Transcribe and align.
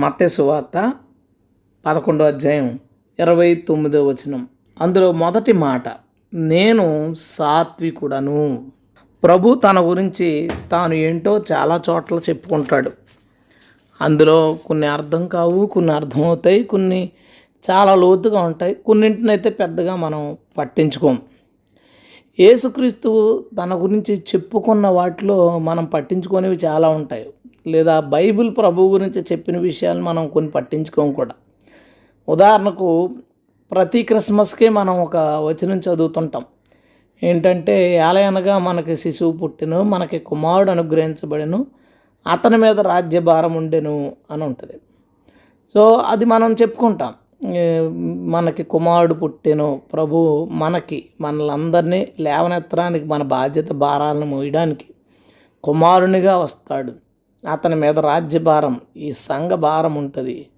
మత్స్సువార్త 0.00 0.92
పదకొండో 1.86 2.24
అధ్యాయం 2.24 2.78
ఇరవై 3.20 3.54
తొమ్మిదో 3.54 4.06
వచనం. 4.06 4.48
అందులో 4.80 5.12
మొదటి 5.12 5.52
మాట 5.52 5.82
నేను 6.34 7.14
సాత్వికుడను. 7.14 8.72
ప్రభు 9.24 9.54
తన 9.54 9.80
గురించి 9.80 10.50
తాను 10.72 10.94
ఏంటో 10.94 11.44
చాలా 11.52 11.82
చోట్ల 11.90 12.16
చెప్పుకుంటాడు. 12.16 12.90
అందులో 14.00 14.58
కొన్ని 14.66 14.86
అర్థం 14.86 15.28
కావు 15.28 15.66
కొన్ని 15.66 15.92
అర్థమవుతాయి 15.92 16.64
కొన్ని 16.64 17.10
చాలా 17.70 17.94
లోతుగా 17.94 18.40
ఉంటాయి. 18.40 18.74
కొన్నింటినైతే 18.74 19.50
పెద్దగా 19.50 19.96
మనం 19.96 20.36
పట్టించుకోం. 20.58 21.22
యేసుక్రీస్తు 22.40 23.44
తన 23.58 23.74
గురించి 23.74 24.18
చెప్పుకున్న 24.18 24.86
వాటిలో 24.86 25.58
మనం 25.58 25.84
పట్టించుకునేవి 25.84 26.56
చాలా 26.56 26.88
ఉంటాయి. 26.88 27.30
లేదా 27.66 28.00
బైబిల్ 28.00 28.56
ప్రభు 28.56 28.88
గురించి 28.88 29.24
చెప్పిన 29.32 29.58
విషయాలు 29.58 30.02
మనం 30.02 30.28
కొన్ని 30.28 30.50
పట్టించుకోం 30.50 31.12
కూడా. 31.12 31.34
ఉదాహరణకు 32.28 33.10
ప్రతి 33.70 34.02
క్రిస్మస్కి 34.02 34.68
మనం 34.68 35.02
ఒక 35.02 35.16
వచనం 35.16 35.78
చదువుతుంటాం. 35.78 36.44
ఏంటంటే 37.22 37.94
ఏలయనగా 37.94 38.58
మనకి 38.58 38.96
శిశువు 38.96 39.32
పుట్టెను 39.32 39.82
మనకి 39.82 40.18
కుమారుడు 40.18 40.70
అనుగ్రహించబడెను 40.70 41.66
అతని 42.26 42.56
మీద 42.56 42.80
రాజ్యభారం 42.80 43.54
ఉండెను 43.54 44.16
అని 44.30 44.44
ఉంటుంది. 44.44 44.72
సో 45.74 45.92
అది 45.92 46.24
మనం 46.24 46.52
చెప్పుకుంటాం. 46.52 47.14
మనకి 48.30 48.62
కుమారుడు 48.62 49.14
పుట్టెను 49.14 49.80
ప్రభు 49.92 50.48
మనకి 50.50 51.04
మనలందరినీ 51.20 52.08
లేవనెత్తడానికి 52.20 53.04
మన 53.04 53.22
బాధ్యత 53.22 53.72
భారాలను 53.72 54.26
మోయడానికి 54.26 54.84
కుమారునిగా 55.64 56.38
వస్తాడు. 56.38 57.09
అతని 57.48 57.74
మీద 57.74 57.98
రాజ్యభారం 57.98 58.80
ఈ 58.96 59.12
సంఘ 59.12 59.50
భారం 59.50 59.94
ఉంటుంది. 59.94 60.48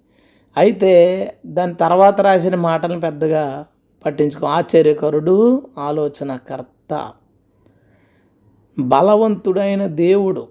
అయితే 0.57 1.35
దాని 1.45 1.73
తర్వాత 1.73 2.21
రాసిన 2.21 2.55
మాటలను 2.55 2.99
పెద్దగా 2.99 3.65
పట్టించుకో 4.05 4.47
ఆశ్చర్యకరుడు 4.47 5.67
ఆలోచనకర్త. 5.77 7.13
బలవంతుడైన 8.79 9.87
దేవుడు. 9.87 10.47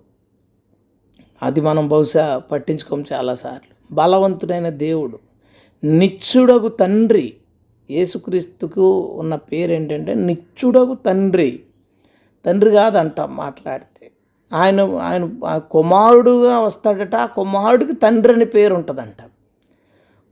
అది 1.43 1.61
మనం 1.61 1.89
బహుశా 1.89 2.39
పట్టించుకోం 2.39 3.05
చాలాసార్లు. 3.12 3.95
బలవంతుడైన 3.95 4.69
దేవుడు. 4.69 5.19
నిత్యుడగు 5.84 6.69
తండ్రి. 6.69 7.34
యేసుక్రీస్తుకు 7.91 9.01
ఉన్న 9.01 9.37
పేరు 9.37 9.73
ఏంటంటే 9.73 10.15
నిత్యుడగు 10.15 10.95
తండ్రి. 10.95 11.61
తండ్రి 12.47 12.71
కాదంట 12.71 13.21
మాట్లాడితే. 13.21 14.11
ఆయన 14.55 14.81
ఆయన 14.81 15.31
కుమారుడుగా 15.58 16.58
వస్తాడట 16.58 17.14
ఆ 17.14 17.27
కుమారుడికి 17.27 17.92
తండ్రి 17.92 18.34
అని 18.34 18.45
పేరు 18.45 18.75
ఉంటుందంట. 18.75 19.31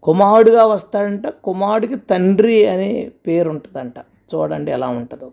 కుమారుడుగా 0.03 0.65
వస్తాడంట 0.65 1.29
కుమారుడికి 1.29 1.97
తండ్రి 1.97 2.67
అనే 2.67 3.11
పేరు 3.27 3.51
ఉంటుందంట. 3.51 3.99
చూడండి 4.35 4.71
ఎలా 4.73 4.89
ఉంటుందో. 4.89 5.33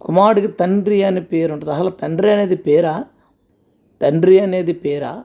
కుమారుడికి 0.00 0.46
తండ్రి 0.46 1.02
అనే 1.02 1.20
పేరు 1.20 1.52
ఉంటుంది. 1.52 1.74
అసలు 1.74 1.90
తండ్రి 1.90 2.32
అనేది 2.32 2.56
పేరా? 2.56 3.04
తండ్రి 4.02 4.40
అనేది 4.40 4.72
పేరా? 4.72 5.24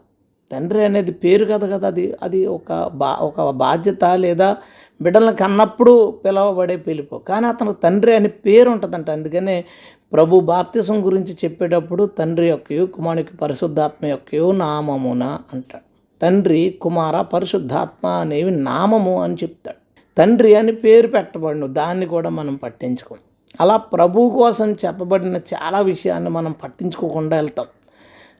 తండ్రి 0.51 0.81
అనేది 0.85 1.11
పేరు 1.11 1.45
కదా 1.45 1.67
కదా 1.67 1.87
అది 1.87 2.05
అది 2.23 2.39
ఒక 2.47 2.89
బా 3.01 3.09
ఒక 3.21 3.49
బాధ్యత 3.49 4.05
లేదా 4.05 4.57
బిడ్డలను 5.01 5.33
కన్నప్పుడు 5.35 5.93
పిలవబడే 6.25 6.77
పిలుపు. 6.77 7.15
కానీ 7.29 7.47
అతను 7.47 7.73
తండ్రి 7.73 8.15
అని 8.15 8.27
పేరు 8.27 8.69
ఉంటుందంట. 8.69 9.09
అందుకనే 9.09 9.65
ప్రభు 10.13 10.39
బాప్తిసం 10.39 11.05
గురించి 11.05 11.33
చెప్పేటప్పుడు 11.43 12.05
తండ్రి 12.19 12.49
యొక్కయో 12.49 12.85
కుమారునికి 12.85 13.37
పరిశుద్ధాత్మ 13.37 14.05
యొక్కయో 14.05 14.51
నామమున 14.51 15.23
అంటాడు. 15.53 15.85
తండ్రి 16.21 16.61
కుమార 16.81 17.21
పరిశుద్ధాత్మ 17.21 18.07
అనేవి 18.07 18.51
నామము 18.51 19.21
అని 19.23 19.33
చెప్తాడు. 19.33 19.79
తండ్రి 20.17 20.55
అని 20.55 20.71
పేరు 20.71 21.07
పెట్టబడును 21.07 21.67
దాన్ని 21.67 22.05
కూడా 22.05 22.29
మనం 22.29 22.55
పట్టించుకోం 22.55 23.19
అలా 23.61 23.77
ప్రభు 23.77 24.29
కోసం 24.29 24.71
చెప్పబడిన 24.71 25.37
చాలా 25.53 25.79
విషయాన్ని 25.79 26.29
మనం 26.29 26.51
పట్టించుకోకుండా 26.63 27.35
వెళ్తాం. 27.35 27.65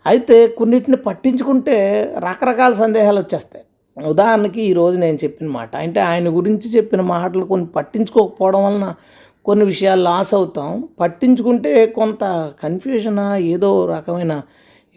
అయితే 0.07 0.47
కొన్నిటిని 0.47 0.97
పట్టించుకుంటే 0.97 2.03
రకరకాల 2.17 2.73
సందేహాలు 2.73 3.19
వచ్చేస్తాయి. 3.19 3.65
ఉదాహరణకి 4.05 4.61
ఈరోజు 4.61 4.97
నేను 4.97 5.17
చెప్పిన 5.23 5.47
మాట. 5.47 5.75
అంటే 5.75 5.99
ఆయన 5.99 6.37
గురించి 6.37 6.71
చెప్పిన 6.71 7.01
మాటలు 7.01 7.45
కొన్ని 7.45 7.67
పట్టించుకోకపోవడం 7.67 8.63
వలన 8.65 8.93
కొన్ని 9.45 9.65
విషయాలు 9.65 10.01
లాస్ 10.01 10.33
అవుతాం. 10.33 10.87
పట్టించుకుంటే 10.99 11.85
కొంత 11.85 12.53
కన్ఫ్యూజన్ 12.63 13.33
ఏదో 13.35 13.85
రకమైన 13.85 14.41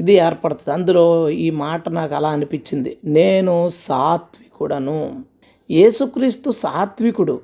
ఇది 0.00 0.12
ఏర్పడుతుంది. 0.12 0.74
అందులో 0.74 1.28
ఈ 1.30 1.50
మాట 1.50 1.88
నాకు 1.88 2.14
అలా 2.14 2.28
అనిపించింది. 2.28 2.98
నేను 3.04 3.68
సాత్వికుడను. 3.68 5.24
యేసుక్రీస్తు 5.70 6.50
సాత్వికుడు. 6.50 7.40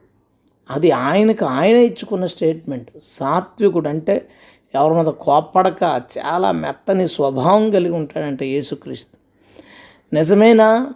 అది 0.70 0.90
ఆయనకు 0.90 1.44
ఆయన 1.44 1.76
ఇచ్చుకున్న 1.76 2.26
స్టేట్మెంట్. 2.26 2.90
సాత్వికుడు 3.02 3.88
అంటే 3.88 4.28
ఎవరి 4.74 4.94
మీద 4.94 5.06
కోప్పడక 5.06 6.02
చాలా 6.18 6.52
మెత్తని 6.52 7.08
స్వభావం 7.08 7.70
కలిగి 7.70 7.94
ఉంటాడంటే 7.94 8.46
యేసుక్రీస్తు. 8.46 9.18
నిజమేనా? 10.14 10.94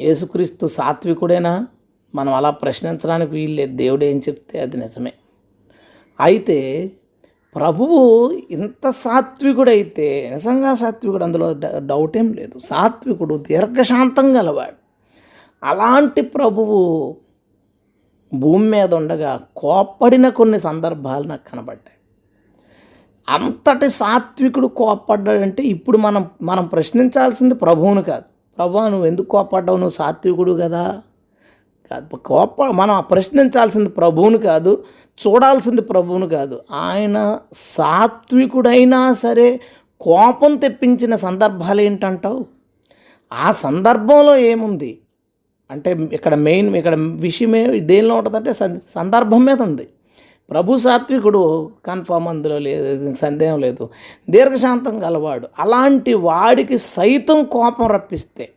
యేసుక్రీస్తు 0.00 0.66
సాత్వికుడేనా? 0.66 1.66
మనం 2.14 2.34
అలా 2.34 2.50
ప్రశ్నించడానికి 2.50 3.32
వీల్లేదు. 3.32 3.76
దేవుడు 3.76 4.04
ఏం 4.04 4.18
చెప్తే 4.18 4.60
అది 4.60 4.76
నిజమే. 4.76 5.12
అయితే 6.20 6.90
ప్రభువు 7.56 8.30
ఇంత 8.50 8.90
సాత్వికుడైతే 8.90 10.30
నిజంగా 10.32 10.74
సాత్వికుడు 10.74 11.24
అందులో 11.24 11.54
డౌట్ 11.78 12.16
ఏం 12.16 12.32
లేదు. 12.32 12.58
సాత్వికుడు 12.58 13.44
దీర్ఘశాంతం 13.48 14.36
గలవాడు. 14.36 14.80
అలాంటి 15.64 16.20
ప్రభువు 16.20 17.16
భూమి 18.34 18.70
మీద 18.70 18.94
ఉండగా 18.94 19.40
కోప్పడిన 19.56 20.28
కొన్ని 20.28 20.58
సందర్భాలు 20.58 21.24
నాకు 21.24 21.50
కనబడ్డాయి. 21.52 21.89
అంతటి 23.30 23.88
సాత్వికుడు 23.90 24.66
కోప్పడ్డాడంటే 24.66 25.62
ఇప్పుడు 25.62 25.98
మనం 25.98 26.28
మనం 26.42 26.66
ప్రశ్నించాల్సింది 26.66 27.54
ప్రభువును 27.54 28.02
కాదు. 28.02 28.24
ప్రభు 28.58 28.78
నువ్వు 28.78 29.06
ఎందుకు 29.06 29.26
కోపడ్డావు 29.26 29.78
నువ్వు 29.78 29.94
సాత్వికుడు 29.94 30.52
కదా. 30.62 31.00
కాదు 31.90 32.16
కోప 32.16 32.62
మనం 32.62 33.04
ప్రశ్నించాల్సింది 33.10 33.90
ప్రభువును 33.90 34.38
కాదు 34.38 34.84
చూడాల్సింది 35.20 35.82
ప్రభువును 35.82 36.28
కాదు. 36.28 36.60
ఆయన 36.72 37.38
సాత్వికుడైనా 37.52 39.12
సరే 39.12 39.60
కోపం 40.00 40.56
తెప్పించిన 40.56 41.14
సందర్భాలు 41.14 41.80
ఏంటంటావు? 41.80 42.46
ఆ 43.32 43.52
సందర్భంలో 43.52 44.36
ఏముంది? 44.36 44.98
అంటే 45.70 45.92
ఇక్కడ 46.12 46.34
మెయిన్ 46.34 46.76
ఇక్కడ 46.76 46.94
విషయమే 46.98 47.80
దేనిలో 47.80 48.14
ఉంటుందంటే 48.14 48.52
సందర్భం 48.88 49.44
మీద 49.44 49.62
ఉంది. 49.62 49.88
ప్రభు 50.50 50.76
సాత్వికుడు 50.76 51.70
కన్ఫామ్ 51.86 52.28
అందులో 52.28 52.58
లేదు 52.58 53.14
సందేహం 53.14 53.60
లేదు. 53.60 53.88
దీర్ఘశాంతం 54.30 55.02
గలవాడు. 55.02 55.48
అలాంటి 55.58 56.14
వాడికి 56.14 56.78
సైతం 56.78 57.44
కోపం 57.44 57.86
రప్పిస్తే 57.86 58.52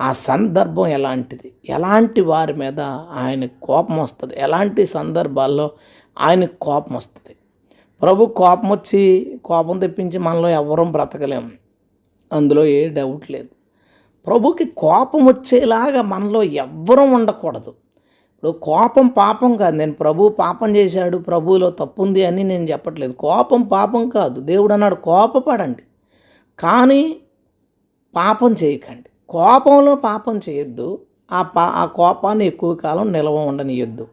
ఆ 0.00 0.12
సందర్భం 0.12 0.86
ఎలాంటిది? 0.86 1.52
ఎలాంటి 1.68 2.20
వారి 2.20 2.52
మీద 2.52 2.80
ఆయన 3.10 3.46
కోపం 3.46 3.98
వస్తుంది? 3.98 4.34
ఎలాంటి 4.36 4.86
సందర్భాల్లో 4.86 5.70
ఆయన 6.18 6.44
కోపం 6.44 6.94
వస్తుంది? 6.94 7.36
ప్రభు 8.02 8.26
కోపం 8.26 8.70
వచ్చి 8.70 9.36
కోపం 9.44 9.78
తెప్పించి 9.78 10.18
మనలో 10.18 10.48
ఎవరూ 10.48 10.84
బ్రతకలేము 10.84 11.50
అందులో 12.32 12.64
ఏ 12.64 12.88
డౌట్ 12.88 13.30
లేదు. 13.30 13.48
ప్రభుకి 14.26 14.64
కోపం 14.64 15.26
వచ్చేలాగా 15.26 16.02
మనలో 16.02 16.42
ఎవ్వరం 16.42 17.12
ఉండకూడదు. 17.12 17.74
ఇప్పుడు 18.40 18.58
కోపం 18.62 19.06
పాపం 19.06 19.56
కాదు. 19.56 19.76
నేను 19.76 19.92
ప్రభు 19.92 20.28
పాపం 20.28 20.76
చేశాడు 20.76 21.18
ప్రభువులో 21.18 21.70
తప్పు 21.70 22.02
ఉంది 22.02 22.24
అని 22.24 22.44
నేను 22.44 22.64
చెప్పట్లేదు. 22.64 23.12
కోపం 23.12 23.62
పాపం 23.62 24.08
కాదు. 24.08 24.40
దేవుడు 24.40 24.72
అన్నాడు 24.72 24.94
కోపపడండి 24.94 25.82
కానీ 26.58 27.16
పాపం 28.16 28.52
చేయకండి. 28.52 29.10
కోపంలో 29.28 29.94
పాపం 29.94 30.40
చేయొద్దు. 30.48 31.00
ఆ 31.32 31.42
పా 31.42 31.62
ఆ 31.62 31.84
కోపాన్ని 31.84 32.46
ఎక్కువ 32.46 32.74
కాలం 32.74 33.12
నిల్వ 33.12 33.34
ఉండనియొద్దు. 33.34 34.08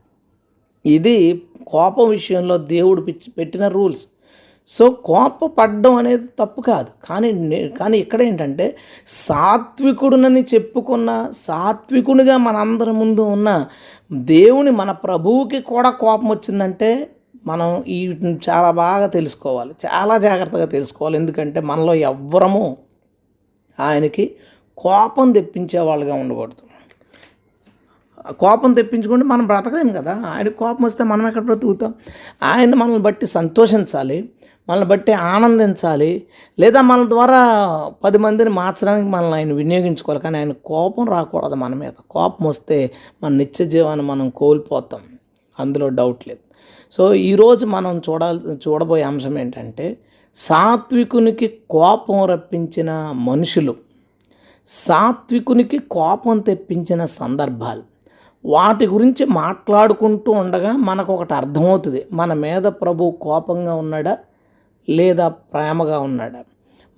ఇది 0.86 1.46
కోపం 1.68 2.10
విషయంలో 2.10 2.58
దేవుడు 2.58 3.02
పిచ్చి 3.02 3.32
పెట్టిన 3.32 3.68
రూల్స్. 3.68 4.08
సో 4.68 4.90
కోపపడడం 4.90 5.96
అనేది 5.96 6.28
తప్పు 6.40 6.62
కాదు. 6.62 6.88
కానీ 7.06 7.32
నే- 7.32 7.78
కానీ 7.78 7.98
ఇక్కడ 7.98 8.22
ఏంటంటే 8.22 8.78
సాత్వికుడునని 9.08 10.42
చెప్పుకున్న 10.42 11.30
సాత్వికునిగా 11.32 12.38
మనందరి 12.38 12.92
ముందు 12.92 13.22
ఉన్న 13.22 13.68
దేవుని 14.14 14.72
మన 14.72 14.92
ప్రభువుకి 14.92 15.62
కూడా 15.62 15.90
కోపం 15.90 16.30
వచ్చిందంటే 16.30 17.10
మనం 17.48 17.84
ఈ 17.88 18.08
చాలా 18.50 18.72
బాగా 18.72 19.08
తెలుసుకోవాలి. 19.08 19.74
చాలా 19.86 20.18
జాగ్రత్తగా 20.18 20.66
తెలుసుకోవాలి. 20.66 21.18
ఎందుకంటే 21.18 21.60
మనలో 21.60 21.94
ఎవ్వరము 21.94 22.78
ఆయనకి 23.80 24.36
కోపం 24.78 25.32
తెప్పించే 25.32 25.80
వాళ్ళుగా 25.80 26.14
ఉండకూడదు. 26.14 26.68
కోపం 28.34 28.74
తెప్పించుకుంటే 28.74 29.26
మనం 29.26 29.48
బ్రతకలేము 29.48 29.90
కదా. 29.90 30.24
ఆయన 30.26 30.48
కోపం 30.48 30.86
వస్తే 30.86 31.04
మనం 31.04 31.28
ఎక్కడ 31.28 31.42
బ్రతుకుతాం? 31.42 31.94
ఆయన 32.44 32.76
మనల్ని 32.76 33.00
బట్టి 33.00 33.28
సంతోషించాలి. 33.28 34.30
మనల్ని 34.70 34.88
బట్టి 34.88 35.12
ఆనందించాలి. 35.12 36.24
లేదా 36.60 36.82
మన 36.82 37.10
ద్వారా 37.10 37.42
పది 38.04 38.18
మందిని 38.18 38.50
మార్చడానికి 38.50 39.10
మనల్ని 39.10 39.34
ఆయన 39.34 39.54
వినియోగించుకోవాలి. 39.54 40.22
కానీ 40.22 40.38
ఆయన 40.38 40.52
కోపం 40.52 41.10
రాకూడదు 41.10 41.56
మన 41.56 41.74
మీద. 41.74 41.94
కోపం 42.10 42.46
వస్తే 42.46 42.92
మన 43.24 43.32
నిత్య 43.32 43.66
జీవాన్ని 43.66 44.06
మనం 44.06 44.30
కోల్పోతాం. 44.30 45.00
అందులో 45.60 45.90
డౌట్ 45.90 46.28
లేదు. 46.28 46.40
సో 46.92 47.14
ఈరోజు 47.14 47.66
మనం 47.66 48.02
చూడాలి 48.10 48.40
చూడబోయే 48.54 49.04
అంశం 49.04 49.40
ఏంటంటే 49.40 49.98
సాత్వికునికి 50.36 51.58
కోపం 51.70 52.26
రప్పించిన 52.26 53.12
మనుషులు 53.16 53.76
సాత్వికునికి 54.68 55.78
కోపం 55.78 56.40
తెప్పించిన 56.40 57.06
సందర్భాలు 57.06 57.84
వాటి 58.46 58.88
గురించి 58.88 59.26
మాట్లాడుకుంటూ 59.26 60.32
ఉండగా 60.32 60.72
మనకు 60.72 61.14
ఒకటి 61.14 61.34
అర్థమవుతుంది. 61.34 62.06
మన 62.14 62.34
మీద 62.34 62.64
ప్రభు 62.64 63.12
కోపంగా 63.22 63.76
ఉన్నాడా? 63.76 64.18
లేదా 64.90 65.28
ప్రేమగా 65.28 66.00
ఉన్నాడా? 66.00 66.44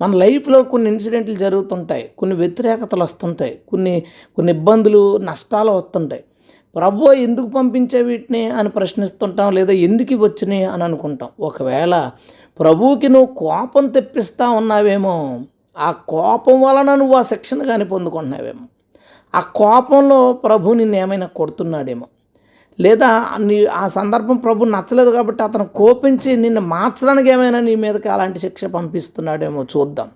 మన 0.01 0.13
లైఫ్లో 0.15 0.63
కొన్ని 0.63 0.91
ఇన్సిడెంట్లు 0.91 1.35
జరుగుతుంటాయి. 1.35 2.11
కొన్ని 2.17 2.35
వ్యతిరేకతలు 2.35 3.03
వస్తుంటాయి. 3.03 3.59
కొన్ని 3.69 4.03
కొన్ని 4.35 4.53
ఇబ్బందులు 4.53 5.17
నష్టాలు 5.17 5.71
వస్తుంటాయి. 5.71 6.23
ప్రభు 6.75 7.13
ఎందుకు 7.13 7.47
పంపించే 7.47 8.01
వీటిని 8.01 8.45
అని 8.45 8.69
ప్రశ్నిస్తుంటాం 8.69 9.53
లేదా 9.53 9.73
ఎందుకు 9.73 10.15
వచ్చినాయి 10.15 10.65
అని 10.65 10.83
అనుకుంటాం. 10.83 11.29
ఒకవేళ 11.39 12.11
ప్రభువుకి 12.59 13.09
నువ్వు 13.09 13.35
కోపం 13.35 13.87
తెప్పిస్తా 13.87 14.49
ఉన్నావేమో 14.49 15.41
ఆ 15.77 15.91
కోపం 15.91 16.61
వలన 16.61 16.95
నువ్వు 16.95 17.15
ఆ 17.15 17.21
శిక్షణ 17.21 17.63
కానీ 17.63 17.85
పొందుకుంటున్నావేమో. 17.85 18.67
ఆ 19.35 19.39
కోపంలో 19.39 20.33
ప్రభు 20.33 20.73
నిన్ను 20.73 20.95
ఏమైనా 20.95 21.27
కొడుతున్నాడేమో. 21.27 22.05
లేదా 22.79 23.25
నీ 23.39 23.65
ఆ 23.65 23.87
సందర్భం 23.87 24.37
ప్రభు 24.37 24.65
నచ్చలేదు 24.65 25.09
కాబట్టి 25.09 25.43
అతను 25.43 25.65
కోపించి 25.65 26.37
నిన్ను 26.37 26.61
మార్చడానికి 26.61 27.29
ఏమైనా 27.29 27.59
నీ 27.59 27.75
మీదకి 27.75 28.09
అలాంటి 28.09 28.39
శిక్ష 28.39 28.65
పంపిస్తున్నాడేమో 28.65 29.63
చూద్దాం. 29.63 30.07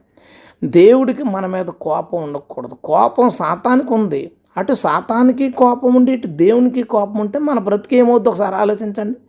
దేవుడికి 0.63 1.23
మన 1.23 1.45
మీద 1.45 1.65
కోపం 1.65 2.23
ఉండకూడదు. 2.23 2.75
కోపం 2.83 3.29
సాతానికి 3.29 3.93
ఉంది. 3.93 4.31
అటు 4.57 4.73
సాతానికి 4.73 5.49
కోపం 5.49 5.95
ఉండి 5.95 6.11
ఇటు 6.11 6.27
దేవునికి 6.27 6.83
కోపం 6.83 7.19
ఉంటే 7.19 7.39
మన 7.39 7.59
బ్రతికి 7.59 7.95
ఏమవుద్ది? 7.95 8.29
ఒకసారి 8.29 8.55
ఆలోచించండి. 8.55 9.19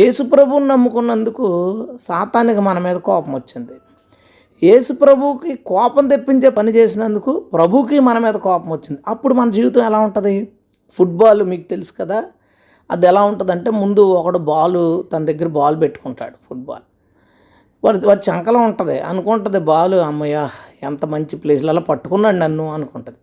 యేసు 0.00 0.22
ప్రభువుని 0.22 0.68
నమ్ముకున్నందుకు 0.68 1.44
సాతానికి 2.08 2.60
మన 2.60 2.78
మీద 2.78 2.96
కోపం 2.96 3.34
వచ్చింది. 3.34 3.72
యేసు 4.66 4.92
ప్రభువుకి 4.92 5.54
కోపం 5.66 6.08
తెప్పించే 6.08 6.48
పని 6.50 6.70
చేసినందుకు 6.70 7.40
ప్రభుకి 7.40 8.00
మన 8.00 8.18
మీద 8.18 8.34
కోపం 8.34 8.70
వచ్చింది. 8.70 8.98
అప్పుడు 9.08 9.34
మన 9.34 9.50
జీవితం 9.50 9.82
ఎలా 9.82 9.98
ఉంటుంది? 9.98 10.52
ఫుట్బాల్ 10.92 11.42
మీకు 11.42 11.68
తెలుసు 11.68 11.92
కదా. 12.00 12.24
అది 12.90 13.06
ఎలా 13.06 13.22
ఉంటుందంటే 13.22 13.70
ముందు 13.70 14.00
ఒకడు 14.00 14.38
బాల్ 14.38 15.02
తన 15.12 15.24
దగ్గర 15.24 15.46
బాల్ 15.46 15.80
పెట్టుకుంటాడు 15.80 16.34
ఫుట్బాల్. 16.48 16.82
వాడి 17.84 18.06
వాడి 18.06 18.20
చంకలం 18.30 18.64
ఉంటుంది. 18.64 19.00
అనుకుంటుంది 19.00 19.58
బాల్ 19.58 19.94
అమ్మయ్య 19.94 20.48
ఎంత 20.82 21.06
మంచి 21.06 21.36
ప్లేస్లలో 21.36 21.80
పట్టుకున్నాడు 21.80 22.36
నన్ను 22.36 22.72
అనుకుంటుంది. 22.74 23.18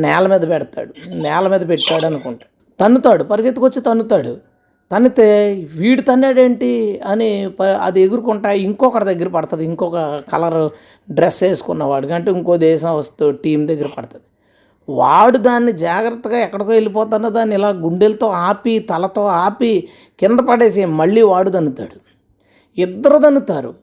నేల 0.00 0.26
మీద 0.26 0.48
పెడతాడు. 0.48 0.94
నేల 1.08 1.48
మీద 1.48 1.68
పెట్టాడు 1.68 2.06
అనుకుంటాడు 2.06 2.80
తన్నుతాడు. 2.84 3.24
పరిగెత్తుకొచ్చి 3.24 3.82
తన్నుతాడు. 3.82 4.36
తన్నితే 4.92 5.52
వీడు 5.76 6.00
తన్నాడేంటి 6.00 7.00
అని 7.06 7.50
ప- 7.60 7.62
అది 7.62 8.00
ఎగురుకుంటా 8.00 8.50
ఇంకొకటి 8.50 9.04
దగ్గర 9.04 9.28
పడుతుంది. 9.28 9.64
ఇంకొక 9.64 10.22
కలర్ 10.32 10.70
డ్రెస్ 11.12 11.42
వేసుకున్నవాడు 11.42 12.06
అంటే 12.06 12.30
ఇంకో 12.30 12.56
దేశం 12.56 12.96
వస్తూ 12.96 13.30
టీం 13.30 13.68
దగ్గర 13.68 13.86
పడుతుంది. 13.86 14.24
వాడు 14.88 15.38
దాన్ని 15.38 15.72
జాగ్రత్తగా 15.72 16.38
ఎక్కడికో 16.38 16.70
వెళ్ళిపోతానో 16.70 17.30
దాన్ని 17.30 17.54
ఇలా 17.54 17.68
గుండెలతో 17.68 18.26
ఆపి 18.28 18.78
తలతో 18.78 19.26
ఆపి 19.26 19.88
కింద 20.18 20.40
పడేసి 20.40 20.84
మళ్ళీ 20.84 21.22
వాడు 21.22 21.50
దన్నుతాడు 21.50 21.98
ఇద్దరు 22.78 23.18
దన్నుతారు 23.18 23.74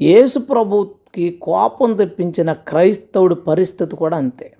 యేసు 0.00 0.38
ప్రభుకి 0.38 1.30
కోపం 1.30 1.96
తెప్పించిన 1.96 2.52
క్రైస్తవుడి 2.52 3.34
పరిస్థితి 3.34 3.96
కూడా 3.96 4.16
అంతే. 4.16 4.52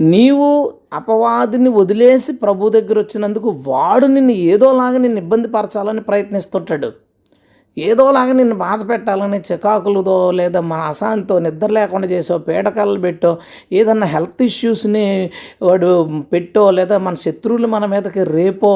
నీవు 0.00 0.72
అపవాదిని 0.92 1.70
వదిలేసి 1.70 2.32
ప్రభు 2.32 2.68
దగ్గర 2.68 2.98
వచ్చినందుకు 2.98 3.50
వాడు 3.66 4.06
నిన్ను 4.06 4.32
ఏదోలాగా 4.32 4.98
నిన్ను 4.98 5.18
ఇబ్బంది 5.18 5.48
పరచాలని 5.48 6.00
ప్రయత్నిస్తుంటాడు. 6.00 6.92
ఏదోలాగా 7.78 8.32
నిన్ను 8.32 8.56
బాధ 8.56 8.88
పెట్టాలని 8.88 9.38
చికాకులతో 9.52 10.30
లేదా 10.30 10.60
మన 10.60 10.80
అశాంతితో 10.80 11.38
నిద్ర 11.38 11.68
లేకుండా 11.70 12.08
చేసో 12.08 12.38
పీడకలు 12.38 13.00
పెట్టో 13.00 13.38
ఏదన్నా 13.72 14.06
హెల్త్ 14.06 14.42
ఇష్యూస్ని 14.42 15.30
వాడు 15.62 15.88
పెట్టో 16.32 16.70
లేదా 16.70 16.98
మన 16.98 17.14
శత్రువులు 17.14 17.66
మన 17.66 17.86
మీదకి 17.86 18.24
రేపో 18.24 18.70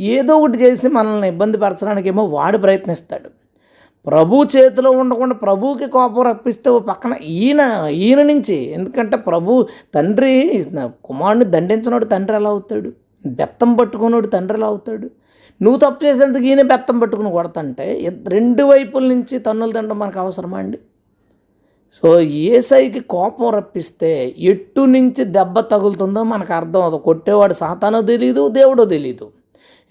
ఏదో 0.00 0.36
ఒకటి 0.36 0.58
చేసి 0.58 0.88
మనల్ని 0.88 1.28
ఇబ్బంది 1.28 1.58
పరచడానికి 1.58 2.08
ఏమో 2.08 2.24
వాడు 2.24 2.58
ప్రయత్నిస్తాడు. 2.58 3.30
ప్రభు 4.06 4.44
చేతిలో 4.56 4.90
ఉండకుండా 4.90 5.34
ప్రభుకి 5.34 5.86
కోపం 5.86 6.22
రప్పిస్తే 6.22 6.70
పక్కన 6.88 7.14
ఈయన 7.22 7.62
ఈయన 7.90 8.22
నుంచి. 8.22 8.56
ఎందుకంటే 8.76 9.16
ప్రభు 9.16 9.66
తండ్రి 9.94 10.34
కుమారుని 11.04 11.44
దండించినోడు 11.44 12.04
తండ్రి 12.04 12.36
ఎలా 12.36 12.50
అవుతాడు? 12.50 12.92
బెత్తం 13.26 13.74
పట్టుకున్నోడు 13.74 14.26
తండ్రి 14.26 14.58
ఎలా 14.58 14.66
అవుతాడు? 14.66 15.08
నువ్వు 15.60 15.78
తప్పు 15.78 16.04
చేసేందుకు 16.04 16.44
ఈయన 16.44 16.62
బెత్తం 16.62 17.00
పట్టుకుని 17.00 17.30
కొడతంటే 17.30 17.86
రెండు 18.26 18.62
వైపుల 18.62 19.04
నుంచి 19.08 19.38
తన్నులు 19.38 19.72
తినడం 19.72 19.98
మనకు 19.98 20.20
అవసరమా 20.20 20.58
అండి? 20.58 20.78
సో 21.94 22.20
ఏసైకి 22.20 23.00
కోపం 23.00 23.50
రప్పిస్తే 23.50 24.34
ఎట్టు 24.38 24.80
నుంచి 24.80 25.24
దెబ్బ 25.24 25.60
తగులుతుందో 25.60 26.22
మనకు 26.22 26.52
అర్థం 26.52 26.82
అవుతుంది 26.82 27.04
కొట్టేవాడు 27.04 27.54
సాతానో 27.54 28.00
తెలియదు 28.02 28.48
దేవుడో 28.48 28.84
తెలియదు 28.84 29.26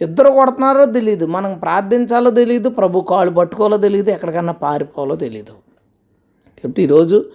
ఇద్దరు 0.01 0.29
కొడుతున్నారో 0.29 0.85
తెలియదు 0.85 1.25
మనం 1.25 1.59
ప్రార్థించాలో 1.59 2.29
తెలియదు 2.31 2.69
ప్రభు 2.69 2.99
కాళ్ళు 3.01 3.31
పట్టుకోవాలో 3.31 3.77
తెలియదు 3.77 4.11
ఎక్కడికన్నా 4.11 4.53
పారిపోవాలో 4.53 5.15
తెలియదు 5.15 5.55
కాబట్టి 6.57 6.83
ఈరోజు 6.83 7.25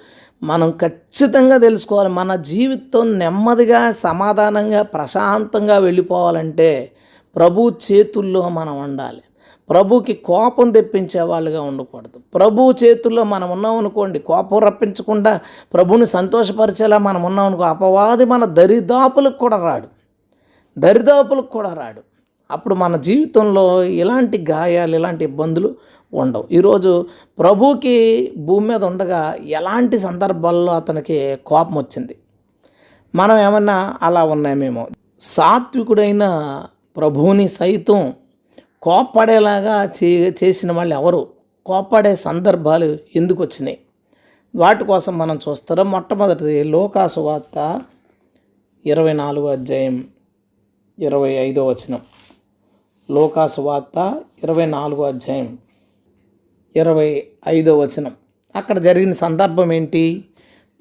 మనం 0.42 0.70
ఖచ్చితంగా 0.70 1.56
తెలుసుకోవాలి. 1.58 2.08
మన 2.08 2.34
జీవితం 2.34 3.18
నెమ్మదిగా 3.18 3.92
సమాధానంగా 3.92 4.82
ప్రశాంతంగా 4.82 5.78
వెళ్ళిపోవాలంటే 5.78 6.70
ప్రభు 7.36 7.72
చేతుల్లో 7.92 8.48
మనం 8.48 8.82
ఉండాలి. 8.82 9.22
ప్రభుకి 9.70 10.12
కోపం 10.12 10.70
తెప్పించే 10.70 11.20
వాళ్ళుగా 11.20 11.62
ఉండకూడదు. 11.62 12.20
ప్రభు 12.34 12.74
చేతుల్లో 12.84 13.24
మనం 13.24 13.50
ఉన్నాం 13.50 13.78
అనుకోండి 13.78 14.18
కోపం 14.18 14.58
రప్పించకుండా 14.58 15.40
ప్రభుని 15.74 16.06
సంతోషపరిచేలా 16.06 16.98
మనం 16.98 17.22
ఉన్నాం 17.22 17.46
అనుకో 17.46 17.62
అపవాది 17.62 18.24
మన 18.24 18.44
దరిదాపులకు 18.44 19.38
కూడా 19.38 19.56
రాడు. 19.56 19.88
దరిదాపులకు 20.78 21.46
కూడా 21.46 21.72
రాడు. 21.72 22.00
అప్పుడు 22.50 22.74
మన 22.74 22.96
జీవితంలో 22.96 23.84
ఇలాంటి 23.84 24.46
గాయాలు 24.50 24.96
ఇలాంటి 24.96 25.24
ఇబ్బందులు 25.24 25.74
ఉండవు. 26.14 26.44
ఈరోజు 26.50 27.06
ప్రభుకి 27.38 28.32
భూమి 28.36 28.68
మీద 28.68 28.84
ఉండగా 28.84 29.34
ఎలాంటి 29.34 29.98
సందర్భాల్లో 29.98 30.72
అతనికి 30.72 31.38
కోపం 31.46 31.76
వచ్చింది? 31.76 32.16
మనం 33.14 33.38
ఏమన్నా 33.38 33.96
అలా 34.02 34.24
ఉన్నామేమో? 34.24 34.86
సాత్వికుడైన 35.20 36.24
ప్రభువుని 36.96 37.48
సైతం 37.48 38.12
కోప్పడేలాగా 38.82 39.84
చే 39.84 40.34
చేసిన 40.44 40.72
వాళ్ళు 40.72 40.94
ఎవరు? 40.94 41.28
కోప్పడే 41.66 42.14
సందర్భాలు 42.14 42.98
ఎందుకు 43.16 43.42
వచ్చినాయి? 43.42 43.78
వాటి 44.56 44.84
కోసం 44.84 45.18
మనం 45.18 45.40
చూస్తారా? 45.48 45.82
మొట్టమొదటిది 45.82 46.64
లోకాసు 46.64 47.20
వార్త 47.20 47.82
ఇరవై 48.86 49.12
నాలుగో 49.12 49.46
అధ్యాయం 49.46 50.08
ఇరవై 50.98 51.30
ఐదో 51.30 51.66
వచనం. 51.66 52.00
లోకాసు 53.10 53.60
వార్త 53.60 54.22
ఇరవై 54.42 54.66
నాలుగో 54.66 55.02
అధ్యాయం 55.02 55.58
ఇరవై 56.76 57.26
ఐదో 57.48 57.78
వచనం. 57.78 58.12
అక్కడ 58.56 58.78
జరిగిన 58.78 59.12
సందర్భం 59.12 59.72
ఏంటి? 59.72 60.24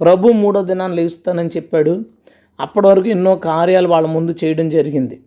ప్రభు 0.01 0.27
మూడో 0.27 0.63
దినాన్ని 0.63 0.97
లేస్తానని 0.97 1.49
చెప్పాడు. 1.49 2.03
అప్పటి 2.59 2.87
వరకు 2.87 3.07
ఎన్నో 3.07 3.35
కార్యాలు 3.35 3.87
వాళ్ళ 3.87 4.07
ముందు 4.07 4.35
చేయడం 4.43 4.69
జరిగింది. 4.69 5.21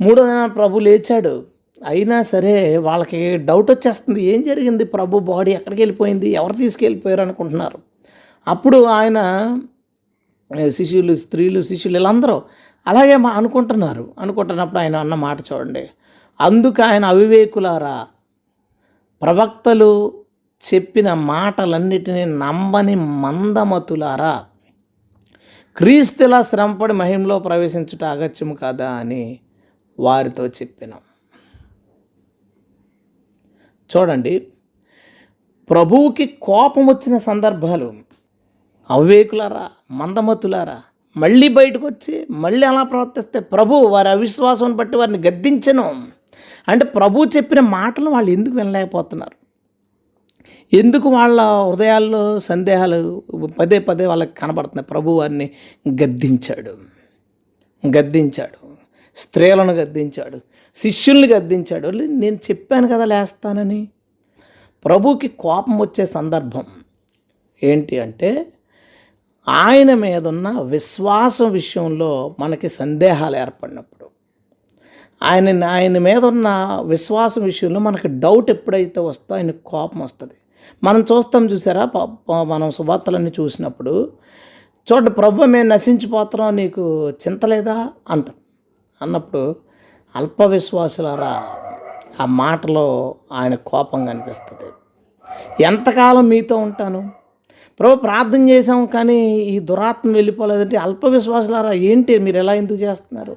మూడో 0.00 0.22
దిన 0.22 0.46
ప్రభు 0.46 0.78
లేచాడు. 0.78 1.46
అయినా 1.86 2.22
సరే 2.22 2.76
వాళ్ళకి 2.76 3.36
డౌట్ 3.36 3.70
వచ్చేస్తుంది. 3.70 4.22
ఏం 4.22 4.42
జరిగింది? 4.42 4.84
ప్రభు 4.84 5.18
బాడీ 5.18 5.50
ఎక్కడికి 5.52 5.82
వెళ్ళిపోయింది? 5.82 6.28
ఎవరు 6.28 6.52
తీసుకెళ్ళిపోయారు 6.52 7.20
అనుకుంటున్నారు? 7.20 7.78
అప్పుడు 8.48 8.84
ఆయన 8.84 9.18
శిష్యులు 10.68 11.14
స్త్రీలు 11.14 11.62
శిష్యులు 11.62 11.96
వీళ్ళందరూ 11.96 12.42
అలాగే 12.86 13.16
మా 13.16 13.30
అనుకుంటున్నారు. 13.30 14.14
అనుకుంటున్నప్పుడు 14.18 14.78
ఆయన 14.78 14.96
అన్న 14.96 15.14
మాట 15.14 15.38
చూడండి. 15.40 15.90
అందుకు 16.40 16.82
ఆయన 16.82 17.04
అవివేకులారా 17.04 18.06
ప్రవక్తలు 19.22 20.12
చెప్పిన 20.74 21.14
మాటలన్నిటినీ 21.14 22.24
నమ్మని 22.24 22.94
మందమతులారా 22.94 24.44
క్రీస్తులా 25.76 26.42
శ్రమపడి 26.42 26.92
మహిమలో 26.92 27.38
ప్రవేశించుట 27.38 28.04
అగత్యం 28.04 28.54
కాదా 28.54 28.90
అని 28.90 29.40
వారితో 30.00 30.46
చెప్పినాం. 30.46 31.00
చూడండి 33.96 34.46
ప్రభువుకి 35.70 36.26
కోపం 36.42 36.86
వచ్చిన 36.86 37.18
సందర్భాలు 37.18 37.94
అవివేకులారా 38.90 39.70
మందమతులారా 39.90 40.82
మళ్ళీ 41.16 41.48
బయటకు 41.48 41.86
వచ్చి 41.86 42.26
మళ్ళీ 42.30 42.66
అలా 42.66 42.82
ప్రవర్తిస్తే 42.82 43.40
ప్రభు 43.40 43.74
వారి 43.74 44.08
అవిశ్వాసం 44.08 44.76
బట్టి 44.76 44.96
వారిని 44.96 45.18
గద్దించను. 45.18 46.02
అంటే 46.68 46.84
ప్రభు 46.84 47.24
చెప్పిన 47.36 47.60
మాటలు 47.60 48.10
వాళ్ళు 48.10 48.30
ఎందుకు 48.30 48.54
వినలేకపోతున్నారు? 48.54 49.36
ఎందుకు 50.76 51.08
వాళ్ళ 51.08 51.40
హృదయాల్లో 51.42 52.38
సందేహాలు 52.38 53.22
పదే 53.60 53.78
పదే 53.78 54.06
వాళ్ళకి 54.06 54.36
కనబడుతున్నాయి? 54.36 54.86
ప్రభు 54.86 55.10
వారిని 55.10 55.50
గద్దించాడు. 55.88 56.76
గద్దించాడు. 57.96 58.59
స్త్రీలను 59.16 59.72
గద్దించాడు 59.72 60.40
శిష్యుల్ని 60.76 61.28
గద్దించాడు. 61.28 61.88
నేను 61.88 62.36
చెప్పాను 62.36 62.88
కదా 62.88 63.04
లేస్తానని. 63.04 63.88
ప్రభుకి 64.84 65.28
కోపం 65.28 65.78
వచ్చే 65.78 66.06
సందర్భం 66.06 66.64
ఏంటి 67.62 67.98
అంటే 67.98 68.52
ఆయన 69.48 69.94
మీద 69.94 70.28
ఉన్న 70.28 70.60
విశ్వాసం 70.60 71.50
విషయంలో 71.50 72.36
మనకి 72.40 72.68
సందేహాలు 72.68 73.36
ఏర్పడినప్పుడు 73.36 74.06
ఆయన 75.22 75.64
ఆయన 75.64 75.98
మీద 75.98 76.24
ఉన్న 76.24 76.78
విశ్వాసం 76.86 77.42
విషయంలో 77.42 77.80
మనకి 77.80 78.08
డౌట్ 78.08 78.50
ఎప్పుడైతే 78.50 79.00
వస్తో 79.00 79.34
ఆయన 79.34 79.50
కోపం 79.50 80.00
వస్తుంది. 80.00 80.32
మనం 80.84 81.00
చూస్తాం 81.00 81.50
చూసారా 81.50 81.84
ప- 81.84 82.32
మనం 82.32 82.70
సువార్తలన్నీ 82.70 83.32
చూసినప్పుడు 83.40 84.12
చూడండి 84.92 85.10
ప్రభు 85.10 85.44
మేము 85.44 85.68
నశించిపోతున్నాం 85.68 86.56
నీకు 86.56 87.10
చింత 87.10 87.46
లేదా? 87.46 87.90
అంటాం. 88.08 88.34
అన్నప్పుడు 89.02 89.56
అల్ప 90.16 90.42
విశ్వాసులారా 90.42 91.42
ఆ 92.20 92.24
మాటలో 92.26 93.14
ఆయన 93.32 93.54
కోపం 93.54 94.06
కనిపిస్తుంది. 94.06 94.68
ఎంతకాలం 95.64 96.28
మీతో 96.28 96.56
ఉంటాను? 96.56 97.10
ప్రభు 97.80 97.96
ప్రార్థన 97.96 98.50
చేసాం 98.50 98.86
కానీ 98.86 99.36
ఈ 99.38 99.58
దురాత్మ 99.58 100.12
వెళ్ళిపోలేదంటే 100.12 100.76
అల్పవిశ్వాసులారా 100.76 101.72
ఏంటి 101.72 102.18
మీరు 102.18 102.36
ఎలా 102.36 102.54
ఎందుకు 102.54 102.78
చేస్తున్నారు? 102.78 103.36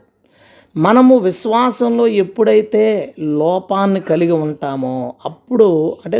మనము 0.77 1.17
విశ్వాసంలో 1.17 2.07
ఎప్పుడైతే 2.07 3.13
లోపాన్ని 3.19 3.99
కలిగి 3.99 4.31
ఉంటామో 4.31 5.13
అప్పుడు 5.25 5.97
అంటే 6.05 6.19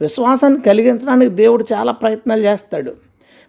విశ్వాసాన్ని 0.00 0.60
కలిగించడానికి 0.60 1.30
దేవుడు 1.30 1.64
చాలా 1.72 1.92
ప్రయత్నాలు 1.92 2.40
చేస్తాడు. 2.40 2.92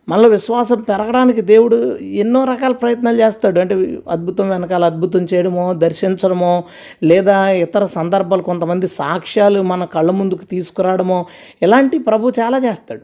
మనలో 0.10 0.30
విశ్వాసం 0.30 0.82
పెరగడానికి 0.82 1.42
దేవుడు 1.42 1.98
ఎన్నో 1.98 2.44
రకాల 2.44 2.72
ప్రయత్నాలు 2.72 3.18
చేస్తాడు. 3.18 3.60
అంటే 3.60 4.00
అద్భుతం 4.10 4.50
వెనకాల 4.50 4.86
అద్భుతం 4.86 5.28
చేయడమో 5.34 5.74
దర్శించడమో 5.74 6.64
లేదా 7.04 7.50
ఇతర 7.50 7.86
సందర్భాలు 7.86 8.42
కొంతమంది 8.42 8.88
సాక్ష్యాలు 8.88 9.62
మన 9.62 9.86
కళ్ళ 9.86 10.12
ముందుకు 10.12 10.46
తీసుకురావడమో 10.46 11.26
ఇలాంటి 11.62 11.98
ప్రభు 11.98 12.32
చాలా 12.40 12.58
చేస్తాడు. 12.58 13.02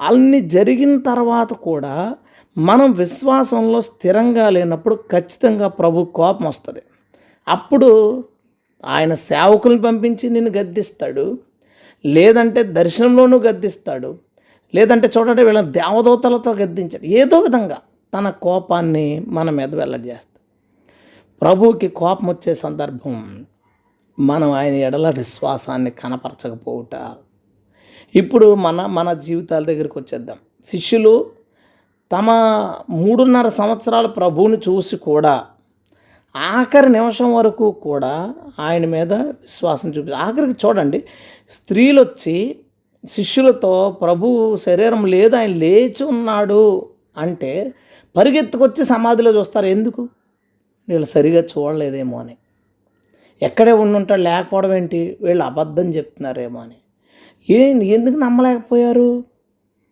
అన్ని 0.00 0.40
జరిగిన 0.40 0.98
తర్వాత 0.98 1.52
కూడా 1.52 2.14
మనం 2.58 2.92
విశ్వాసంలో 2.92 3.80
స్థిరంగా 3.80 4.50
లేనప్పుడు 4.50 4.94
ఖచ్చితంగా 4.94 5.68
ప్రభు 5.68 6.04
కోపం 6.04 6.46
వస్తుంది. 6.46 6.82
అప్పుడు 7.48 8.24
ఆయన 8.86 9.14
సేవకులను 9.14 9.82
పంపించి 9.82 10.30
నిన్ను 10.30 10.50
గద్దిస్తాడు. 10.50 11.38
లేదంటే 12.06 12.62
దర్శనంలోనూ 12.62 13.38
గద్దిస్తాడు. 13.38 14.18
లేదంటే 14.74 15.10
చూడండి 15.18 15.44
వీళ్ళని 15.44 15.72
దేవదూతలతో 15.72 16.52
గద్దించాడు. 16.52 17.04
ఏదో 17.04 17.40
విధంగా 17.40 17.78
తన 18.14 18.30
కోపాన్ని 18.30 19.24
మన 19.26 19.50
మీద 19.50 19.74
వెల్లడి 19.74 20.08
చేస్తాడు 20.08 20.40
ప్రభువుకి 21.40 21.88
కోపం 21.88 22.28
వచ్చే 22.28 22.54
సందర్భం 22.54 23.46
మనం 24.18 24.52
ఆయన 24.52 24.74
ఎడల 24.74 25.10
విశ్వాసాన్ని 25.10 25.90
కనపరచకపోవుట. 25.90 26.94
ఇప్పుడు 28.14 28.54
మన 28.54 28.86
మన 28.86 29.12
జీవితాల 29.12 29.64
దగ్గరికి 29.64 29.98
వచ్చేద్దాం. 29.98 30.36
శిష్యులు 30.64 31.30
తమ 32.12 32.30
మూడున్నర 32.90 33.48
సంవత్సరాల 33.48 34.06
ప్రభువుని 34.06 34.56
చూసి 34.56 34.96
కూడా 34.96 35.46
ఆఖరి 36.36 36.88
నిమిషం 36.88 37.34
వరకు 37.34 37.70
కూడా 37.70 38.34
ఆయన 38.58 38.86
మీద 38.86 39.12
విశ్వాసం 39.12 39.90
చూపి 39.90 40.12
ఆఖరికి 40.12 40.66
చూడండి 40.66 41.04
స్త్రీలు 41.50 42.00
వచ్చి 42.00 42.56
శిష్యులతో 43.10 43.96
ప్రభు 44.02 44.56
శరీరం 44.56 45.06
లేదు 45.06 45.36
ఆయన 45.36 45.50
లేచి 45.50 46.04
ఉన్నాడు. 46.04 46.88
అంటే 47.16 47.74
పరిగెత్తుకొచ్చి 48.16 48.84
సమాధిలో 48.84 49.38
చూస్తారు. 49.38 49.66
ఎందుకు? 49.66 50.08
వీళ్ళు 50.88 51.06
సరిగా 51.06 51.42
చూడలేదేమో 51.42 52.20
అని. 52.20 52.36
ఎక్కడే 53.42 53.72
ఉండుంటాడు 53.72 54.20
లేకపోవడం 54.20 54.74
ఏంటి? 54.74 55.18
వీళ్ళు 55.20 55.44
అబద్ధం 55.44 55.94
చెప్తున్నారేమో 55.94 56.60
అని. 56.60 56.74
ఏ 57.52 57.72
ఎందుకు 57.72 58.16
నమ్మలేకపోయారు? 58.16 59.24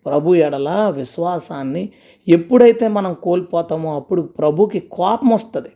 ప్రభు 0.07 0.35
ఎడల 0.35 0.93
విశ్వాసాన్ని 0.97 1.93
ఎప్పుడైతే 2.29 2.89
మనం 2.89 3.17
కోల్పోతామో 3.23 3.97
అప్పుడు 3.97 4.23
ప్రభుకి 4.23 4.81
కోపం 4.81 5.29
వస్తుంది. 5.29 5.69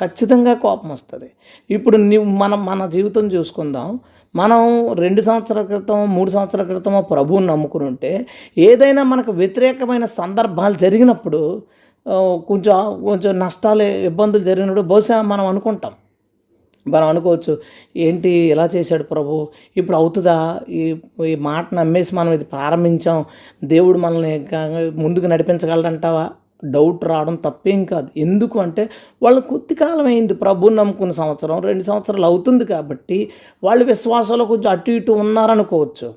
ఖచ్చితంగా 0.00 0.54
కోపం 0.54 0.88
వస్తుంది. 0.88 1.30
ఇప్పుడు 1.70 1.96
నీవు 1.96 2.24
మనం 2.24 2.64
మన 2.64 2.86
జీవితం 2.86 3.26
చూసుకుందాం. 3.26 4.00
మనం 4.34 4.60
రెండు 4.94 5.20
సంవత్సరాల 5.20 5.64
క్రితం 5.66 6.14
మూడు 6.14 6.30
సంవత్సరాల 6.30 6.66
క్రితం 6.66 7.04
ప్రభువుని 7.10 7.46
నమ్ముకుని 7.46 7.84
ఉంటే 7.84 8.26
ఏదైనా 8.58 9.02
మనకు 9.02 9.32
వ్యతిరేకమైన 9.32 10.04
సందర్భాలు 10.04 10.74
జరిగినప్పుడు 10.74 11.62
కొంచెం 12.48 12.76
కొంచెం 13.04 13.38
నష్టాలు 13.38 13.82
ఇబ్బందులు 13.82 14.44
జరిగినప్పుడు 14.44 14.82
బహుశా 14.82 15.22
మనం 15.22 15.46
అనుకుంటాం. 15.46 15.92
మనం 16.86 17.06
అనుకోవచ్చు 17.08 17.58
ఏంటి 17.96 18.30
ఎలా 18.30 18.66
చేశాడు 18.76 19.02
ప్రభు? 19.02 19.48
ఇప్పుడు 19.76 19.96
అవుతుందా? 19.96 20.60
ఈ 20.68 20.82
ఈ 21.26 21.34
మాట 21.34 21.74
నమ్మేసి 21.74 22.14
మనం 22.16 22.32
ఇది 22.32 22.44
ప్రారంభించాం. 22.44 23.24
దేవుడు 23.64 23.98
మనల్ని 23.98 24.34
ముందుకు 25.02 25.26
నడిపించగలడంటావా? 25.26 26.30
డౌట్ 26.64 27.04
రావడం 27.04 27.34
తప్పేం 27.34 27.84
కాదు. 27.84 28.08
ఎందుకు 28.16 28.58
అంటే 28.60 28.90
వాళ్ళు 29.22 29.40
కొద్ది 29.40 29.74
కాలం 29.74 30.06
అయింది 30.06 30.34
ప్రభుని 30.34 30.76
నమ్ముకున్న 30.76 31.12
సంవత్సరం 31.12 31.60
రెండు 31.60 31.84
సంవత్సరాలు 31.84 32.26
అవుతుంది 32.26 32.64
కాబట్టి 32.64 33.30
వాళ్ళు 33.64 33.84
విశ్వాసంలో 33.84 34.44
కొంచెం 34.44 34.72
అటు 34.72 34.90
ఇటు 34.90 35.12
ఉన్నారనుకోవచ్చు. 35.12 36.14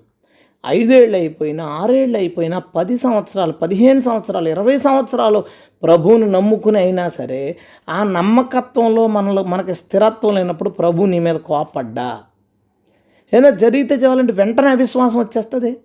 ఐదేళ్ళు 0.66 1.18
అయిపోయినా 1.18 1.66
ఆరేళ్ళు 1.66 2.18
అయిపోయినా 2.18 2.60
పది 2.60 2.98
సంవత్సరాలు 2.98 3.52
పదిహేను 3.52 4.02
సంవత్సరాలు 4.02 4.50
ఇరవై 4.50 4.78
సంవత్సరాలు 4.78 5.44
ప్రభువుని 5.84 6.32
నమ్ముకుని 6.32 6.80
అయినా 6.80 7.08
సరే 7.08 7.56
ఆ 7.90 8.04
నమ్మకత్వంలో 8.04 9.08
మనలో 9.08 9.44
మనకి 9.44 9.74
స్థిరత్వం 9.74 10.36
లేనప్పుడు 10.36 10.70
ప్రభు 10.70 11.04
నీ 11.04 11.20
మీద 11.20 11.36
కోపడ్డా? 11.36 12.20
ఏదైనా 13.34 13.50
జరిగితే 13.50 13.96
చాలంటే 13.96 14.34
వెంటనే 14.34 14.68
అవిశ్వాసం 14.68 15.20
వచ్చేస్తుంది. 15.20 15.78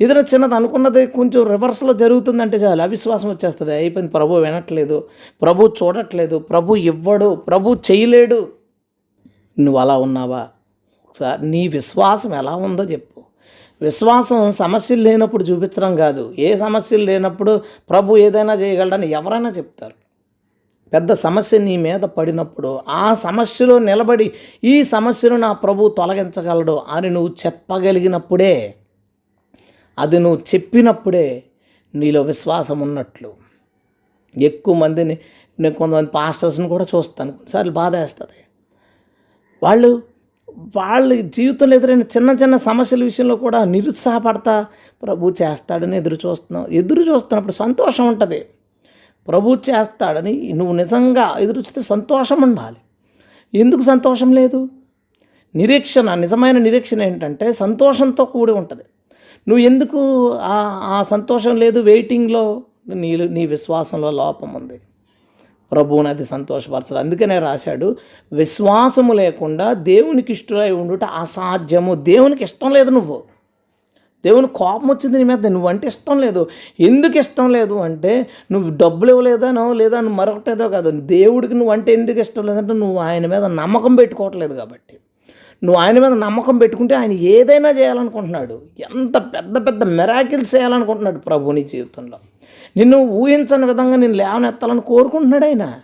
ఏదైనా 0.00 0.20
చిన్నది 0.20 0.54
అనుకున్నది 0.54 1.06
కొంచెం 1.06 1.46
రివర్స్లో 1.46 1.92
జరుగుతుందంటే 1.92 2.56
చాలు 2.56 2.82
అవిశ్వాసం 2.82 3.30
వచ్చేస్తుంది. 3.30 3.74
అయిపోయింది 3.74 4.12
ప్రభు 4.12 4.34
వినట్లేదు 4.34 5.08
ప్రభు 5.42 5.74
చూడట్లేదు 5.82 6.38
ప్రభు 6.38 6.76
ఇవ్వడు 6.76 7.34
ప్రభు 7.34 7.76
చేయలేడు. 7.90 8.48
నువ్వు 9.58 9.80
అలా 9.80 9.96
ఉన్నావా? 9.96 10.48
ఒకసారి 11.08 11.50
నీ 11.50 11.68
విశ్వాసం 11.68 12.34
ఎలా 12.34 12.54
ఉందో 12.56 12.84
చెప్పు. 12.84 13.22
విశ్వాసం 13.82 14.52
సమస్యలు 14.52 15.02
లేనప్పుడు 15.02 15.44
చూపించడం 15.44 15.96
కాదు. 15.96 16.34
ఏ 16.38 16.56
సమస్యలు 16.56 17.04
లేనప్పుడు 17.04 17.60
ప్రభు 17.90 18.16
ఏదైనా 18.16 18.54
చేయగలడని 18.54 19.10
ఎవరైనా 19.10 19.48
చెప్తారు. 19.50 19.94
పెద్ద 20.92 21.12
సమస్య 21.12 21.58
నీ 21.58 21.76
మీద 21.76 22.00
పడినప్పుడు 22.00 22.80
ఆ 22.88 23.14
సమస్యలో 23.14 23.78
నిలబడి 23.78 24.32
ఈ 24.64 24.82
సమస్యను 24.82 25.36
నా 25.36 25.52
ప్రభు 25.52 25.88
తొలగించగలడు 25.88 26.82
అని 26.88 27.10
నువ్వు 27.10 27.34
చెప్పగలిగినప్పుడే 27.46 28.74
అది 29.98 30.18
నువ్వు 30.18 30.40
చెప్పినప్పుడే 30.54 31.42
నీలో 31.94 32.22
విశ్వాసం 32.22 32.80
ఉన్నట్లు. 32.80 33.30
ఎక్కువ 34.36 34.74
మందిని 34.74 35.18
నేను 35.60 35.74
కొంతమంది 35.74 36.10
పాస్టర్స్ని 36.10 36.68
కూడా 36.68 36.86
చూస్తాను. 36.94 37.32
కొన్నిసార్లు 37.32 37.72
బాధ 37.72 37.96
వేస్తుంది 37.96 38.40
వాళ్ళు 39.62 40.02
వాళ్ళ 40.76 41.20
జీవితంలో 41.20 41.76
ఎదురైన 41.76 42.02
చిన్న 42.02 42.30
చిన్న 42.30 42.56
సమస్యల 42.56 43.02
విషయంలో 43.02 43.36
కూడా 43.36 43.64
నిరుత్సాహపడతా 43.64 44.66
ప్రభు 45.02 45.34
చేస్తాడని 45.42 45.96
ఎదురు 45.96 46.18
చూస్తున్నాం 46.26 46.72
ఎదురు 46.72 47.02
చూస్తున్నప్పుడు 47.02 47.52
సంతోషం 47.52 48.08
ఉంటుంది. 48.08 48.46
ప్రభు 49.28 49.56
చేస్తాడని 49.70 50.52
నువ్వు 50.52 50.74
నిజంగా 50.76 51.36
ఎదురు 51.38 51.58
చూస్తే 51.58 51.82
సంతోషం 51.82 52.42
ఉండాలి. 52.42 52.76
ఎందుకు 53.58 53.82
సంతోషం 53.82 54.32
లేదు? 54.32 54.68
నిరీక్షణ 55.54 56.14
నిజమైన 56.14 56.58
నిరీక్షణ 56.58 57.02
ఏంటంటే 57.02 57.52
సంతోషంతో 57.52 58.24
కూడి 58.24 58.52
ఉంటుంది. 58.52 58.82
నువ్వు 59.48 59.64
ఎందుకు 59.64 60.30
ఆ 60.32 60.56
ఆ 60.84 61.02
సంతోషం 61.02 61.56
లేదు 61.56 61.80
వెయిటింగ్లో? 61.80 62.62
నీ 62.88 63.16
నీ 63.16 63.46
విశ్వాసంలో 63.46 64.10
లోపం 64.10 64.54
ఉంది. 64.54 64.80
ప్రభువుని 65.72 66.08
అది 66.08 66.24
సంతోషపరచదు 66.24 66.98
అందుకనే 66.98 67.38
రాశాడు 67.38 67.96
విశ్వాసము 68.32 69.12
లేకుండా 69.12 69.72
దేవునికి 69.72 70.32
ఇష్టమై 70.32 70.70
ఉండుట 70.70 71.04
అసాధ్యము. 71.04 71.94
దేవునికి 71.94 72.44
ఇష్టం 72.44 72.70
లేదు 72.70 72.90
నువ్వు. 72.90 73.22
దేవుని 74.24 74.46
కోపం 74.46 74.88
వచ్చింది 74.88 75.18
నీ 75.18 75.24
మీద. 75.24 75.46
నువ్వంటే 75.46 75.88
ఇష్టం 75.88 76.20
లేదు. 76.20 76.46
ఎందుకు 76.80 77.18
ఇష్టం 77.18 77.52
లేదు 77.52 77.74
అంటే 77.74 78.26
నువ్వు 78.52 78.76
డబ్బులు 78.76 79.10
ఇవ్వలేదానో 79.10 79.72
లేదా 79.72 80.00
నువ్వు 80.00 80.16
మరొకటేదో 80.16 80.68
కాదు. 80.68 80.90
దేవుడికి 80.90 81.54
నువ్వు 81.54 81.72
అంటే 81.72 81.92
ఎందుకు 81.92 82.18
ఇష్టం 82.18 82.46
లేదంటే 82.46 82.72
నువ్వు 82.72 82.98
ఆయన 82.98 83.26
మీద 83.26 83.44
నమ్మకం 83.44 83.94
పెట్టుకోవట్లేదు 83.94 84.54
కాబట్టి. 84.54 84.98
నువ్వు 85.64 85.82
ఆయన 85.82 85.98
మీద 85.98 86.12
నమ్మకం 86.12 86.58
పెట్టుకుంటే 86.58 86.94
ఆయన 86.94 87.12
ఏదైనా 87.12 87.70
చేయాలనుకుంటున్నాడు. 87.70 88.62
ఎంత 88.80 89.16
పెద్ద 89.16 89.66
పెద్ద 89.66 89.82
మెరాకిల్స్ 89.84 90.54
చేయాలనుకుంటున్నాడు 90.54 91.18
ప్రభు 91.18 91.50
నీ 91.50 91.62
జీవితంలో. 91.62 92.18
నిన్ను 92.76 92.98
ఊహించని 92.98 93.66
విధంగా 93.66 93.96
నేను 93.96 94.12
లేవనెత్తాలని 94.12 94.80
కోరుకుంటున్నాడు 94.80 95.44
ఆయన. 95.44 95.74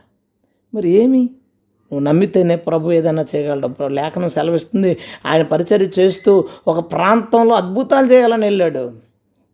మరి 0.74 0.90
ఏమి? 0.90 1.20
నువ్వు 1.92 2.00
నమ్మితేనే 2.00 2.56
ప్రభు 2.56 2.92
ఏదైనా 2.92 3.26
చేయగలడు. 3.36 3.66
ప్రభు 3.68 3.92
లేఖనం 3.92 4.30
సెలవిస్తుంది. 4.30 4.96
ఆయన 5.26 5.42
పరిచర్య 5.42 5.88
చేస్తూ 5.98 6.44
ఒక 6.66 6.92
ప్రాంతంలో 6.92 7.54
అద్భుతాలు 7.54 8.06
చేయాలని 8.06 8.42
వెళ్ళాడు. 8.42 8.92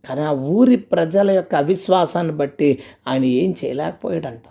కానీ 0.09 0.21
ఆ 0.21 0.31
ఊరి 0.31 0.77
ప్రజల 0.77 1.31
యొక్క 1.31 1.55
అవిశ్వాసాన్ని 1.55 2.33
బట్టి 2.33 2.79
ఆయన 3.09 3.25
ఏం 3.25 3.55
చేయలేకపోయాడంట. 3.65 4.43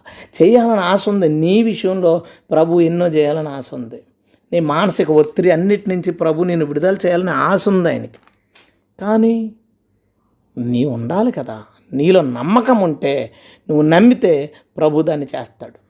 చేయాలని 0.42 0.80
ఆశ 0.80 1.10
ఉంది. 1.10 1.30
నీ 1.30 1.64
విషయంలో 1.64 2.22
ప్రభు 2.52 2.82
ఎన్నో 2.82 3.08
చేయాలని 3.08 3.50
ఆశ 3.50 3.74
ఉంది. 3.74 4.04
నీ 4.52 4.60
మానసిక 4.60 5.12
ఒత్తిడి 5.12 5.52
అన్నిటి 5.52 5.90
నుంచి 5.90 6.12
ప్రభు 6.12 6.44
నేను 6.44 6.66
విడుదల 6.66 6.98
చేయాలని 7.06 7.30
ఆశ 7.30 7.70
ఉంది 7.70 7.90
ఆయనకి. 7.90 8.20
కానీ 9.00 9.54
నీ 10.58 10.86
ఉండాలి 10.86 11.32
కదా. 11.32 11.64
నీలో 11.94 12.22
నమ్మకం 12.22 12.80
ఉంటే 12.80 13.34
నువ్వు 13.70 13.84
నమ్మితే 13.84 14.54
ప్రభు 14.78 15.02
దాన్ని 15.02 15.28
చేస్తాడు. 15.36 15.88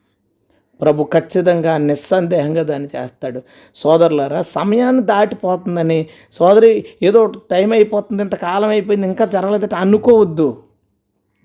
ప్రభు 0.81 1.03
ఖచ్చితంగా 1.03 1.77
నిస్సందేహంగా 1.77 2.63
దాన్ని 2.63 2.89
చేస్తాడు. 2.95 3.41
సోదరులారా 3.75 4.41
సమయాన్ని 4.41 5.03
దాటిపోతుందని 5.03 6.05
సోదరి 6.31 6.85
ఏదో 7.03 7.23
ఒకటి 7.23 7.37
టైం 7.51 7.71
అయిపోతుంది 7.71 8.23
ఇంతకాలం 8.23 8.69
అయిపోయింది 8.69 9.07
ఇంకా 9.07 9.25
జరగలేదట 9.25 9.75
అనుకోవద్దు. 9.75 10.63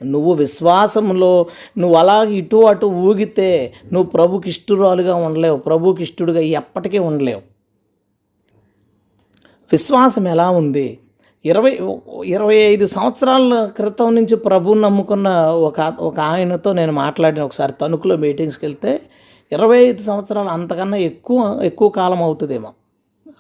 నువ్వు 0.04 0.32
విశ్వాసంలో 0.32 1.46
నువ్వు 1.78 1.96
అలా 1.96 2.22
ఇటు 2.22 2.56
అటు 2.56 2.86
ఊగితే 2.86 3.72
నువ్వు 3.92 4.10
ప్రభుకి 4.10 4.50
ఇష్టురాలుగా 4.50 5.14
ఉండలేవు 5.14 5.56
ప్రభుకి 5.56 6.02
ఇష్టుడుగా 6.02 6.40
ఎప్పటికీ 6.40 6.98
ఉండలేవు. 6.98 7.40
విశ్వాసం 9.72 10.28
ఎలా 10.28 10.50
ఉంది? 10.50 10.98
ఇరవై 11.44 11.78
ఇరవై 12.24 12.54
ఐదు 12.54 12.86
సంవత్సరాల 12.86 13.70
క్రితం 13.76 14.14
నుంచి 14.14 14.36
ప్రభువు 14.36 14.74
నమ్ముకున్న 14.74 15.28
ఒక 15.46 15.96
ఒక 16.00 16.20
ఆయనతో 16.20 16.72
నేను 16.72 16.92
మాట్లాడిన 16.92 17.42
ఒకసారి 17.42 17.72
తణుకులో 17.72 18.16
మీటింగ్స్కి 18.16 18.66
వెళ్తే 18.66 19.00
ఇరవై 19.52 19.78
ఐదు 19.78 20.02
సంవత్సరాలు 20.02 20.48
అంతకన్నా 20.48 20.96
ఎక్కువ 20.96 21.60
ఎక్కువ 21.62 21.88
కాలం 21.88 22.22
అవుతుందేమో. 22.22 22.72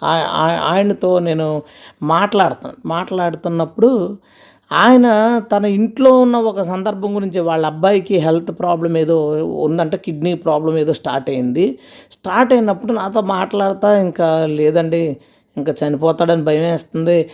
ఆ- 0.02 0.60
ఆయనతో 0.64 1.18
నేను 1.18 1.62
మాట్లాడుతాను 2.02 2.88
మాట్లాడుతున్నప్పుడు 2.88 4.18
ఆయన 4.72 5.06
తన 5.52 5.64
ఇంట్లో 5.64 6.20
ఉన్న 6.20 6.36
ఒక 6.36 6.62
సందర్భం 6.62 7.16
గురించి 7.16 7.40
వాళ్ళ 7.40 7.66
అబ్బాయికి 7.66 8.16
హెల్త్ 8.18 8.58
ప్రాబ్లం 8.58 8.96
ఏదో 8.96 9.16
ఉందంటే 9.66 9.96
కిడ్నీ 9.96 10.34
ప్రాబ్లం 10.34 10.78
ఏదో 10.78 10.92
స్టార్ట్ 10.92 11.30
అయింది. 11.30 11.78
స్టార్ట్ 12.12 12.52
అయినప్పుడు 12.52 12.92
నాతో 12.92 13.20
మాట్లాడతా 13.20 14.00
ఇంకా 14.00 14.46
లేదండి 14.46 15.16
ఇంకా 15.56 15.72
చనిపోతాడని 15.80 16.42
భయం 16.42 16.62
వేస్తుంది. 16.62 17.30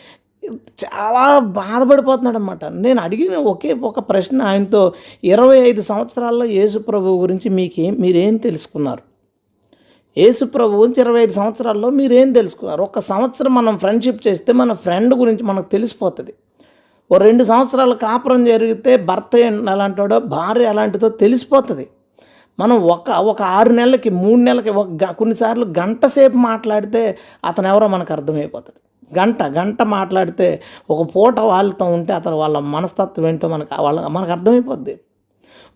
చాలా 0.84 1.38
బాధపడిపోతున్నాడు 1.38 2.36
అనమాట 2.36 2.64
నేను 2.64 3.00
అడిగిన 3.00 3.36
ఒకే 3.36 3.72
ఒక 3.72 3.98
ప్రశ్న 3.98 4.42
ఆయనతో 4.42 4.92
ఇరవై 5.24 5.58
ఐదు 5.58 5.80
సంవత్సరాల్లో 5.80 6.44
యేసుప్రభు 6.44 7.18
గురించి 7.20 7.48
మీకేం 7.50 7.96
మీరేం 8.00 8.36
తెలుసుకున్నారు? 8.36 9.02
యేసుప్రభు 10.16 10.76
గురించి 10.76 11.00
ఇరవై 11.00 11.22
ఐదు 11.22 11.32
సంవత్సరాల్లో 11.32 11.90
మీరేం 11.90 12.32
తెలుసుకున్నారు? 12.32 12.82
ఒక 12.82 12.98
సంవత్సరం 12.98 13.54
మనం 13.54 13.78
ఫ్రెండ్షిప్ 13.78 14.28
చేస్తే 14.28 14.52
మన 14.52 14.72
ఫ్రెండ్ 14.72 15.14
గురించి 15.14 15.42
మనకు 15.42 15.68
తెలిసిపోతుంది. 15.68 16.32
ఓ 17.10 17.16
రెండు 17.18 17.44
సంవత్సరాల 17.44 17.92
కాపురం 17.92 18.44
జరిగితే 18.44 18.92
భర్త 19.10 19.36
ఎలాంటివాడో 19.74 20.18
భార్య 20.18 20.64
ఎలాంటిదో 20.64 21.08
తెలిసిపోతుంది. 21.22 21.86
మనం 22.58 22.76
ఒక 22.94 23.10
ఒక 23.10 23.40
ఆరు 23.42 23.72
నెలలకి 23.72 24.10
మూడు 24.22 24.40
నెలలకి 24.40 24.70
ఒక 24.70 25.04
కొన్నిసార్లు 25.20 25.64
గంట 25.78 26.06
సేపు 26.06 26.36
మాట్లాడితే 26.36 27.02
అతను 27.44 27.68
ఎవరో 27.68 27.86
మనకు 27.88 28.12
అర్థమైపోతుంది. 28.12 28.78
గంట 29.18 29.42
గంట 29.58 29.82
మాట్లాడితే 29.96 30.48
ఒక 30.90 31.02
పూట 31.14 31.40
వాళ్ళతో 31.40 31.84
ఉంటే 31.96 32.12
అతను 32.12 32.36
వాళ్ళ 32.36 32.58
మనస్తత్వం 32.58 33.26
ఏంటో 33.26 33.48
మనకు 33.48 33.82
వాళ్ళ 33.82 34.00
మనకు 34.16 34.32
అర్థమైపోద్ది. 34.36 34.94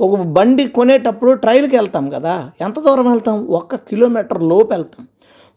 ఒక 0.01 0.15
బండి 0.37 0.65
కొనేటప్పుడు 0.69 1.33
ట్రైల్కి 1.33 1.75
వెళ్తాం 1.77 2.05
కదా 2.11 2.35
ఎంత 2.61 2.79
దూరం 2.81 3.09
వెళ్తాం? 3.11 3.37
ఒక్క 3.59 3.75
కిలోమీటర్ 3.91 4.43
లోపు 4.43 4.71
వెళ్తాం. 4.73 5.05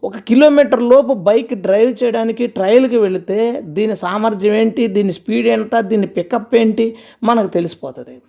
ఒక 0.02 0.16
కిలోమీటర్ 0.18 0.82
లోపు 0.82 1.12
బైక్ 1.12 1.54
డ్రైవ్ 1.54 2.04
చేయడానికి 2.04 2.46
ట్రయల్కి 2.46 2.96
వెళితే 2.96 3.62
దీని 3.62 3.96
సామర్థ్యం 3.96 4.54
ఏంటి? 4.54 4.86
దీని 4.86 5.12
స్పీడ్ 5.12 5.46
ఎంత? 5.46 5.80
దీని 5.80 6.06
పికప్ 6.06 6.54
ఏంటి? 6.54 6.96
మనకు 7.24 7.46
తెలిసిపోతుంది. 7.46 8.22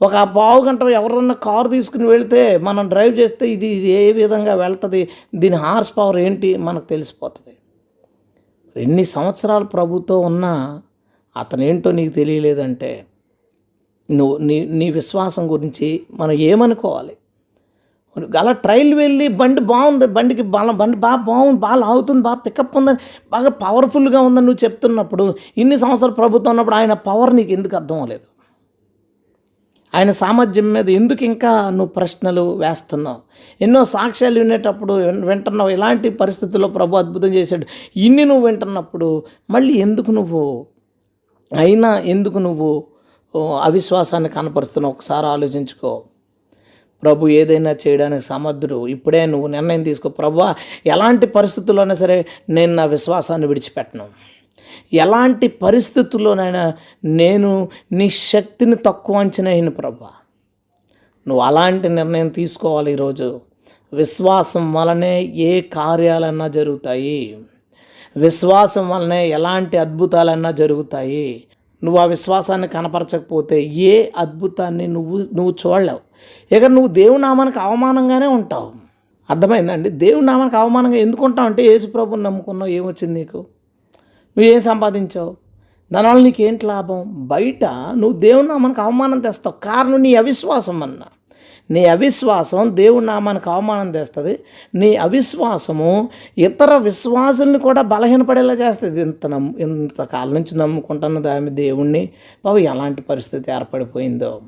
ఒక 0.00 0.22
పావు 0.22 0.64
గంట 0.64 0.82
ఎవరన్నా 0.82 1.34
కారు 1.34 1.68
తీసుకుని 1.68 2.06
వెళితే 2.06 2.58
మనం 2.58 2.88
డ్రైవ్ 2.88 3.18
చేస్తే 3.18 3.50
ఇది 3.50 3.66
ఇది 3.66 3.88
ఏ 3.88 4.12
విధంగా 4.12 4.54
వెళ్తుంది? 4.54 5.08
దీని 5.34 5.56
హార్స్ 5.56 5.92
పవర్ 5.98 6.16
ఏంటి? 6.16 6.56
మనకు 6.56 6.86
తెలిసిపోతుంది. 6.86 7.54
ఎన్ని 8.76 9.04
సంవత్సరాలు 9.04 9.64
ప్రభుత్వం 9.64 10.24
ఉన్నా 10.24 10.82
అతనేంటో 11.36 11.90
నీకు 11.90 12.12
తెలియలేదంటే 12.12 13.06
నువ్వు 14.10 14.38
నీ 14.38 14.64
నీ 14.64 14.90
విశ్వాసం 14.90 15.52
గురించి 15.52 16.06
మనం 16.12 16.32
ఏమనుకోవాలి? 16.32 17.14
అలా 18.38 18.52
ట్రైల్ 18.52 18.94
వెళ్ళి 18.94 19.28
బండి 19.28 19.60
బాగుంది 19.60 20.06
బండికి 20.06 20.42
బలం 20.42 20.78
బండి 20.78 20.96
బాగా 20.96 21.16
బాగుంది 21.16 21.60
బాగా 21.60 21.74
లాగుతుంది 21.74 22.22
బాగా 22.22 22.34
పికప్ 22.34 22.76
ఉందని 22.76 22.98
బాగా 23.32 23.48
పవర్ఫుల్గా 23.48 24.20
ఉందని 24.20 24.46
నువ్వు 24.46 24.64
చెప్తున్నప్పుడు 24.64 25.34
ఇన్ని 25.56 25.78
సంవత్సరాలు 25.78 26.14
ప్రభుత్వం 26.14 26.50
ఉన్నప్పుడు 26.50 26.76
ఆయన 26.76 26.92
పవర్ 26.92 27.34
నీకు 27.34 27.52
ఎందుకు 27.52 27.76
అర్థం 27.76 27.96
అవ్వలేదు? 27.96 28.26
ఆయన 29.94 30.10
సామర్థ్యం 30.10 30.72
మీద 30.72 30.90
ఎందుకు 30.90 31.24
ఇంకా 31.24 31.70
నువ్వు 31.70 31.86
ప్రశ్నలు 31.86 32.58
వేస్తున్నావు? 32.58 33.20
ఎన్నో 33.60 33.84
సాక్ష్యాలు 33.84 34.40
వినేటప్పుడు 34.40 34.92
వింటున్నావు 35.28 35.70
ఇలాంటి 35.70 36.10
పరిస్థితుల్లో 36.10 36.68
ప్రభు 36.68 36.96
అద్భుతం 36.96 37.28
చేశాడు. 37.28 37.66
ఇన్ని 37.96 38.24
నువ్వు 38.24 38.46
వింటున్నప్పుడు 38.46 39.22
మళ్ళీ 39.50 39.74
ఎందుకు 39.74 40.10
నువ్వు 40.10 40.66
అయినా 41.52 41.98
ఎందుకు 41.98 42.38
నువ్వు 42.38 42.84
అవిశ్వాసాన్ని 43.62 44.28
కనపరుస్తున్నావు? 44.28 44.94
ఒకసారి 44.94 45.26
ఆలోచించుకో. 45.26 46.04
ప్రభు 47.02 47.28
ఏదైనా 47.28 47.70
చేయడానికి 47.70 48.26
సమర్థుడు. 48.26 48.88
ఇప్పుడే 48.88 49.26
నువ్వు 49.26 49.46
నిర్ణయం 49.46 49.82
తీసుకో. 49.82 50.08
ప్రభు 50.08 50.42
ఎలాంటి 50.86 51.26
పరిస్థితుల్లోనైనా 51.26 51.94
సరే 51.94 52.26
నేను 52.48 52.74
నా 52.74 52.84
విశ్వాసాన్ని 52.84 53.46
విడిచిపెట్టను. 53.46 54.06
ఎలాంటి 54.92 55.48
పరిస్థితుల్లోనైనా 55.48 56.72
నేను 57.04 57.68
నీ 57.92 58.10
శక్తిని 58.10 58.76
తక్కువ 58.76 59.16
అంచనా 59.16 59.50
అయిన 59.50 59.68
ప్రభా. 59.68 60.08
నువ్వు 61.28 61.44
అలాంటి 61.44 61.88
నిర్ణయం 61.88 62.28
తీసుకోవాలి 62.28 62.92
ఈరోజు. 62.92 63.40
విశ్వాసం 63.92 64.72
వలనే 64.72 65.22
ఏ 65.22 65.60
కార్యాలన్నా 65.60 66.48
జరుగుతాయి. 66.48 67.38
విశ్వాసం 68.16 68.88
వలనే 68.88 69.28
ఎలాంటి 69.28 69.76
అద్భుతాలన్నా 69.76 70.50
జరుగుతాయి. 70.50 71.44
నువ్వు 71.84 72.00
ఆ 72.00 72.04
విశ్వాసాన్ని 72.04 72.68
కనపరచకపోతే 72.68 73.62
ఏ 73.62 74.10
అద్భుతాన్ని 74.16 74.86
నువ్వు 74.86 75.18
నువ్వు 75.18 75.54
చూడలేవు. 75.66 76.05
ఇక 76.52 76.64
నువ్వు 76.64 76.86
దేవుని 76.86 77.22
నామానికి 77.22 77.58
అవమానంగానే 77.58 78.26
ఉంటావు. 78.26 78.70
అర్థమైందండి? 79.30 79.88
దేవుని 79.88 80.26
నామానికి 80.26 80.56
అవమానంగా 80.56 80.96
ఎందుకు 80.96 81.24
ఉంటావు 81.24 81.48
అంటే 81.48 81.62
యేసుప్రభుని 81.62 82.22
నమ్ముకున్నావు 82.22 82.70
ఏమొచ్చింది 82.70 83.20
నీకు? 83.20 83.36
నువ్వు 84.38 84.44
ఏం 84.44 84.60
సంపాదించావు? 84.60 85.36
దానివల్ల 85.92 86.22
నీకేంటి 86.22 86.66
లాభం? 86.66 87.04
బయట 87.16 87.64
నువ్వు 87.64 88.12
దేవుని 88.12 88.48
నామానికి 88.48 88.80
అవమానం 88.80 89.20
తెస్తావు. 89.20 89.64
కారణం 89.64 90.02
నీ 90.02 90.14
అవిశ్వాసం 90.14 90.82
అన్న. 90.82 90.94
నీ 91.70 91.84
అవిశ్వాసం 91.84 92.76
దేవుని 92.76 93.06
నామానికి 93.06 93.50
అవమానం 93.50 93.92
తెస్తుంది. 93.92 94.38
నీ 94.74 94.96
అవిశ్వాసము 94.96 96.08
ఇతర 96.38 96.76
విశ్వాసుల్ని 96.76 97.58
కూడా 97.58 97.82
బలహీనపడేలా 97.82 98.54
చేస్తుంది. 98.54 99.00
ఇంత 99.00 99.26
నమ్ము 99.26 99.58
ఇంతకాలం 99.58 100.34
నుంచి 100.34 100.58
నమ్ముకుంటున్న 100.58 101.18
దాని 101.18 101.50
దేవుణ్ణి. 101.50 102.08
బాబు 102.44 102.58
ఎలాంటి 102.58 103.02
పరిస్థితి 103.02 103.52
ఏర్పడిపోయిందో. 103.52 104.40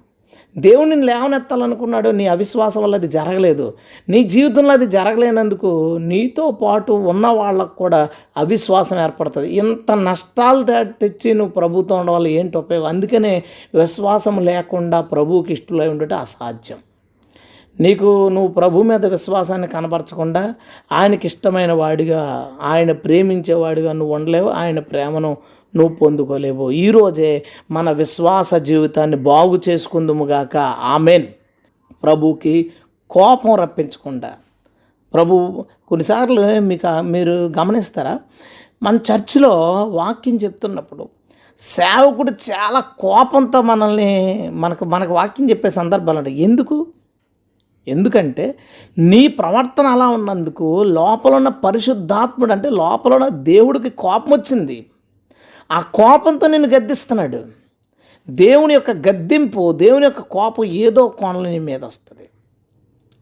దేవుడిని 0.59 1.07
లేవనెత్తాలనుకున్నాడు 1.07 2.09
నీ 2.09 2.27
అవిశ్వాసం 2.27 2.83
వల్ల 2.83 2.95
అది 2.95 3.09
జరగలేదు. 3.09 3.75
నీ 4.09 4.23
జీవితంలో 4.23 4.73
అది 4.73 4.87
జరగలేనందుకు 4.87 5.97
నీతో 5.97 6.51
పాటు 6.51 6.93
ఉన్న 6.93 7.27
వాళ్ళకు 7.27 7.77
కూడా 7.77 8.09
అవిశ్వాసం 8.37 8.99
ఏర్పడుతుంది. 9.05 9.49
ఇంత 9.55 9.91
నష్టాలు 9.93 10.63
తెచ్చి 10.83 11.35
నువ్వు 11.35 11.53
ప్రభుత్వం 11.53 11.99
ఉండడం 12.01 12.15
వల్ల 12.15 12.29
ఏంటి 12.29 12.59
ఉపయోగం? 12.59 12.87
అందుకనే 12.87 13.43
విశ్వాసం 13.75 14.45
లేకుండా 14.45 15.01
ప్రభువుకి 15.01 15.53
ఇష్టలై 15.53 15.89
ఉండటం 15.89 16.19
అసాధ్యం. 16.19 16.79
నీకు 17.81 18.29
నువ్వు 18.29 18.49
ప్రభు 18.49 18.83
మీద 18.83 19.07
విశ్వాసాన్ని 19.07 19.67
కనపరచకుండా 19.67 20.55
ఆయనకి 20.93 21.27
ఇష్టమైన 21.27 21.73
వాడిగా 21.73 22.53
ఆయన 22.63 22.93
ప్రేమించేవాడిగా 22.93 23.93
నువ్వు 23.93 24.15
ఉండలేవు 24.15 24.49
ఆయన 24.49 24.79
ప్రేమను 24.79 25.37
నువ్వు 25.77 25.95
పొందుకోలేవు. 25.97 26.71
ఈరోజే 26.71 27.45
మన 27.71 27.91
విశ్వాస 27.91 28.55
జీవితాన్ని 28.55 29.17
బాగు 29.17 29.61
చేసుకుందుముగాక 29.69 30.57
ఆమెన్. 30.81 31.27
ప్రభుకి 32.03 32.73
కోపం 33.11 33.55
రప్పించకుండా. 33.55 34.33
ప్రభు 35.15 35.65
కొన్నిసార్లు 35.89 36.61
మీకు 36.61 37.01
మీరు 37.01 37.31
గమనిస్తారా? 37.31 38.19
మన 38.83 38.97
చర్చిలో 38.97 39.51
వాక్యం 39.85 40.37
చెప్తున్నప్పుడు 40.37 41.09
సేవకుడు 41.59 42.31
చాలా 42.31 42.81
కోపంతో 42.81 43.63
మనల్ని 43.63 44.51
మనకు 44.53 44.85
మనకు 44.85 45.13
వాక్యం 45.13 45.51
చెప్పే 45.51 45.71
సందర్భాలు 45.71 46.19
ఉంటాయి 46.19 46.43
ఎందుకు? 46.43 46.87
ఎందుకంటే 47.89 48.59
నీ 48.99 49.27
ప్రవర్తన 49.27 49.87
అలా 49.87 50.09
ఉన్నందుకు 50.09 50.83
లోపల 50.83 51.35
ఉన్న 51.35 51.49
పరిశుద్ధాత్ముడు 51.49 52.53
అంటే 52.53 52.71
లోపల 52.71 53.15
ఉన్న 53.15 53.29
దేవుడికి 53.29 53.91
కోపం 53.91 54.33
వచ్చింది. 54.33 54.87
ఆ 55.71 55.81
కోపంతో 55.81 56.47
నిన్ను 56.47 56.69
గద్దిస్తున్నాడు. 56.69 57.45
దేవుని 58.31 58.75
యొక్క 58.75 58.91
గద్దింపు 58.91 59.73
దేవుని 59.73 60.05
యొక్క 60.05 60.21
కోపం 60.21 60.65
ఏదో 60.65 61.09
కోణంలో 61.09 61.51
నీ 61.51 61.59
మీద 61.59 61.85
వస్తుంది. 61.85 62.29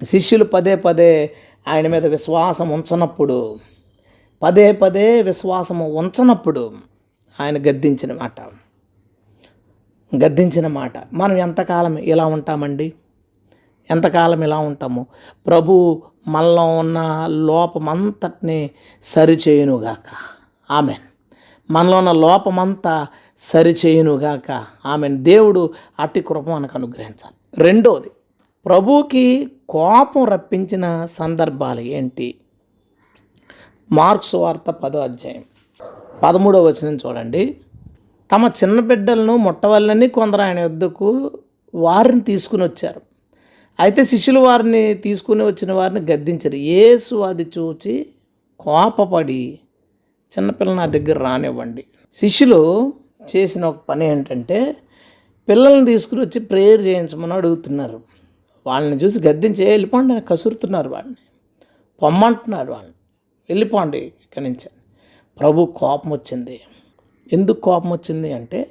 శిష్యులు 0.06 0.44
పదే 0.44 0.76
పదే 0.76 1.34
ఆయన 1.68 1.86
మీద 1.86 2.06
విశ్వాసం 2.06 2.68
ఉంచనప్పుడు 2.68 3.58
పదే 4.42 4.72
పదే 4.72 5.22
విశ్వాసము 5.22 5.98
ఉంచనప్పుడు 5.98 6.74
ఆయన 7.40 7.58
గద్దించిన 7.58 8.12
మాట. 8.12 8.40
గద్దించిన 10.24 10.66
మాట. 10.66 10.92
మనం 11.12 11.36
ఎంతకాలం 11.36 11.96
ఇలా 11.96 12.26
ఉంటామండి? 12.26 12.92
ఎంతకాలం 13.90 14.42
ఇలా 14.42 14.58
ఉంటాము? 14.58 15.06
ప్రభు 15.46 16.02
మనలో 16.28 16.78
ఉన్న 16.78 17.26
లోపమంతటిని 17.28 18.70
సరిచేయునుగాక. 19.02 20.04
ఆమె 20.70 20.94
మనలో 21.70 21.98
ఉన్న 21.98 22.12
లోపమంతా 22.12 23.06
సరిచేయునుగాక. 23.38 24.66
ఆమె 24.86 25.08
దేవుడు 25.08 25.70
అట్టి 26.00 26.20
కృప 26.20 26.48
మనకు 26.48 26.72
అనుగ్రహించాలి. 26.74 27.62
రెండోది 27.64 28.10
ప్రభువుకి 28.66 29.52
కోపం 29.68 30.24
రప్పించిన 30.24 31.04
సందర్భాలు 31.04 31.80
ఏంటి? 31.80 32.34
మార్క్స్ 33.92 34.34
వార్త 34.34 34.70
పదో 34.70 34.98
అధ్యాయం. 34.98 35.44
పదమూడవ 36.22 36.66
వచనం 36.66 36.96
చూడండి. 36.96 37.56
తమ 38.32 38.50
చిన్న 38.64 38.80
బిడ్డలను 38.80 39.36
ముట్టవల్లని 39.36 40.08
కొందరు 40.08 40.42
ఆయన 40.42 40.64
వద్దకు 40.64 41.30
వారిని 41.74 42.20
తీసుకుని 42.20 42.64
వచ్చారు. 42.64 43.00
అయితే 43.80 44.04
శిష్యులు 44.04 44.40
వారిని 44.40 44.94
తీసుకుని 44.94 45.44
వచ్చిన 45.46 45.72
వారిని 45.72 46.12
గద్దించారు. 46.12 46.54
యేసు 46.54 47.16
అది 47.16 47.50
చూచి 47.58 48.06
కోపపడి 48.60 49.58
చిన్నపిల్లలు 50.38 50.76
నా 50.76 50.86
దగ్గర 50.86 51.18
రానివ్వండి. 51.18 51.84
శిష్యులు 52.14 52.92
చేసిన 53.36 53.64
ఒక 53.64 53.76
పని 53.88 54.06
ఏంటంటే 54.06 54.76
పిల్లల్ని 55.48 55.86
తీసుకుని 55.86 56.20
వచ్చి 56.20 56.40
ప్రేయర్ 56.40 56.80
చేయించమని 56.80 57.34
అడుగుతున్నారు. 57.34 58.00
వాళ్ళని 58.66 59.04
చూసి 59.04 59.18
గద్దించి 59.18 59.66
వెళ్ళిపోండి 59.66 60.12
అని 60.14 60.22
కసురుతున్నారు 60.22 60.88
వాళ్ళని. 60.88 61.16
పొమ్మంటున్నారు 62.02 62.72
వాళ్ళని. 62.72 62.92
వెళ్ళిపోండి 63.48 63.98
ఇక్కడి 63.98 64.44
నుంచి. 64.44 64.70
ప్రభు 65.40 65.66
కోపం 65.76 66.10
వచ్చింది. 66.10 66.60
ఎందుకు 67.32 67.60
కోపం 67.60 67.90
వచ్చింది 67.90 68.32
అంటే 68.32 68.70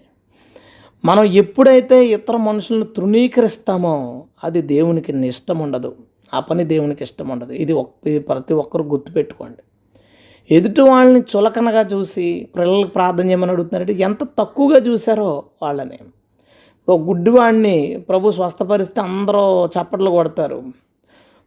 మనం 1.05 1.23
ఎప్పుడైతే 1.23 2.05
ఇతర 2.05 2.37
మనుషులను 2.37 2.85
తృణీకరిస్తామో 2.85 4.25
అది 4.43 4.61
దేవునికి 4.61 5.27
ఇష్టం 5.27 5.59
ఉండదు. 5.59 5.95
ఆ 6.33 6.39
పని 6.39 6.63
దేవునికి 6.63 7.03
ఇష్టం 7.03 7.29
ఉండదు. 7.29 7.53
ఇది 7.53 7.73
ఒక్- 7.73 8.09
ఇది 8.09 8.19
ప్రతి 8.19 8.53
ఒక్కరు 8.53 8.83
గుర్తుపెట్టుకోండి. 8.83 9.63
ఎదుటి 10.51 10.81
వాళ్ళని 10.81 11.19
చులకనగా 11.19 11.81
చూసి 11.81 12.47
పిల్లలకు 12.57 12.89
ప్రార్థన 12.89 13.27
చేయమని 13.27 13.51
అడుగుతున్నారంటే 13.51 13.93
ఎంత 13.93 14.23
తక్కువగా 14.23 14.79
చూశారో 14.79 15.43
వాళ్ళని. 15.63 15.99
ఒక 16.89 16.99
గుడ్డివాడిని 17.01 18.05
ప్రభు 18.09 18.31
స్వస్థపరిస్తే 18.31 19.01
అందరూ 19.01 19.65
చప్పట్లు 19.65 20.09
కొడతారు. 20.09 20.63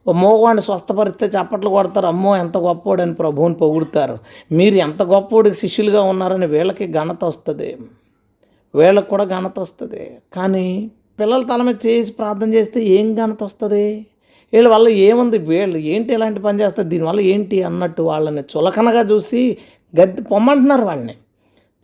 ఓ 0.09 0.13
మోగవాడిని 0.13 0.63
స్వస్థపరిస్తే 0.63 1.27
చప్పట్లు 1.27 1.71
కొడతారు. 1.71 2.07
అమ్మో 2.07 2.37
ఎంత 2.37 2.59
గొప్పోడని 2.59 3.15
ప్రభువుని 3.15 3.55
పొగుడుతారు. 3.55 4.19
మీరు 4.53 4.75
ఎంత 4.75 5.03
గొప్పోడికి 5.03 5.57
శిష్యులుగా 5.57 6.03
ఉన్నారని 6.03 6.47
వీళ్ళకి 6.47 6.93
ఘనత 6.93 7.25
వస్తుంది. 7.25 7.77
వీళ్ళకి 8.75 9.09
కూడా 9.09 9.25
ఘనత 9.25 9.59
వస్తుంది. 9.59 10.19
కానీ 10.33 10.91
పిల్లల 11.21 11.43
తల 11.43 11.63
మీద 11.63 11.75
చేసి 11.87 12.13
ప్రార్థన 12.13 12.55
చేస్తే 12.55 12.85
ఏం 12.85 13.15
ఘనత 13.15 13.43
వస్తుంది? 13.45 14.07
వీళ్ళ 14.53 14.69
వల్ల 14.69 14.89
ఏముంది? 14.89 15.39
వీళ్ళు 15.39 15.79
ఏంటి 15.79 16.15
ఇలాంటి 16.15 16.41
పని 16.41 16.61
చేస్తారు? 16.61 16.89
దీనివల్ల 16.89 17.21
ఏంటి 17.21 17.63
అన్నట్టు 17.63 18.03
వాళ్ళని 18.03 18.41
చులకనగా 18.41 19.01
చూసి 19.01 19.59
గద్ది 20.01 20.23
పొమ్మంటున్నారు 20.23 20.83
వాళ్ళని. 20.83 21.15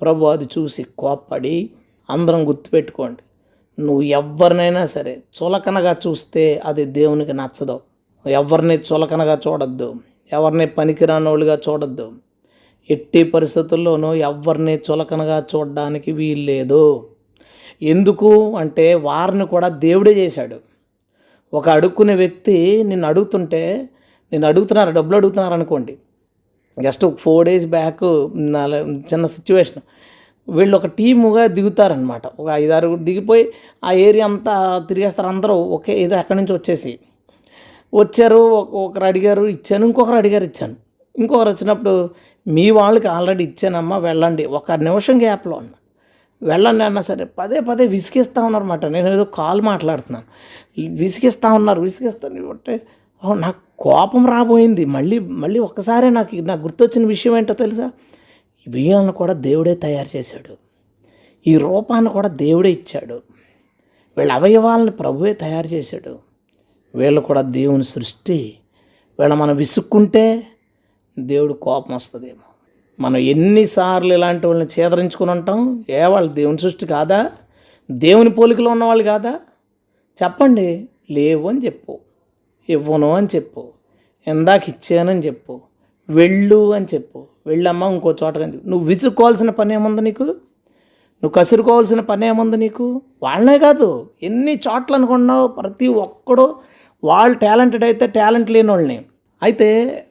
ప్రభు 0.03 0.25
అది 0.25 0.45
చూసి 0.45 0.87
కోప్పడి 0.99 1.71
అందరం 2.11 2.49
గుర్తుపెట్టుకోండి. 2.49 3.23
నువ్వు 3.83 4.03
ఎవరినైనా 4.03 4.87
సరే 4.87 5.23
చులకనగా 5.43 5.97
చూస్తే 6.07 6.63
అది 6.65 6.85
దేవునికి 6.85 7.33
నచ్చదు. 7.33 7.81
ఎవరిని 8.27 8.79
చులకనగా 8.93 9.41
చూడొద్దు. 9.49 9.95
ఎవరిని 10.33 10.67
పనికిరానోళ్ళుగా 10.67 11.59
చూడొద్దు. 11.69 12.13
ఎట్టి 12.91 13.25
పరిస్థితుల్లోనూ 13.25 14.15
ఎవరిని 14.15 14.81
చులకనగా 14.91 15.45
చూడడానికి 15.55 16.13
వీల్లేదు 16.13 17.09
ఎందుకు? 17.83 18.57
అంటే 18.57 18.95
వారిని 18.95 19.47
కూడా 19.47 19.69
దేవుడే 19.69 20.13
చేశాడు. 20.13 20.74
ఒక 21.55 21.69
అడుక్కునే 21.69 22.15
వ్యక్తి 22.15 22.83
నిన్ను 22.83 23.09
అడుగుతుంటే 23.09 23.89
నేను 24.33 24.47
అడుగుతున్నారు? 24.47 24.91
డబ్బులు 24.91 25.17
అడుగుతున్నారు 25.17 25.55
అనుకోండి. 25.55 25.97
జస్ట్ 26.83 27.17
ఫోర్ 27.17 27.47
డేస్ 27.47 27.67
బ్యాక్ 27.67 28.29
నా- 28.35 28.85
చిన్న 28.85 29.27
సిచ్యువేషన్ 29.27 29.83
వీళ్ళు 30.51 30.77
ఒక 30.77 30.87
టీముగా 30.87 31.47
దిగుతారనమాట 31.47 32.23
ఒక 32.27 32.49
ఐదారు 32.51 32.97
దిగిపోయి 32.97 33.53
ఆ 33.85 33.93
ఏరియా 33.93 34.25
అంతా 34.25 34.85
తిరిగేస్తారు. 34.89 35.29
అందరూ 35.29 35.55
ఒకే 35.55 36.01
ఏదో 36.01 36.17
ఎక్కడి 36.17 36.39
నుంచి 36.39 36.53
వచ్చేసి. 36.53 36.99
వచ్చారు 37.95 38.37
ఒకరు 38.61 39.05
అడిగారు 39.05 39.47
ఇచ్చాను 39.47 39.87
ఇంకొకరు 39.87 40.15
అడిగారు 40.15 40.45
ఇచ్చాను. 40.45 40.77
ఇంకొకరు 41.19 41.49
వచ్చినప్పుడు 41.49 42.11
మీ 42.49 42.71
వాళ్ళకి 42.71 43.09
ఆల్రెడీ 43.09 43.45
ఇచ్చానమ్మా 43.45 43.99
వెళ్ళండి. 43.99 44.45
ఒక 44.45 44.73
నిమిషం 44.73 45.19
గ్యాప్లో 45.19 45.57
అన్న. 45.57 45.71
వెళ్ళండి 46.45 46.85
అన్నా 46.85 47.01
సరే. 47.01 47.25
పదే 47.25 47.61
పదే 47.61 47.87
విసిగిస్తూ 47.87 48.43
ఉన్నారన్నమాట. 48.43 48.85
నేను 48.85 49.09
ఏదో 49.09 49.25
కాల్ 49.25 49.63
మాట్లాడుతున్నాను. 49.63 50.95
విసిగిస్తూ 50.97 51.55
ఉన్నారు 51.55 51.81
విసిగిస్తాను 51.81 52.51
అంటే 52.51 52.87
నాకు 53.35 53.57
కోపం 53.79 54.27
రాబోయింది. 54.27 54.85
మళ్ళీ 54.85 55.19
మళ్ళీ 55.19 55.61
ఒక్కసారే 55.61 56.11
నాకు 56.11 56.37
నాకు 56.37 56.63
గుర్తొచ్చిన 56.63 57.07
విషయం 57.07 57.37
ఏంటో 57.37 57.55
తెలుసా? 57.55 57.91
ఈ 58.67 58.71
బియ్యాలను 58.71 59.13
కూడా 59.13 59.33
దేవుడే 59.33 59.75
తయారు 59.75 60.17
చేశాడు. 60.17 60.57
ఈ 61.47 61.57
రూపాన్ని 61.57 62.11
కూడా 62.11 62.29
దేవుడే 62.29 62.73
ఇచ్చాడు. 62.73 63.23
వీళ్ళ 64.19 64.33
అవయవాలను 64.33 64.93
ప్రభువే 64.93 65.35
తయారు 65.35 65.67
చేశాడు. 65.67 66.19
వీళ్ళు 66.95 67.21
కూడా 67.21 67.43
దేవుని 67.43 67.85
సృష్టి. 67.85 68.55
వీళ్ళ 69.21 69.35
మనం 69.35 69.57
విసుక్కుంటే 69.57 70.47
దేవుడు 71.19 71.53
కోపం 71.53 71.95
వస్తుందేమో. 71.95 72.54
మనం 73.01 73.17
ఎన్నిసార్లు 73.17 74.15
ఇలాంటి 74.15 74.47
వాళ్ళని 74.47 74.81
చేదరించుకుని 74.81 75.31
ఉంటాం? 75.31 75.85
ఏ 75.91 76.05
వాళ్ళు 76.05 76.33
దేవుని 76.33 76.59
సృష్టి 76.59 76.87
కాదా? 76.87 77.31
దేవుని 77.91 78.31
పోలికలో 78.31 78.71
ఉన్నవాళ్ళు 78.71 79.05
కాదా? 79.05 79.41
చెప్పండి. 80.23 80.89
లేవు 81.11 81.49
అని 81.49 81.65
చెప్పు. 81.65 81.99
ఇవ్వను 82.69 83.13
అని 83.13 83.27
చెప్పు. 83.35 83.69
ఇందాక 84.27 84.69
ఇచ్చానని 84.69 85.21
చెప్పు. 85.21 85.61
వెళ్ళు 86.09 86.75
అని 86.75 86.87
చెప్పు. 86.95 87.27
వెళ్ళమ్మా 87.47 87.89
ఇంకో 87.89 88.17
చోట 88.25 88.39
కానీ 88.39 88.61
నువ్వు 88.67 88.89
విసుక్కోవాల్సిన 88.89 89.51
పని 89.51 89.75
ఏముంది 89.75 90.03
నీకు? 90.03 90.23
నువ్వు 90.23 91.31
కసురుకోవాల్సిన 91.31 92.01
పని 92.01 92.27
ఏముంది 92.27 92.57
నీకు? 92.57 93.03
వాళ్ళనే 93.23 93.59
కాదు. 93.59 94.11
ఎన్ని 94.23 94.55
చోట్ల 94.55 94.95
అనుకున్నావు 94.95 95.47
ప్రతి 95.47 95.87
ఒక్కడు 95.87 96.55
వాళ్ళు 97.05 97.39
టాలెంటెడ్ 97.39 97.85
అయితే 97.85 98.07
టాలెంట్ 98.07 98.51
లేని 98.51 98.71
వాళ్ళని. 98.71 99.05
అయితే 99.43 100.04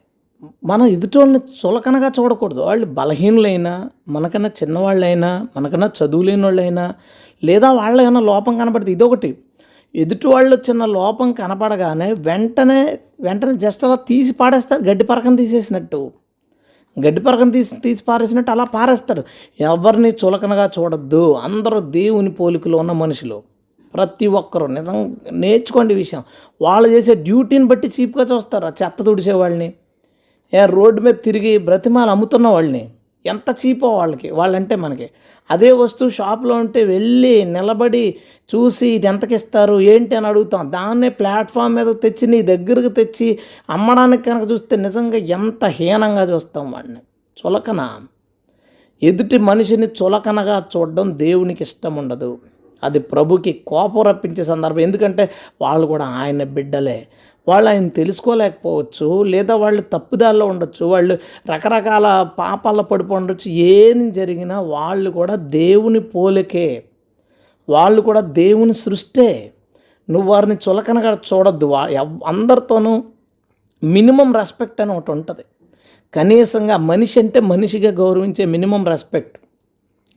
మనం 0.63 0.87
ఎదుటోళ్ళని 0.87 1.39
చులకనగా 1.65 2.11
చూడకూడదు. 2.19 2.59
వాళ్ళు 2.59 2.85
బలహీనులైనా 2.85 3.89
మనకన్నా 4.07 4.49
చిన్నవాళ్ళైనా 4.49 5.47
మనకన్నా 5.57 5.91
చదువు 5.99 6.21
లేని 6.21 6.43
వాళ్ళైనా 6.43 6.93
లేదా 7.43 7.71
వాళ్ళకన్నా 7.71 8.19
లోపం 8.19 8.57
కనపడితే 8.57 8.91
ఇదొకటి. 8.91 9.37
ఎదుటి 9.95 10.27
వాళ్ళు 10.27 10.55
చిన్న 10.55 10.85
లోపం 10.85 11.31
కనపడగానే 11.31 12.11
వెంటనే 12.13 12.99
వెంటనే 13.21 13.53
జస్ట్ 13.53 13.85
అలా 13.85 13.95
తీసి 13.95 14.33
పాడేస్తారు 14.33 14.83
గడ్డి 14.83 15.03
పరకం 15.03 15.35
తీసేసినట్టు. 15.35 16.11
గడ్డి 17.05 17.21
పరకం 17.21 17.49
తీసి 17.49 17.75
తీసి 17.75 18.03
పారేసినట్టు 18.07 18.51
అలా 18.51 18.63
పారేస్తారు. 18.63 19.23
ఎవరిని 19.59 20.09
చులకనగా 20.09 20.69
చూడొద్దు. 20.79 21.33
అందరూ 21.33 21.79
దేవుని 21.79 22.31
పోలికలో 22.31 22.77
ఉన్న 22.77 22.91
మనుషులు. 22.91 23.43
ప్రతి 23.93 24.27
ఒక్కరు 24.27 24.65
నిజం 24.65 25.17
నేర్చుకోండి 25.31 25.93
విషయం. 25.93 26.23
వాళ్ళు 26.61 26.89
చేసే 26.89 27.15
డ్యూటీని 27.15 27.65
బట్టి 27.65 27.91
చీప్గా 27.99 28.23
చూస్తారు. 28.23 28.65
ఆ 28.65 28.71
చెత్త 28.83 29.03
తుడిచే 29.03 29.33
వాళ్ళని 29.33 29.73
రోడ్డు 30.65 31.01
మీద 31.01 31.13
తిరిగి 31.13 31.57
బ్రతిమాలు 31.57 32.11
అమ్ముతున్న 32.11 32.47
వాళ్ళని. 32.47 32.89
ఎంత 33.25 33.55
చీపో 33.65 33.89
వాళ్ళకి 33.89 34.29
వాళ్ళంటే 34.29 34.75
మనకి. 34.75 35.09
అదే 35.51 35.71
వస్తువు 35.71 36.09
షాప్లో 36.09 36.55
ఉంటే 36.55 36.83
వెళ్ళి 36.83 37.45
నిలబడి 37.45 38.15
చూసి 38.55 38.87
ఇది 38.87 39.07
ఎంతకి 39.07 39.35
ఇస్తారు 39.35 39.81
ఏంటి 39.81 40.15
అని 40.15 40.27
అడుగుతాం. 40.27 40.71
దాన్నే 40.71 41.09
ప్లాట్ఫామ్ 41.09 41.75
మీద 41.75 41.95
తెచ్చి 41.95 42.27
నీ 42.27 42.41
దగ్గరకు 42.41 42.93
తెచ్చి 42.93 43.39
అమ్మడానికి 43.69 44.23
కనుక 44.23 44.51
చూస్తే 44.51 44.75
నిజంగా 44.75 45.17
ఎంత 45.17 45.65
హీనంగా 45.65 46.23
చూస్తాం 46.23 46.71
వాడిని. 46.71 46.97
చులకన. 47.47 47.89
ఎదుటి 49.03 49.37
మనిషిని 49.37 49.87
చులకనగా 49.87 50.65
చూడడం 50.77 51.19
దేవునికి 51.19 51.63
ఇష్టం 51.63 51.95
ఉండదు. 51.95 52.37
అది 52.83 52.99
ప్రభుకి 52.99 53.61
కోపం 53.67 54.01
రప్పించే 54.01 54.43
సందర్భం. 54.43 54.79
ఎందుకంటే 54.79 55.29
వాళ్ళు 55.61 55.87
కూడా 55.87 56.05
ఆయన 56.05 56.43
బిడ్డలే. 56.43 57.07
వాళ్ళు 57.47 57.69
ఆయన 57.69 57.87
తెలుసుకోలేకపోవచ్చు 57.87 59.23
లేదా 59.23 59.55
వాళ్ళు 59.55 59.81
తప్పుదాల్లో 59.81 60.45
ఉండొచ్చు 60.45 60.85
వాళ్ళు 60.85 61.17
రకరకాల 61.53 62.29
పాపాల్లో 62.39 62.83
పడిపో 62.83 63.15
ఉండొచ్చు. 63.15 63.51
ఏది 63.51 64.11
జరిగినా 64.11 64.61
వాళ్ళు 64.61 65.09
కూడా 65.11 65.35
దేవుని 65.35 65.99
పోలికే. 65.99 66.83
వాళ్ళు 67.69 68.01
కూడా 68.01 68.19
దేవుని 68.19 68.73
సృష్టే. 68.73 69.53
నువ్వు 70.09 70.31
వారిని 70.31 70.57
చులకనగా 70.69 71.17
చూడొద్దు. 71.33 71.65
వా 71.65 71.87
ఎవ్- 71.87 72.19
అందరితోనూ 72.25 73.03
మినిమం 73.83 74.35
రెస్పెక్ట్ 74.35 74.81
అని 74.81 74.91
ఒకటి 74.91 75.11
ఉంటుంది. 75.11 75.41
కనీసంగా 76.13 76.77
మనిషి 76.77 77.19
అంటే 77.19 77.39
మనిషిగా 77.39 77.91
గౌరవించే 77.91 78.45
మినిమం 78.45 78.87
రెస్పెక్ట్. 78.87 79.37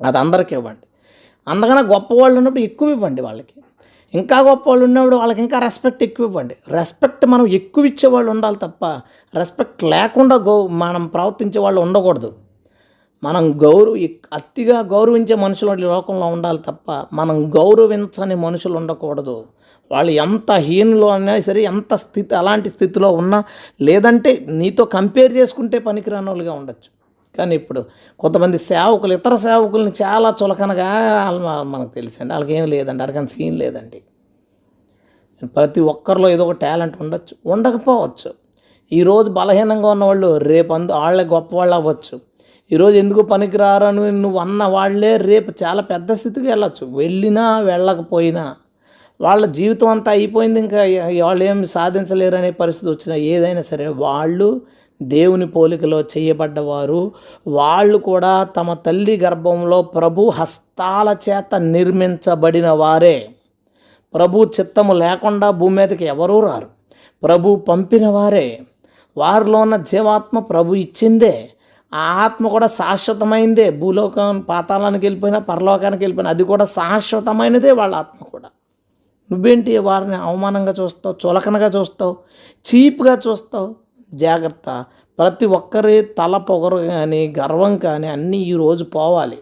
అది 0.04 0.18
అందరికీ 0.18 0.56
ఇవ్వండి. 0.56 0.86
అందుకనే 1.48 1.82
గొప్ప 1.82 2.14
వాళ్ళు 2.14 2.38
ఉన్నప్పుడు 2.38 2.60
ఎక్కువ 2.60 2.90
ఇవ్వండి 2.90 3.22
వాళ్ళకి. 3.22 3.62
ఇంకా 4.14 4.36
గొప్ప 4.48 4.64
వాళ్ళు 4.70 4.84
ఉన్నప్పుడు 4.88 5.16
వాళ్ళకి 5.20 5.40
ఇంకా 5.44 5.58
రెస్పెక్ట్ 5.64 6.02
ఎక్కువ 6.06 6.28
ఇవ్వండి 6.28 6.54
రెస్పెక్ట్ 6.78 7.24
మనం 7.32 7.46
ఎక్కువ 7.58 7.90
ఇచ్చే 7.90 8.08
వాళ్ళు 8.14 8.30
ఉండాలి 8.34 8.58
తప్ప 8.64 8.84
రెస్పెక్ట్ 9.34 9.82
లేకుండా 9.94 10.36
గౌ 10.48 10.56
మనం 10.84 11.02
ప్రవర్తించే 11.14 11.60
వాళ్ళు 11.64 11.80
ఉండకూడదు. 11.86 12.30
మనం 13.22 13.44
గౌరవ 13.64 13.94
అతిగా 14.38 14.78
గౌరవించే 14.94 15.36
మనుషులు 15.44 15.74
లోకంలో 15.92 16.26
ఉండాలి 16.36 16.60
తప్ప 16.68 16.90
మనం 17.20 17.36
గౌరవించని 17.58 18.36
మనుషులు 18.46 18.76
ఉండకూడదు. 18.80 19.36
వాళ్ళు 19.90 20.12
ఎంత 20.24 20.50
హీనులో 20.68 21.08
అయినా 21.14 21.34
సరే 21.48 21.60
ఎంత 21.72 21.94
స్థితి 22.04 22.34
అలాంటి 22.40 22.68
స్థితిలో 22.76 23.08
ఉన్నా 23.20 23.38
లేదంటే 23.80 24.30
నీతో 24.60 24.84
కంపేర్ 24.96 25.32
చేసుకుంటే 25.38 25.78
పనికిరాని 25.88 26.28
వాళ్ళుగా 26.32 26.52
ఉండొచ్చు. 26.60 26.88
కానీ 27.38 27.54
ఇప్పుడు 27.60 27.80
కొంతమంది 28.20 28.58
సేవకులు 28.70 29.12
ఇతర 29.18 29.34
సేవకుల్ని 29.46 29.92
చాలా 30.02 30.28
చులకనగా 30.40 30.88
మనకు 31.72 31.92
తెలుసండి. 31.98 32.30
వాళ్ళకి 32.34 32.54
ఏం 32.58 32.66
లేదండి 32.74 33.02
అడగని 33.06 33.30
సీన్ 33.36 33.56
లేదండి. 33.62 34.00
ప్రతి 35.56 35.80
ఒక్కరిలో 35.92 36.28
ఏదో 36.34 36.44
ఒక 36.48 36.56
టాలెంట్ 36.64 36.96
ఉండొచ్చు 37.04 37.34
ఉండకపోవచ్చు. 37.54 38.30
ఈరోజు 38.92 39.28
బలహీనంగా 39.38 39.88
ఉన్నవాళ్ళు 39.94 40.28
రేపు 40.50 40.72
అందు 40.76 40.92
వాళ్ళే 41.02 41.24
గొప్పవాళ్ళు 41.34 41.74
అవ్వచ్చు. 41.74 42.16
ఈరోజు 42.70 42.96
ఎందుకు 43.02 43.22
పనికిరారని 43.32 44.04
నువ్వు 44.22 44.38
అన్న 44.44 44.62
వాళ్ళే 44.76 45.10
రేపు 45.30 45.50
చాలా 45.62 45.82
పెద్ద 45.92 46.12
స్థితికి 46.20 46.46
వెళ్ళొచ్చు. 46.52 46.84
వెళ్ళినా 47.00 47.44
వెళ్ళకపోయినా 47.70 48.44
వాళ్ళ 49.20 49.44
జీవితం 49.58 49.88
అంతా 49.94 50.10
అయిపోయింది 50.10 50.58
ఇంకా 50.60 50.80
వాళ్ళు 51.26 51.42
ఏం 51.44 51.58
సాధించలేరు 51.74 52.36
అనే 52.36 52.50
పరిస్థితి 52.62 52.88
వచ్చినా 52.90 53.14
ఏదైనా 53.32 53.62
సరే 53.70 53.86
వాళ్ళు 54.04 54.48
దేవుని 55.02 55.46
పోలికలో 55.46 56.00
చేయబడ్డవారు. 56.00 57.12
వాళ్ళు 57.46 57.98
కూడా 57.98 58.44
తమ 58.44 58.74
తల్లి 58.74 59.16
గర్భంలో 59.16 59.82
ప్రభు 59.82 60.28
హస్తాల 60.28 61.16
చేత 61.30 61.54
నిర్మించబడిన 61.58 62.70
వారే. 62.70 63.28
ప్రభు 64.14 64.44
చిత్తము 64.60 64.92
లేకుండా 64.92 65.50
భూమి 65.50 65.76
మీదకి 65.76 66.04
ఎవరూ 66.04 66.40
రారు. 66.40 66.66
ప్రభు 67.22 67.56
పంపిన 67.56 68.08
వారే. 68.08 68.62
వారిలో 69.16 69.58
ఉన్న 69.58 69.76
జీవాత్మ 69.76 70.38
ప్రభు 70.38 70.74
ఇచ్చిందే. 70.74 71.48
ఆ 71.94 71.98
ఆత్మ 71.98 72.48
కూడా 72.48 72.66
శాశ్వతమైందే. 72.66 73.70
భూలోకం 73.70 74.40
పాతాళానికి 74.40 75.06
వెళ్ళిపోయినా 75.06 75.38
పరలోకానికి 75.38 76.04
వెళ్ళిపోయినా 76.04 76.30
అది 76.30 76.44
కూడా 76.44 76.64
శాశ్వతమైనదే 76.64 77.72
వాళ్ళ 77.72 77.94
ఆత్మ 77.94 78.24
కూడా. 78.24 78.48
నువ్వేంటి 79.32 79.78
వారిని 79.78 80.16
అవమానంగా 80.16 80.74
చూస్తావు 80.80 81.28
చులకనగా 81.28 81.66
చూస్తావు 81.66 82.16
చీప్గా 82.66 83.18
చూస్తావు? 83.26 83.85
జాగ్రత్త. 84.14 84.84
ప్రతి 85.18 85.46
ఒక్కరి 85.46 86.02
తల 86.02 86.36
పొగరు 86.36 86.76
కానీ 86.76 87.34
గర్వం 87.38 87.78
కానీ 87.78 88.06
అన్నీ 88.06 88.38
ఈరోజు 88.38 88.84
పోవాలి. 88.84 89.38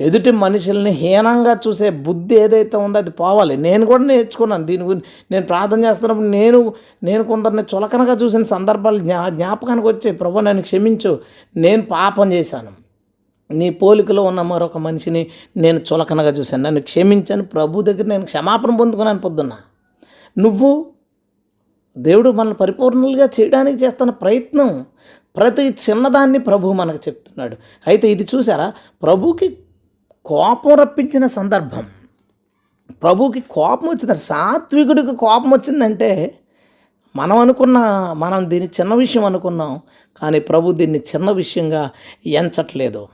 ఎదుటి 0.00 0.30
మనుషుల్ని 0.30 0.90
హీనంగా 0.90 1.56
చూసే 1.68 1.90
బుద్ధి 1.90 2.34
ఏదైతే 2.34 2.76
ఉందో 2.76 2.98
అది 2.98 3.10
పోవాలి. 3.10 3.56
నేను 3.56 3.86
కూడా 3.86 4.04
నేర్చుకున్నాను. 4.04 4.66
దీని 4.66 4.82
గురించి 4.84 5.02
నేను 5.30 5.46
ప్రార్థన 5.46 5.84
చేస్తున్నప్పుడు 5.84 6.26
నేను 6.26 6.74
నేను 7.02 7.24
కొందరిని 7.24 7.62
చులకనగా 7.62 8.12
చూసిన 8.12 8.42
సందర్భాలు 8.42 8.98
జ్ఞా 8.98 9.28
జ్ఞాపకానికి 9.28 9.86
వచ్చాయి. 9.86 10.16
ప్రభు 10.16 10.40
నన్ను 10.40 10.62
క్షమించు. 10.62 11.18
నేను 11.56 11.82
పాపం 11.82 12.32
చేశాను. 12.32 12.88
నీ 13.50 13.70
పోలికలో 13.70 14.22
ఉన్న 14.22 14.42
మరొక 14.42 14.78
మనిషిని 14.78 15.26
నేను 15.56 15.80
చులకనగా 15.92 16.28
చూశాను. 16.28 16.62
నన్ను 16.62 16.80
క్షమించాను 16.80 17.44
ప్రభు 17.44 17.82
దగ్గర 17.82 18.04
నేను 18.04 18.24
క్షమాపణ 18.24 18.76
పొందుకున్నాను 18.76 19.18
పొద్దున్న. 19.18 19.52
నువ్వు 20.38 20.86
దేవుడు 21.98 22.30
మనల్ని 22.30 22.54
పరిపూర్ణలుగా 22.54 23.28
చేయడానికి 23.40 23.84
చేస్తున్న 23.84 24.10
ప్రయత్నం 24.12 24.86
ప్రతి 25.36 25.62
చిన్నదాన్ని 25.62 26.38
ప్రభు 26.38 26.72
మనకు 26.72 26.98
చెప్తున్నాడు. 27.08 27.56
అయితే 27.86 28.10
ఇది 28.10 28.26
చూసారా? 28.34 28.72
ప్రభుకి 29.02 29.58
కోపం 30.26 30.74
రప్పించిన 30.74 31.26
సందర్భం. 31.26 31.86
ప్రభుకి 33.02 33.40
కోపం 33.40 33.88
వచ్చింది 33.88 34.16
సాత్వికుడికి 34.16 35.16
కోపం 35.16 35.50
వచ్చిందంటే 35.50 36.38
మనం 37.16 37.38
అనుకున్న 37.38 37.78
మనం 38.16 38.50
దీన్ని 38.50 38.70
చిన్న 38.80 38.94
విషయం 38.94 39.24
అనుకున్నాం 39.24 39.80
కానీ 40.16 40.40
ప్రభు 40.40 40.72
దీన్ని 40.72 40.98
చిన్న 40.98 41.30
విషయంగా 41.30 41.90
ఎంచట్లేదు. 42.26 43.08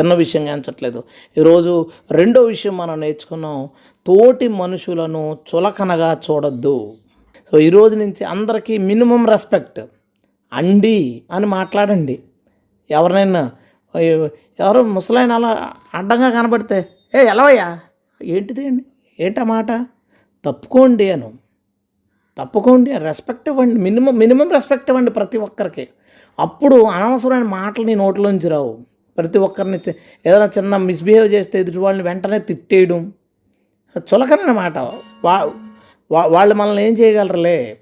చిన్న 0.00 0.14
విషయంగా 0.14 0.52
ఎంచట్లేదు. 0.52 1.02
ఈరోజు 1.38 1.86
రెండో 2.10 2.42
విషయం 2.42 2.76
మనం 2.76 3.00
నేర్చుకున్నాం. 3.00 3.68
తోటి 4.06 4.48
మనుషులను 4.48 5.38
చులకనగా 5.50 6.20
చూడొద్దు. 6.30 6.92
సో 7.50 7.58
ఈరోజు 7.58 7.94
నుంచి 7.94 8.24
అందరికీ 8.24 8.78
మినిమం 8.78 9.26
రెస్పెక్ట్. 9.26 9.80
అండి 10.52 11.22
అని 11.30 11.46
మాట్లాడండి. 11.46 12.22
ఎవరినైనా 12.90 13.52
ఎవరు 14.60 14.82
ముసలాయన 14.82 15.32
అలా 15.32 15.72
అడ్డంగా 15.94 16.30
కనబడితే 16.30 16.88
ఏ 17.14 17.24
ఎలవయ్యా 17.26 17.80
ఏంటిది 18.22 18.66
అండి? 18.66 18.84
ఏంటా 19.20 19.44
మాట? 19.44 19.86
తప్పుకోండి 20.44 21.10
అను. 21.10 21.32
తప్పుకోండి 22.38 22.98
రెస్పెక్ట్ 22.98 23.48
ఇవ్వండి. 23.48 23.74
మినిమం 23.74 24.16
మినిమం 24.18 24.50
రెస్పెక్ట్ 24.50 24.90
ఇవ్వండి 24.90 25.10
ప్రతి 25.10 25.38
ఒక్కరికి. 25.38 25.88
అప్పుడు 26.38 26.76
అనవసరమైన 26.82 27.42
మాటలు 27.42 27.84
నీ 27.86 27.94
నోట్లోంచి 27.94 28.48
రావు. 28.48 28.78
ప్రతి 29.18 29.38
ఒక్కరిని 29.38 29.78
ఏదైనా 30.26 30.46
చిన్న 30.58 30.76
మిస్బిహేవ్ 30.76 31.32
చేస్తే 31.32 31.60
ఎదుటి 31.60 31.78
వాళ్ళని 31.78 32.08
వెంటనే 32.08 32.38
తిట్టేయడం. 32.38 33.12
చులకనమాట 33.98 34.78
వా 35.24 35.52
వా- 36.12 36.32
వాళ్ళు 36.32 36.54
మనల్ని 36.54 36.86
ఏం 36.86 36.92
చేయగలరులే? 36.92 37.78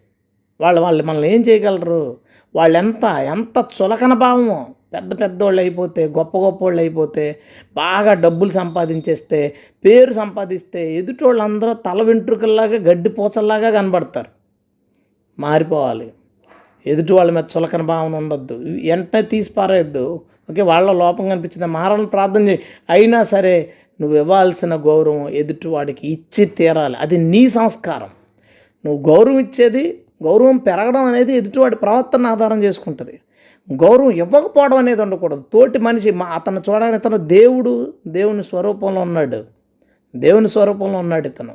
వాళ్ళు 0.60 0.80
వాళ్ళు 0.80 1.04
మనల్ని 1.04 1.34
ఏం 1.34 1.40
చేయగలరు? 1.40 2.16
వాళ్ళు 2.54 2.78
ఎంత 2.78 3.04
ఎంత 3.04 3.64
చులకన 3.82 4.12
భావము. 4.14 4.74
పెద్ద 4.94 5.20
పెద్ద 5.20 5.42
వాళ్ళు 5.42 5.60
అయిపోతే 5.60 6.06
గొప్ప 6.06 6.38
గొప్ప 6.38 6.64
వాళ్ళు 6.64 6.80
అయిపోతే 6.80 7.40
బాగా 7.76 8.14
డబ్బులు 8.14 8.50
సంపాదించేస్తే 8.50 9.54
పేరు 9.84 10.12
సంపాదిస్తే 10.12 10.94
ఎదుటి 10.94 11.24
వాళ్ళందరూ 11.24 11.72
తల 11.72 12.02
వెంట్రుకల్లాగా 12.02 12.74
గడ్డి 12.74 13.08
పూచల్లాగా 13.08 13.70
కనబడతారు. 13.70 14.26
మారిపోవాలి. 15.40 16.12
ఎదుటి 16.86 17.12
వాళ్ళ 17.12 17.30
మీద 17.30 17.44
చులకన 17.58 17.82
భావన 17.82 18.16
ఉండొద్దు. 18.16 18.54
వెంటనే 18.54 19.22
తీసి 19.22 19.52
పారేయద్దు 19.52 20.24
ఓకే 20.50 20.62
వాళ్ళ 20.62 20.92
లోపం 20.92 21.28
కనిపించింది? 21.28 21.66
మారాలని 21.66 22.06
ప్రార్థన 22.06 22.48
చేయి. 22.48 22.60
అయినా 22.90 23.22
సరే 23.22 23.72
నువ్వు 24.00 24.16
ఇవ్వాల్సిన 24.16 24.76
గౌరవం 24.76 25.28
ఎదుటి 25.28 25.68
వాడికి 25.68 26.08
ఇచ్చి 26.08 26.44
తీరాలి. 26.44 26.96
అది 26.96 27.18
నీ 27.18 27.48
సంస్కారం. 27.48 28.08
నువ్వు 28.84 29.14
గౌరవం 29.14 29.38
ఇచ్చేది 29.38 30.02
గౌరవం 30.22 30.56
పెరగడం 30.56 31.04
అనేది 31.04 31.32
ఎదుటివాడి 31.32 31.76
ప్రవర్తన 31.76 32.26
ఆధారం 32.26 32.64
చేసుకుంటుంది. 32.64 33.20
గౌరవం 33.72 34.10
ఇవ్వకపోవడం 34.10 34.76
అనేది 34.76 35.02
ఉండకూడదు. 35.02 35.44
తోటి 35.52 35.78
మనిషి 35.78 36.10
మా 36.10 36.26
అతను 36.26 36.62
చూడగానే 36.70 36.96
ఇతను 36.96 37.16
దేవుడు 37.16 37.92
దేవుని 38.06 38.44
స్వరూపంలో 38.44 39.00
ఉన్నాడు. 39.00 39.44
దేవుని 40.16 40.48
స్వరూపంలో 40.48 40.98
ఉన్నాడు 40.98 41.28
ఇతను. 41.28 41.54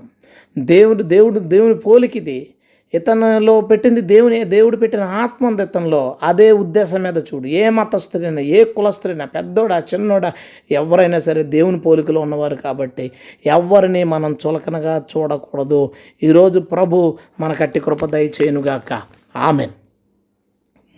దేవుడు 0.58 1.04
దేవుడు 1.04 1.39
దేవుని 1.39 1.76
పోలికిది 1.76 2.54
ఇతనిలో 2.93 3.62
పెట్టింది 3.62 4.02
దేవుని 4.02 4.43
దేవుడు 4.43 4.78
పెట్టిన 4.78 5.02
ఆత్మ 5.02 5.47
ఉంది 5.47 5.63
ఇతనిలో 5.63 6.17
అదే 6.23 6.52
ఉద్దేశం 6.52 7.02
మీద 7.04 7.17
చూడు. 7.17 7.47
ఏ 7.47 7.69
మతస్థుడైనా 7.69 8.41
ఏ 8.41 8.63
కులస్థుడైనా 8.63 9.26
పెద్దోడా 9.26 9.80
చిన్నోడా 9.80 10.34
ఎవరైనా 10.71 11.19
సరే 11.19 11.43
దేవుని 11.43 11.80
పోలికలో 11.80 12.21
ఉన్నవారు 12.21 12.56
కాబట్టి 12.56 13.12
ఎవరిని 13.45 14.04
మనం 14.04 14.38
చులకనగా 14.47 15.04
చూడకూడదు. 15.17 15.91
ఈరోజు 16.23 16.60
ప్రభు 16.60 17.17
మన 17.39 17.54
కట్టి 17.54 17.80
కృప 17.80 18.06
దయచేయునుగాక. 18.06 19.02
ఆమెన్. 19.36 19.69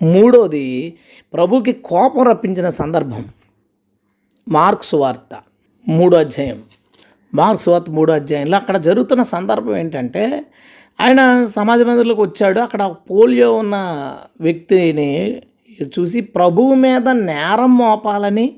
మూడోది 0.01 0.93
ప్రభుకి 1.33 1.71
కోపం 1.71 2.23
రప్పించిన 2.23 2.69
సందర్భం. 2.69 3.25
మార్క్స్ 4.49 4.95
వార్త 4.95 5.39
మూడో 5.87 6.17
అధ్యాయం. 6.17 6.61
మార్క్స్ 7.35 7.69
వార్త 7.69 7.85
మూడో 7.89 8.13
అధ్యాయంలో 8.13 8.57
అక్కడ 8.57 8.77
జరుగుతున్న 8.77 9.23
సందర్భం 9.23 9.77
ఏంటంటే 9.77 10.45
ఆయన 11.01 11.45
సమాజ 11.45 11.81
మందిరంలోకి 11.81 12.21
వచ్చాడు. 12.21 12.59
అక్కడ 12.59 12.95
పోలియో 13.11 13.53
ఉన్న 13.53 13.75
వ్యక్తిని 14.41 15.41
చూసి 15.83 16.21
ప్రభువు 16.21 16.75
మీద 16.75 17.09
నేరం 17.09 17.77
మోపాలని 17.77 18.55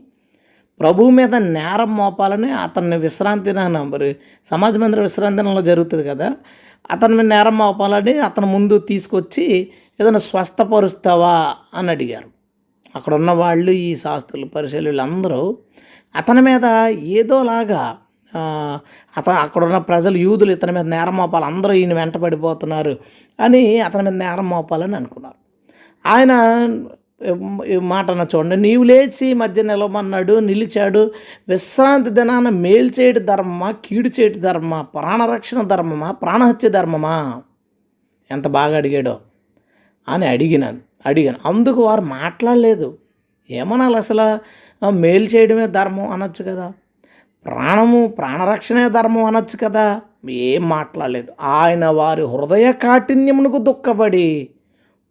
ప్రభువు 0.80 1.10
మీద 1.10 1.36
నేరం 1.36 1.96
మోపాలని 1.96 2.52
అతన్ని 2.52 2.98
విశ్రాంతి 2.98 3.52
మరి 3.54 4.16
సమాజ 4.46 4.78
మందిర 4.78 5.02
విశ్రాంతిలో 5.02 5.62
జరుగుతుంది 5.62 6.04
కదా. 6.08 6.36
అతని 6.92 7.16
మీద 7.16 7.26
నేరం 7.26 7.58
మోపాలని 7.58 8.18
అతని 8.18 8.46
ముందు 8.46 8.78
తీసుకొచ్చి 8.78 9.72
ఏదైనా 10.02 10.18
స్వస్థపరుస్తావా 10.18 11.54
అని 11.74 11.92
అడిగారు. 11.92 12.30
అక్కడ 12.96 13.14
ఉన్న 13.14 13.32
వాళ్ళు 13.32 13.72
ఈ 13.72 13.96
శాస్త్రులు 13.96 14.46
పరిశీలు 14.46 15.02
అందరూ 15.02 15.58
అతని 16.16 16.42
మీద 16.42 16.66
ఏదోలాగా 17.04 17.98
అతను 19.18 19.36
అక్కడ 19.36 19.64
ఉన్న 19.66 19.78
ప్రజలు 19.78 20.18
యూదులు 20.18 20.52
ఇతని 20.52 20.72
మీద 20.72 20.86
నేరం 20.86 21.18
మోపాలి 21.18 21.46
అందరూ 21.46 21.74
ఈయన 21.74 21.94
వెంట 21.94 22.18
పడిపోతున్నారు 22.18 22.98
అని 23.40 23.80
అతని 23.80 24.04
మీద 24.04 24.14
నేరం 24.14 24.50
మోపాలని 24.50 24.96
అనుకున్నారు. 24.96 25.36
ఆయన 26.06 26.34
ఈ 27.68 27.78
మాట 27.78 28.12
అన్న 28.12 28.26
చూడండి 28.36 28.56
నీవు 28.56 28.84
లేచి 28.84 29.34
మధ్య 29.34 29.62
నిలవమన్నాడు 29.62 30.40
నిలిచాడు 30.40 31.12
విశ్రాంతి 31.50 32.10
దినాన 32.10 32.50
మేలు 32.50 32.92
చేయటి 33.00 33.20
ధర్మమా 33.20 33.72
కీడు 33.86 34.10
చేయటి 34.20 34.40
ధర్మమా 34.40 34.82
ప్రాణరక్షణ 34.82 35.62
ధర్మమా 35.62 36.12
ప్రాణహత్య 36.12 36.70
ధర్మమా? 36.70 37.42
ఎంత 38.32 38.48
బాగా 38.48 38.78
అడిగాడో 38.78 39.20
అని 40.08 40.26
అడిగినాను 40.28 40.80
అడిగాను. 41.06 41.38
అందుకు 41.46 41.82
వారు 41.82 42.02
మాట్లాడలేదు. 42.02 42.98
ఏమనాలి 43.50 43.98
అసలు? 43.98 44.28
మేలు 44.90 45.26
చేయడమే 45.26 45.68
ధర్మం 45.68 46.10
అనొచ్చు 46.10 46.44
కదా. 46.44 46.68
ప్రాణము 47.46 48.08
ప్రాణరక్షణే 48.08 48.90
ధర్మం 48.90 49.24
అనొచ్చు 49.24 49.58
కదా. 49.64 50.02
ఏం 50.30 50.70
మాట్లాడలేదు. 50.70 51.32
ఆయన 51.42 51.86
వారి 51.86 52.24
హృదయ 52.24 52.72
కాఠిన్యమునకు 52.72 53.58
దుఃఖపడి 53.58 54.50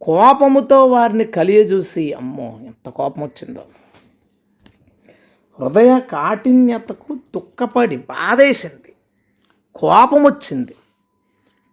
కోపముతో 0.01 0.87
వారిని 0.87 1.25
కలియజూసి 1.25 2.13
అమ్మో 2.13 2.59
ఎంత 2.67 2.89
కోపం 2.89 3.23
వచ్చిందో 3.23 3.65
హృదయ 5.61 6.01
కాఠిన్యతకు 6.11 7.15
దుఃఖపడి 7.15 7.97
బాధేసింది. 7.97 8.93
కోపం 9.75 10.25
వచ్చింది 10.25 10.75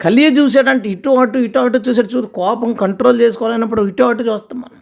కలియ 0.01 0.27
చూసాడంటే 0.27 0.89
ఇటు 0.89 1.09
అటు 1.09 1.37
ఇటు 1.37 1.59
అటు 1.59 1.77
చూసాడు 1.77 2.07
చూడు 2.07 2.27
కోపం 2.27 2.73
కంట్రోల్ 2.73 3.21
చేసుకోవాలన్నప్పుడు 3.21 3.87
ఇటు 3.87 4.03
అటు 4.03 4.23
చూస్తాం 4.23 4.59
మనం. 4.59 4.81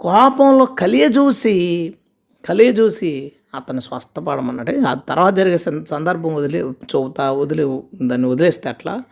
కోపంలో 0.00 0.64
కలియ 0.64 1.04
చూసి 1.08 1.54
కలియ 2.48 2.68
చూసి 2.70 3.32
అతను 3.54 3.80
స్వస్థపడమన్నాడు. 3.80 4.86
ఆ 4.88 4.94
తర్వాత 4.94 5.34
జరిగే 5.34 5.58
సందర్భం 5.90 6.34
వదిలి 6.34 6.58
చూతా 6.62 7.32
వదిలి 7.32 7.80
దాన్ని 8.02 8.28
వదిలేస్తే 8.28 8.68
అట్లా 8.68 9.02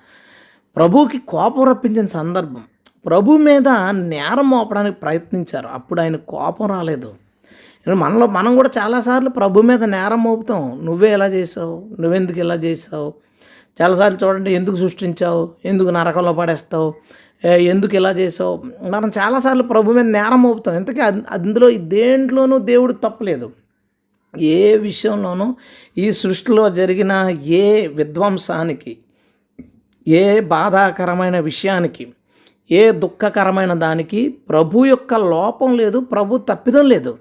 ప్రభువుకి 0.76 1.18
కోపం 1.18 1.64
రప్పించిన 1.64 2.06
సందర్భం. 2.06 2.62
ప్రభు 3.06 3.32
మీద 3.32 3.68
నేరం 3.90 4.50
మోపడానికి 4.50 5.00
ప్రయత్నించారు. 5.00 5.68
అప్పుడు 5.68 6.00
ఆయన 6.00 6.16
కోపం 6.16 6.66
రాలేదు. 6.66 7.14
మనలో 7.88 8.26
మనం 8.26 8.54
కూడా 8.54 8.70
చాలాసార్లు 8.78 9.30
ప్రభు 9.30 9.60
మీద 9.60 9.84
నేరం 9.84 10.22
మోపుతాం. 10.22 10.80
నువ్వే 10.84 11.12
ఇలా 11.12 11.26
చేసావు? 11.26 11.86
నువ్వెందుకు 12.00 12.38
ఇలా 12.38 12.54
చేసావు? 12.54 13.14
చాలాసార్లు 13.82 14.26
చూడండి 14.26 14.54
ఎందుకు 14.54 14.76
సృష్టించావు? 14.76 15.50
ఎందుకు 15.64 15.88
నరకంలో 15.88 16.32
పడేస్తావు? 16.32 16.94
ఎందుకు 17.46 17.94
ఇలా 17.94 18.10
చేసావు? 18.10 18.62
మనం 18.90 19.08
చాలాసార్లు 19.18 19.62
ప్రభు 19.62 19.92
మీద 19.92 20.04
నేరం 20.04 20.42
మోపుతాం. 20.42 20.76
ఇంతకీ 20.76 21.00
అందులో 21.30 21.70
దేంట్లోనూ 21.70 22.58
దేవుడు 22.58 22.92
తప్పలేదు. 22.92 23.50
ఏ 24.38 24.76
విషయంలోనూ 24.76 25.56
ఈ 25.98 26.10
సృష్టిలో 26.10 26.70
జరిగిన 26.70 27.12
ఏ 27.44 27.86
విధ్వంసానికి 27.86 28.98
ఏ 30.08 30.40
బాధాకరమైన 30.40 31.38
విషయానికి 31.38 32.12
ఏ 32.70 32.90
దుఃఖకరమైన 32.90 33.74
దానికి 33.74 34.28
ప్రభు 34.28 34.86
యొక్క 34.86 35.14
లోపం 35.14 35.76
లేదు 35.76 35.98
ప్రభు 35.98 36.38
తప్పిదం 36.38 36.88
లేదు. 36.88 37.18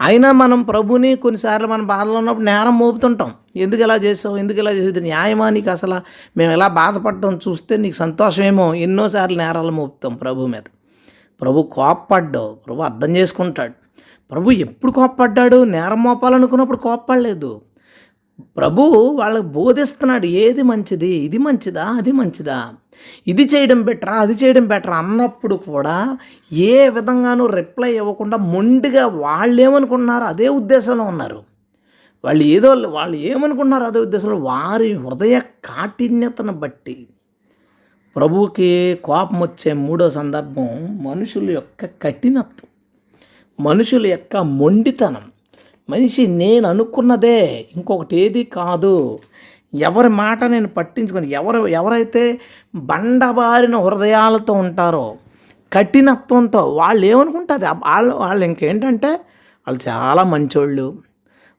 అయినా 0.00 0.32
మనం 0.32 0.62
ప్రభుని 0.62 1.16
కొన్నిసార్లు 1.16 1.66
మన 1.66 1.82
బాధలో 1.82 2.14
ఉన్నప్పుడు 2.14 2.44
నేరం 2.44 2.78
మోపుతుంటాం. 2.78 3.34
ఎందుకు 3.56 3.80
ఇలా 3.80 3.96
చేసావు? 3.96 4.36
ఎందుకు 4.36 4.58
ఇలా 4.58 4.70
చేసేది 4.70 5.00
న్యాయమా 5.00 5.50
నీకు 5.50 5.70
అసలు? 5.70 6.00
మేము 6.36 6.52
ఎలా 6.52 6.68
బాధపడటం 6.68 7.40
చూస్తే 7.48 7.76
నీకు 7.76 7.96
సంతోషమేమో? 7.96 8.74
ఎన్నోసార్లు 8.74 9.38
నేరాలు 9.38 9.70
మోపుతాం 9.70 10.14
ప్రభు 10.14 10.46
మీద. 10.46 10.62
ప్రభు 11.40 11.62
కోప్పడ్డావు. 11.62 12.54
ప్రభు 12.54 12.82
అర్థం 12.82 13.16
చేసుకుంటాడు. 13.16 13.81
ప్రభు 14.30 14.50
ఎప్పుడు 14.50 14.92
కోప్పడ్డాడు? 14.92 15.64
నేరం 15.64 16.02
మోపాలనుకున్నప్పుడు 16.02 16.76
కోప్పడలేదు. 16.76 17.60
ప్రభు 18.56 18.82
వాళ్ళకి 19.20 19.44
బోధిస్తున్నాడు 19.44 20.26
ఏది 20.26 20.62
మంచిది? 20.62 21.08
ఇది 21.08 21.38
మంచిదా? 21.38 21.84
అది 21.84 22.12
మంచిదా? 22.12 22.72
ఇది 23.26 23.42
చేయడం 23.42 23.82
బెటరా? 23.82 24.14
అది 24.14 24.32
చేయడం 24.32 24.66
బెటరా? 24.66 24.96
అన్నప్పుడు 24.96 25.54
కూడా 25.54 26.18
ఏ 26.52 26.88
విధంగానూ 26.88 27.46
రిప్లై 27.46 27.96
ఇవ్వకుండా 27.96 28.36
మొండిగా 28.36 29.06
వాళ్ళు 29.06 30.24
అదే 30.24 30.48
ఉద్దేశంలో 30.48 31.04
ఉన్నారు. 31.04 31.42
వాళ్ళు 32.24 32.44
ఏదో 32.44 32.70
వాళ్ళు 32.70 33.16
ఏమనుకున్నారు 33.16 33.84
అదే 33.84 33.98
ఉద్దేశంలో 33.98 34.36
వారి 34.36 34.92
హృదయ 34.92 35.38
కాఠిన్యతను 35.38 36.52
బట్టి 36.52 37.06
ప్రభువుకి 38.16 38.98
కోపం 39.04 39.40
వచ్చే 39.40 39.72
మూడో 39.72 40.10
సందర్భం 40.10 40.98
మనుషుల 41.02 41.50
యొక్క 41.50 41.84
కఠినత్వం. 42.02 42.71
మనుషుల 43.60 44.06
యొక్క 44.06 44.36
మొండితనం. 44.36 45.32
మనిషి 45.90 46.26
నేను 46.26 46.68
అనుకున్నదే 46.68 47.66
ఇంకొకటి 47.76 48.16
ఏది 48.16 48.44
కాదు. 48.44 49.18
ఎవరి 49.74 50.08
మాట 50.08 50.44
నేను 50.44 50.68
పట్టించుకొని. 50.68 51.30
ఎవరు 51.30 51.66
ఎవరైతే 51.66 52.40
బండబారిన 52.74 53.76
హృదయాలతో 53.76 54.52
ఉంటారో 54.52 55.16
కఠినత్వంతో 55.72 56.74
వాళ్ళు 56.74 57.06
ఏమనుకుంటుంది 57.06 57.66
వాళ్ళు 57.66 58.14
వాళ్ళు 58.14 58.44
ఇంకేంటంటే 58.44 59.08
వాళ్ళు 59.08 59.88
చాలా 59.88 60.22
మంచోళ్ళు. 60.22 60.98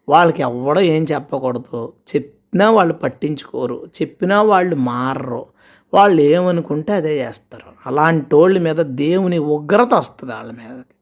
వాళ్ళకి 0.09 0.41
ఎవడో 0.41 0.81
ఏం 0.81 1.05
చెప్పకూడదు. 1.11 1.93
చెప్పినా 2.15 2.71
వాళ్ళు 2.71 2.93
పట్టించుకోరు. 2.93 3.85
చెప్పినా 4.01 4.41
వాళ్ళు 4.41 4.75
మారరు. 4.75 5.45
వాళ్ళు 5.93 6.21
ఏమనుకుంటే 6.21 6.93
అదే 6.93 7.27
చేస్తారు. 7.27 7.65
అలాంటి 7.87 8.35
వాళ్ళ 8.35 8.59
మీద 8.59 8.75
దేవుని 8.75 9.37
ఉగ్రత 9.37 9.93
వస్తుంది 9.93 10.33
వాళ్ళ 10.33 10.51
మీదకి 10.51 10.92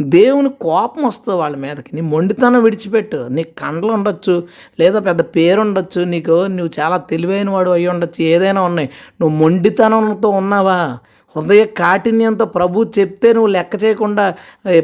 దేవుని 0.00 0.48
కోపం 0.60 1.02
వస్తుంది 1.06 1.38
వాళ్ళ 1.38 1.56
మీదకి. 1.56 1.90
నీ 1.94 2.00
మొండితనం 2.00 2.62
విడిచిపెట్టు. 2.62 3.16
నీకు 3.30 3.52
కండలు 3.60 3.92
ఉండొచ్చు 3.92 4.34
లేదా 4.80 4.98
పెద్ద 4.98 5.22
పేరు 5.22 5.60
ఉండొచ్చు 5.60 6.00
నీకు 6.04 6.46
నువ్వు 6.46 6.70
చాలా 6.80 6.96
తెలివైన 6.96 7.50
వాడు 7.50 7.70
అయి 7.70 7.86
ఉండొచ్చు 7.86 8.24
ఏదైనా 8.24 8.62
ఉన్నాయి. 8.62 8.90
నువ్వు 9.20 9.36
మొండితనంతో 9.36 10.28
ఉన్నావా? 10.28 10.98
హృదయ 11.36 11.64
కాఠిన్యంతో 11.64 12.44
ప్రభు 12.44 12.84
చెప్తే 12.98 13.32
నువ్వు 13.32 13.46
లెక్క 13.46 13.84
చేయకుండా 13.84 14.34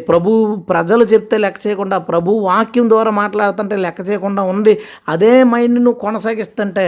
ప్రభు 0.08 0.30
ప్రజలు 0.70 1.04
చెప్తే 1.04 1.36
లెక్క 1.38 1.66
చేయకుండా 1.66 1.98
ప్రభు 1.98 2.30
వాక్యం 2.30 2.88
ద్వారా 2.88 3.10
మాట్లాడుతుంటే 3.10 3.76
లెక్క 3.76 4.08
చేయకుండా 4.08 4.42
ఉంది 4.42 4.78
అదే 5.08 5.44
మైండ్ 5.44 5.74
నువ్వు 5.74 6.00
కొనసాగిస్తుంటే 6.00 6.86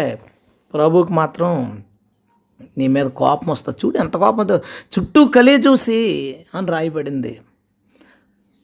ప్రభుకి 0.74 1.12
మాత్రం 1.12 1.82
నీ 2.78 2.86
మీద 2.86 3.06
కోపం 3.06 3.48
వస్తుంది. 3.48 3.78
చూడు 3.84 3.98
ఎంత 3.98 4.16
కోపం 4.16 4.46
చుట్టూ 4.94 5.24
కలిగి 5.26 5.60
చూసి 5.62 6.00
అని 6.54 6.66
రాయబడింది. 6.66 7.40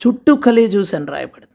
చుట్టూ 0.06 0.36
కలిగి 0.36 0.66
చూసి 0.66 0.96
రాయబడింది. 0.96 1.48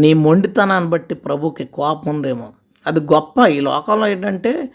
నీ 0.00 0.14
మొండితనాన్ని 0.14 0.90
బట్టి 0.90 1.14
ప్రభుకి 1.14 1.64
కోపం 1.64 2.10
ఉందేమో. 2.10 2.52
అది 2.86 3.00
గొప్ప. 3.00 3.46
ఈ 3.46 3.60
లోకంలో 3.60 4.06
ఏంటంటే 4.06 4.70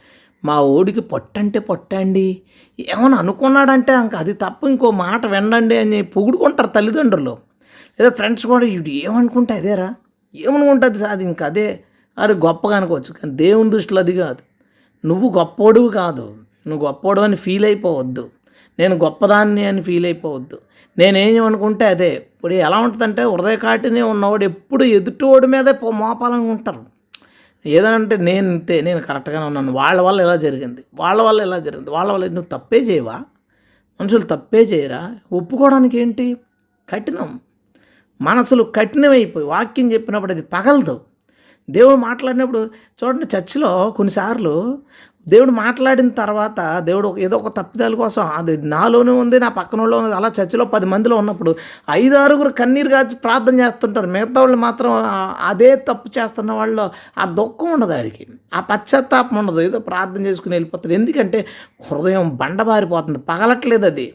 మా 0.45 0.61
ఓడికి 0.61 0.99
పొట్టంటే 0.99 1.59
పొట్టండి 1.59 2.41
ఏమని 2.79 3.15
అనుకున్నాడంటే 3.15 3.93
ఇంక 3.93 4.15
అది 4.15 4.33
తప్ప 4.33 4.67
ఇంకో 4.67 4.91
మాట 4.91 5.25
వినండి 5.25 5.77
అని 5.77 6.01
పొగుడుకుంటారు 6.01 6.67
తల్లిదండ్రులు. 6.67 7.37
లేదా 7.99 8.09
ఫ్రెండ్స్ 8.09 8.47
కూడా 8.47 8.65
ఇటు 8.65 8.89
ఏమనుకుంటే 8.89 9.53
అదేరా? 9.53 9.95
ఏమనుకుంటుంది 10.35 11.05
అది 11.05 11.23
ఇంక 11.23 11.43
అదే. 11.43 11.83
అది 12.17 12.33
గొప్పగా 12.33 12.77
అనుకోవచ్చు 12.77 13.13
కానీ 13.13 13.31
దేవుని 13.31 13.69
దృష్టిలో 13.69 13.99
అది 13.99 14.11
కాదు. 14.11 14.37
నువ్వు 15.07 15.33
గొప్పోడువు 15.37 15.89
కాదు. 15.89 16.37
నువ్వు 16.67 16.87
గొప్పోడు 16.87 17.21
అని 17.21 17.35
ఫీల్ 17.35 17.65
అయిపోవద్దు. 17.65 18.29
నేను 18.79 18.95
గొప్పదాన్ని 18.95 19.65
అని 19.65 19.81
ఫీల్ 19.81 20.05
అయిపోవద్దు. 20.05 20.59
నేనేం 20.97 21.45
అనుకుంటే 21.45 21.85
అదే 21.85 22.13
ఇప్పుడు 22.13 22.53
ఎలా 22.53 22.79
ఉంటుందంటే 22.79 23.23
హృదయ 23.23 23.55
కాటినే 23.55 24.01
ఉన్నవాడు 24.01 24.43
ఎప్పుడు 24.43 24.83
ఎదుటివాడి 24.83 25.47
మీదే 25.47 25.71
పో- 25.71 25.93
మోపాలనుకుంటారు 25.93 26.95
ఏదంటే 27.65 28.17
నేను 28.17 28.51
ఇంతే 28.51 28.81
నేను 28.81 29.01
కరెక్ట్గానే 29.01 29.45
ఉన్నాను. 29.45 29.71
వాళ్ళ 29.71 30.01
వల్ల 30.01 30.21
ఎలా 30.21 30.35
జరిగింది. 30.35 30.83
వాళ్ళ 30.93 31.21
వల్ల 31.21 31.41
ఎలా 31.41 31.59
జరిగింది. 31.59 31.89
వాళ్ళ 31.89 32.11
వల్ల 32.11 32.25
నువ్వు 32.25 32.57
తప్పే 32.57 32.77
చేయవా? 32.77 33.21
మనుషులు 34.01 34.21
తప్పే 34.21 34.61
చేయరా? 34.61 35.15
ఒప్పుకోవడానికి 35.31 35.99
ఏంటి? 35.99 36.37
కఠినం. 36.89 37.39
మనసులు 38.21 38.63
కఠినమైపోయి 38.63 39.45
వాక్యం 39.45 39.93
చెప్పినప్పుడు 39.93 40.31
అది 40.31 40.41
పగలదు. 40.41 41.01
దేవుడు 41.69 41.95
మాట్లాడినప్పుడు 41.95 42.69
చూడండి 43.03 43.37
చర్చిలో 43.37 43.93
కొన్నిసార్లు 43.97 44.77
దేవుడు 45.27 45.51
మాట్లాడిన 45.51 46.09
తర్వాత 46.09 46.79
దేవుడు 46.79 47.17
ఏదో 47.17 47.37
ఒక 47.37 47.57
తప్పిదాల 47.57 47.95
కోసం 47.95 48.25
అది 48.25 48.57
నాలోనే 48.57 49.11
ఉంది 49.11 49.39
నా 49.39 49.49
పక్కన 49.49 49.79
వాళ్ళు 49.79 49.97
ఉంది. 49.97 50.15
అలా 50.15 50.31
చర్చిలో 50.41 50.65
పది 50.65 50.85
మందిలో 50.85 51.15
ఉన్నప్పుడు 51.15 51.55
ఐదు 51.89 52.17
ఆరుగురు 52.17 52.49
కన్నీరు 52.49 52.89
కాచి 52.89 53.15
ప్రార్థన 53.15 53.59
చేస్తుంటారు. 53.59 54.07
మిగతా 54.07 54.41
వాళ్ళు 54.41 54.57
మాత్రం 54.57 54.91
అదే 55.39 55.75
తప్పు 55.75 56.19
చేస్తున్న 56.19 56.51
వాళ్ళు 56.51 56.89
ఆ 57.17 57.25
దుఃఖం 57.25 57.71
ఉండదు 57.71 57.93
ఆడికి. 57.93 58.27
ఆ 58.53 58.59
పశ్చాత్తాపం 58.59 59.37
ఉండదు. 59.37 59.61
ఏదో 59.61 59.79
ప్రార్థన 59.79 60.25
చేసుకుని 60.25 60.55
వెళ్ళిపోతారు. 60.55 60.93
ఎందుకంటే 60.93 61.45
హృదయం 61.91 62.35
బండబారిపోతుంది. 62.35 63.19
పగలట్లేదు 63.19 63.85
అది. 63.85 64.13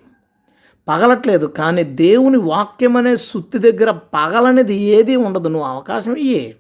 పగలట్లేదు. 0.89 1.47
కానీ 1.47 1.85
దేవుని 1.85 2.37
వాక్యం 2.37 2.97
అనే 2.97 3.17
సుత్తి 3.17 3.59
దగ్గర 3.59 3.91
పగలనేది 3.91 4.75
ఏది 4.75 5.17
ఉండదు. 5.17 5.49
నువ్వు 5.49 5.69
అవకాశం 5.69 6.15
ఇయ్యే. 6.15 6.57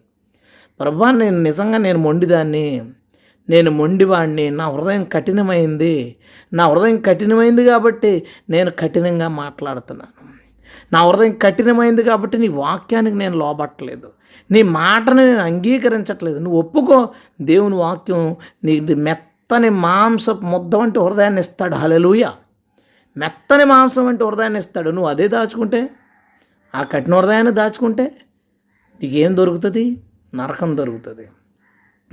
ప్రభా 0.80 1.10
నేను 1.10 1.42
నిజంగా 1.42 1.78
నేను 1.78 1.98
మొండిదాన్ని. 1.98 2.92
నేను 3.48 3.70
మొండివాడిని 3.70 4.50
నా 4.50 4.70
హృదయం 4.70 5.04
కఠినమైంది. 5.04 6.16
నా 6.52 6.66
హృదయం 6.66 7.00
కఠినమైంది 7.00 7.66
కాబట్టి 7.66 8.26
నేను 8.50 8.70
కఠినంగా 8.70 9.28
మాట్లాడుతున్నాను. 9.28 10.28
నా 10.92 11.02
హృదయం 11.02 11.32
కఠినమైంది 11.42 12.02
కాబట్టి 12.02 12.38
నీ 12.38 12.48
వాక్యానికి 12.48 13.16
నేను 13.16 13.36
లోబట్టలేదు. 13.36 14.12
నీ 14.50 14.62
మాటను 14.62 15.16
నేను 15.16 15.38
అంగీకరించట్లేదు. 15.38 16.38
నువ్వు 16.38 16.58
ఒప్పుకో. 16.58 17.08
దేవుని 17.40 17.74
వాక్యం 17.74 18.36
నీది 18.64 18.94
మెత్తని 18.94 19.68
మాంస 19.68 20.30
ముద్ద 20.30 20.76
వంటి 20.76 20.98
హృదయాన్ని 20.98 21.40
ఇస్తాడు. 21.40 21.74
హలలుయ 21.74 22.24
మెత్తని 23.16 23.64
మాంసం 23.64 24.06
వంటి 24.06 24.24
హృదయాన్ని 24.24 24.58
ఇస్తాడు. 24.58 24.90
నువ్వు 24.90 25.10
అదే 25.10 25.28
దాచుకుంటే? 25.28 25.90
ఆ 26.74 26.82
కఠిన 26.82 27.14
హృదయాన్ని 27.14 27.52
దాచుకుంటే 27.52 28.16
నీకేం 29.02 29.36
దొరుకుతుంది? 29.36 30.02
నరకం 30.34 30.76
దొరుకుతుంది 30.76 31.28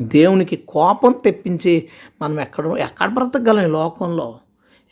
దేవునికి 0.02 0.56
కోపం 0.56 1.16
తెప్పించి 1.24 1.88
మనం 2.22 2.40
ఎక్కడ 2.40 2.66
ఎక్కడ 2.66 3.10
బ్రతకగలం 3.10 3.64
ఈ 3.64 3.66
లోకంలో? 3.66 4.40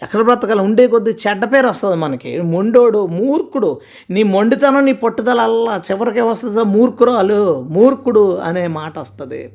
ఎక్కడ 0.03 0.21
బ్రతకగలం? 0.21 0.65
ఉండే 0.65 0.87
కొద్దీ 0.87 1.11
చెడ్డ 1.11 1.45
పేరు 1.45 1.67
వస్తుంది 1.67 1.95
మనకి. 1.95 2.41
మొండోడు 2.41 3.07
మూర్ఖుడు. 3.07 3.79
నీ 4.09 4.23
మొండితనం 4.23 4.85
నీ 4.85 4.93
పట్టుదల 4.93 5.41
అల్లా 5.41 5.81
చివరికి 5.91 6.21
వస్తుంది 6.21 6.63
మూర్ఖురాలు 6.63 7.61
మూర్ఖుడు 7.61 8.35
అనే 8.35 8.67
మాట 8.67 8.99
వస్తుంది. 8.99 9.53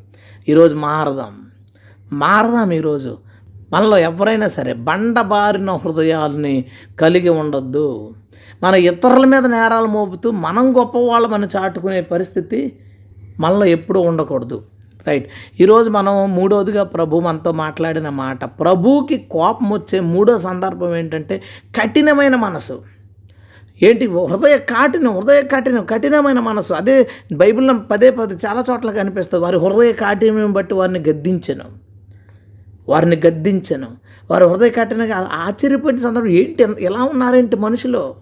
ఈరోజు 0.49 0.75
మారదాం. 0.75 1.51
మారదాం 2.13 2.71
ఈరోజు. 2.71 3.19
మనలో 3.73 3.99
ఎవరైనా 3.99 4.49
సరే 4.49 4.73
బండబారిన 4.73 5.71
హృదయాల్ని 5.71 6.65
కలిగి 7.01 7.29
ఉండొద్దు. 7.29 8.15
మన 8.63 8.75
ఇతరుల 8.75 9.25
మీద 9.25 9.47
నేరాలు 9.47 9.87
మోపుతూ 9.87 10.31
మనం 10.31 10.77
గొప్పవాళ్ళమని 10.77 11.47
చాటుకునే 11.57 12.01
పరిస్థితి 12.01 12.79
మనలో 13.41 13.65
ఎప్పుడూ 13.65 14.01
ఉండకూడదు. 14.01 14.63
రైట్. 15.07 15.29
ఈరోజు 15.61 15.91
మనం 15.91 16.35
మూడోదిగా 16.35 16.85
ప్రభు 16.85 17.21
మనతో 17.21 17.53
మాట్లాడిన 17.53 18.09
మాట 18.09 18.45
ప్రభువుకి 18.45 19.17
కోపం 19.17 19.71
వచ్చే 19.71 20.01
మూడో 20.01 20.39
సందర్భం 20.39 20.97
ఏంటంటే 20.97 21.43
కఠినమైన 21.81 22.37
మనసు. 22.37 22.83
ఏంటి? 23.83 24.07
హృదయ 24.07 24.59
కాఠినం 24.59 25.17
హృదయ 25.17 25.43
కఠినం 25.43 25.85
కఠినమైన 25.85 26.41
మనసు. 26.41 26.73
అదే 26.73 27.09
బైబిల్లో 27.35 27.75
పదే 27.75 28.11
పదే 28.11 28.35
చాలా 28.47 28.65
చోట్ల 28.71 28.91
కనిపిస్తుంది. 28.91 29.45
వారి 29.45 29.57
హృదయ 29.57 29.93
కాఠిన్యం 29.93 30.53
బట్టి 30.53 30.75
వారిని 30.75 30.99
గద్దించను. 30.99 31.65
వారిని 32.89 33.17
గద్దించను. 33.27 33.87
వారు 34.31 34.45
హృదయ 34.45 34.69
కఠినంగా 34.69 35.29
ఆశ్చర్యపోయిన 35.33 35.99
సందర్భం 35.99 36.29
ఏంటి? 36.29 36.85
ఎలా 36.85 37.03
ఉన్నారేంటి 37.03 37.57
మనుషులు? 37.57 38.15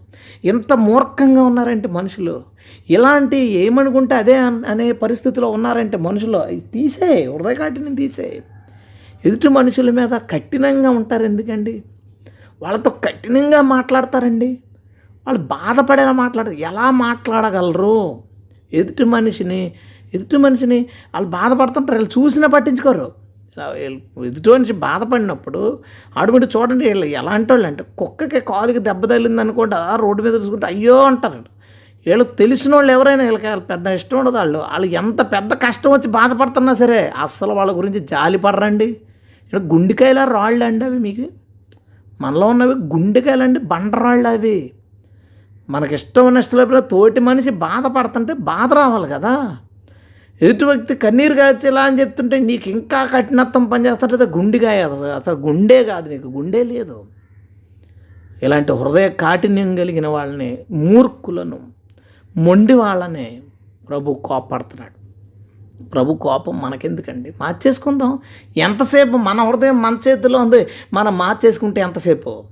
ఎంత 0.45 0.73
మూర్ఖంగా 0.73 1.43
ఉన్నారంటే 1.43 1.89
మనుషులు? 1.89 2.43
ఇలాంటి 2.91 3.37
ఏమనుకుంటే 3.37 4.15
అదే 4.15 4.37
అనే 4.37 4.93
పరిస్థితిలో 4.93 5.51
ఉన్నారంటే 5.51 5.97
మనుషులు? 5.97 6.43
తీసే 6.73 7.31
హృదయ 7.33 7.55
కాటిని 7.55 7.97
తీసే. 7.97 8.43
ఎదుటి 9.25 9.49
మనుషుల 9.49 9.91
మీద 9.91 10.09
కఠినంగా 10.09 10.91
ఉంటారు 10.91 11.25
ఎందుకండి? 11.25 11.83
వాళ్ళతో 12.63 12.91
కఠినంగా 12.91 13.61
మాట్లాడతారండి. 13.61 14.59
వాళ్ళు 15.27 15.43
బాధపడేలా 15.43 16.13
మాట్లాడతారు 16.13 16.57
ఎలా 16.57 16.91
మాట్లాడగలరు? 16.91 18.23
ఎదుటి 18.73 19.05
మనిషిని 19.05 19.73
ఎదుటి 20.15 20.37
మనిషిని 20.37 20.87
వాళ్ళు 21.15 21.31
బాధపడుతుంటారు. 21.31 21.99
వీళ్ళు 21.99 22.25
చూసినా 22.25 22.49
పట్టించుకోరు. 22.49 23.28
ఎదుటి 23.63 24.73
బాధపడినప్పుడు 24.73 25.79
ఆడుమిటి 26.19 26.47
చూడండి 26.47 26.85
వీళ్ళు 26.89 27.07
ఎలాంటి 27.07 27.53
వాళ్ళు 27.53 27.67
అంటే 27.67 27.85
కుక్కకి 27.99 28.41
కాలుకి 28.41 28.79
దెబ్బ 28.79 29.05
తగిలింది 29.07 29.41
అనుకోండి 29.41 29.75
ఆ 29.75 29.97
రోడ్డు 29.97 30.23
మీద 30.23 30.35
చూసుకుంటే 30.35 30.67
అయ్యో 30.67 31.03
అంటారు 31.03 31.59
వీళ్ళు. 32.07 32.25
తెలిసిన 32.25 32.75
వాళ్ళు 32.75 32.93
ఎవరైనా 32.93 33.25
వీళ్ళకి 33.25 33.61
పెద్ద 33.61 33.87
ఇష్టం 33.87 34.19
ఉండదు 34.19 34.37
వాళ్ళు. 34.37 34.59
వాళ్ళు 34.59 34.87
ఎంత 34.87 35.23
పెద్ద 35.23 35.53
కష్టం 35.53 35.91
వచ్చి 35.91 36.09
బాధపడుతున్నా 36.09 36.73
సరే 36.73 37.13
అస్సలు 37.19 37.53
వాళ్ళ 37.53 37.77
గురించి 37.77 38.01
జాలి 38.01 38.39
పడరండి. 38.39 38.85
ఇక్కడ 39.45 39.59
గుండెకాయల 39.59 40.25
రాళ్ళు 40.25 40.65
అండి 40.65 40.85
అవి 40.85 40.99
మీకు. 40.99 41.27
మనలో 42.21 42.47
ఉన్నవి 42.47 42.75
గుండెకాయలు 42.75 43.43
అండి 43.43 43.59
బండరాళ్ళు 43.59 44.29
అవి. 44.29 44.71
మనకి 45.71 45.95
ఇష్టం 45.95 46.27
ఉన్న 46.27 46.39
ఇష్టం 46.39 46.59
లేకపోతే 46.59 46.89
తోటి 46.89 47.21
మనిషి 47.21 47.51
బాధపడుతుంటే 47.51 48.33
బాధ 48.33 48.73
రావాలి 48.73 49.09
కదా. 49.09 49.57
ఎదుటి 50.43 50.64
వ్యక్తి 50.64 50.95
కన్నీరు 50.95 51.34
కాచేలా 51.34 51.80
అని 51.80 52.01
చెప్తుంటే 52.01 52.39
నీకు 52.39 52.68
ఇంకా 52.68 53.07
కఠినత్వం 53.07 53.64
పనిచేస్తుంటే 53.64 54.16
గుండెగా 54.16 54.70
అసలు 54.70 55.07
అసలు 55.07 55.34
గుండె 55.34 55.84
కాదు 55.84 56.11
నీకు 56.11 56.28
గుండె 56.28 56.62
లేదు. 56.62 57.05
ఇలాంటి 58.43 58.72
హృదయ 58.72 59.09
కాఠిన్యం 59.09 59.76
కలిగిన 59.76 60.09
వాళ్ళని 60.09 60.59
మూర్ఖులను 60.70 61.59
మొండి 62.36 62.72
వాళ్ళని 62.72 63.43
ప్రభు 63.89 64.14
కోపడుతున్నాడు 64.14 64.99
ప్రభు 65.89 66.14
కోపం 66.14 66.61
మనకెందుకండి? 66.61 67.34
మార్చేసుకుందాం. 67.41 68.18
ఎంతసేపు 68.57 69.16
మన 69.16 69.41
హృదయం 69.41 69.82
మన 69.82 69.97
చేతిలో 70.09 70.39
ఉంది? 70.39 70.66
మనం 70.93 71.18
మార్చేసుకుంటే 71.18 71.80
ఎంతసేపు? 71.80 72.45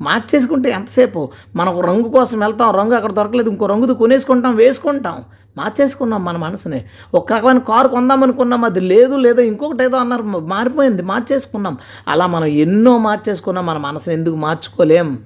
మార్చేసుకుంటే 0.00 0.70
ఎంతసేపు? 0.70 1.28
మనం 1.56 1.80
రంగు 1.80 2.08
కోసం 2.08 2.38
వెళ్తాం 2.38 2.74
రంగు 2.74 2.94
అక్కడ 2.94 3.12
దొరకలేదు 3.12 3.50
ఇంకో 3.50 3.66
రంగుది 3.66 3.94
కొనేసుకుంటాం 3.94 4.56
వేసుకుంటాం. 4.56 5.24
మార్చేసుకున్నాం 5.58 6.24
మన 6.24 6.36
మనసుని. 6.36 6.84
ఒక 7.14 7.32
రకమైన 7.32 7.58
కారు 7.58 7.88
కొందాం 7.88 8.22
అనుకున్నాం 8.22 8.64
అది 8.64 8.80
లేదు 8.80 9.16
లేదో 9.16 9.42
ఇంకొకటి 9.42 9.84
ఏదో 9.84 9.96
అన్నారు 9.96 10.22
మారిపోయింది 10.22 11.02
మార్చేసుకున్నాం. 11.02 11.78
అలా 12.08 12.26
మనం 12.26 12.44
ఎన్నో 12.44 12.98
మార్చేసుకున్నాం 12.98 13.66
మన 13.66 13.76
మనసుని 13.76 14.14
ఎందుకు 14.14 14.36
మార్చుకోలేం? 14.36 15.18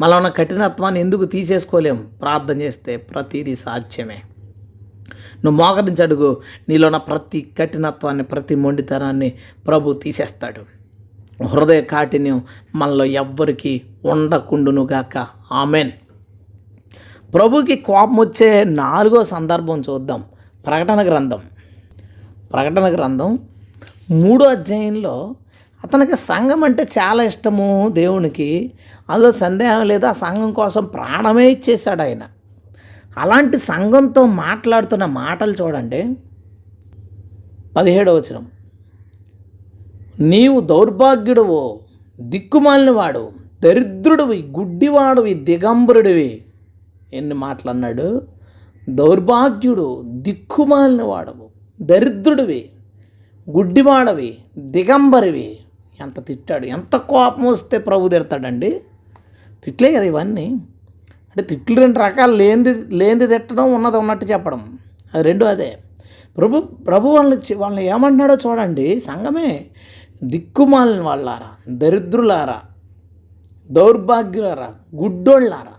మనలో 0.00 0.16
ఉన్న 0.16 0.28
కఠినత్వాన్ని 0.28 1.00
ఎందుకు 1.00 1.24
తీసేసుకోలేం? 1.24 2.08
ప్రార్థన 2.22 2.60
చేస్తే 2.60 2.96
ప్రతిదీ 2.96 3.54
సాధ్యమే. 3.54 4.22
నువ్వు 5.44 5.64
మోకరించి 5.64 6.02
అడుగు 6.02 6.42
నీలో 6.68 6.86
ఉన్న 6.86 6.96
ప్రతి 6.96 7.50
కఠినత్వాన్ని 7.58 8.22
ప్రతి 8.22 8.54
మొండితనాన్ని 8.54 9.32
ప్రభు 9.66 9.92
తీసేస్తాడు. 9.92 10.80
హృదయ 11.44 11.80
కాఠిన్యం 11.82 12.42
మనలో 12.74 13.04
ఎవ్వరికీ 13.04 13.80
ఉండకుండునుగాక. 14.04 15.26
ఆమెన్. 15.52 15.90
ప్రభుకి 17.34 17.76
కోపం 17.76 18.16
వచ్చే 18.16 18.64
నాలుగో 18.64 19.22
సందర్భం 19.22 19.80
చూద్దాం. 19.80 20.24
ప్రకటన 20.66 21.06
గ్రంథం. 21.08 21.40
ప్రకటన 22.52 22.94
గ్రంథం 22.94 23.38
మూడో 24.10 24.46
అధ్యాయంలో 24.46 25.34
అతనికి 25.84 26.16
సంఘం 26.16 26.64
అంటే 26.64 26.82
చాలా 26.82 27.22
ఇష్టము 27.22 27.90
దేవునికి. 27.92 28.72
అందులో 29.10 29.32
సందేహం 29.32 29.86
లేదు. 29.86 30.06
ఆ 30.06 30.12
సంఘం 30.12 30.52
కోసం 30.52 30.84
ప్రాణమే 30.84 31.50
ఇచ్చేశాడు 31.50 32.02
ఆయన. 32.02 32.22
అలాంటి 33.18 33.58
సంఘంతో 33.58 34.26
మాట్లాడుతున్న 34.26 35.04
మాటలు 35.04 35.52
చూడండి. 35.52 36.14
పదిహేడవ 37.76 38.16
వచనం. 38.16 38.46
నీవు 40.20 40.60
దౌర్భాగ్యుడవు 40.60 41.80
దిక్కుమాలినవాడు 42.20 43.30
దరిద్రుడివి 43.62 44.52
గుడ్డివాడివి 44.58 45.34
దిగంబరుడివి. 45.34 46.44
ఎన్ని 47.14 47.34
మాటలు 47.34 47.70
అన్నాడు 47.70 48.22
దౌర్భాగ్యుడు 48.88 50.02
దిక్కుమాలిన 50.06 51.02
వాడవు 51.02 51.48
దరిద్రుడివి 51.80 52.70
గుడ్డివాడవి 53.50 54.38
దిగంబరివి. 54.58 55.58
ఎంత 56.00 56.26
తిట్టాడు? 56.26 56.66
ఎంత 56.66 56.96
కోపం 56.96 57.44
వస్తే 57.44 57.78
ప్రభు 57.78 58.08
తిడతాడండి? 58.08 58.80
తిట్లే 59.64 59.92
కదా 59.92 60.02
ఇవన్నీ. 60.02 60.46
అంటే 61.30 61.42
తిట్లు 61.42 61.80
రెండు 61.80 61.98
రకాలు 61.98 62.32
లేనిది 62.32 62.96
లేనిది 62.96 63.26
తిట్టడం 63.26 63.74
ఉన్నది 63.74 63.96
ఉన్నట్టు 63.96 64.24
చెప్పడం. 64.24 64.78
అది 65.14 65.22
రెండు 65.22 65.44
అదే. 65.44 65.78
ప్రభు 66.36 66.60
ప్రభు 66.60 67.08
వాళ్ళని 67.08 67.54
వాళ్ళని 67.54 67.86
ఏమంటున్నాడో 67.86 68.34
చూడండి. 68.34 69.00
సంఘమే 69.00 69.66
దిక్కుమాలిన 70.24 71.00
వాళ్ళారా 71.00 71.48
దరిద్రులారా 71.68 72.60
దౌర్భాగ్యులారా 73.70 74.74
గుడ్డోళ్ళారా. 74.96 75.72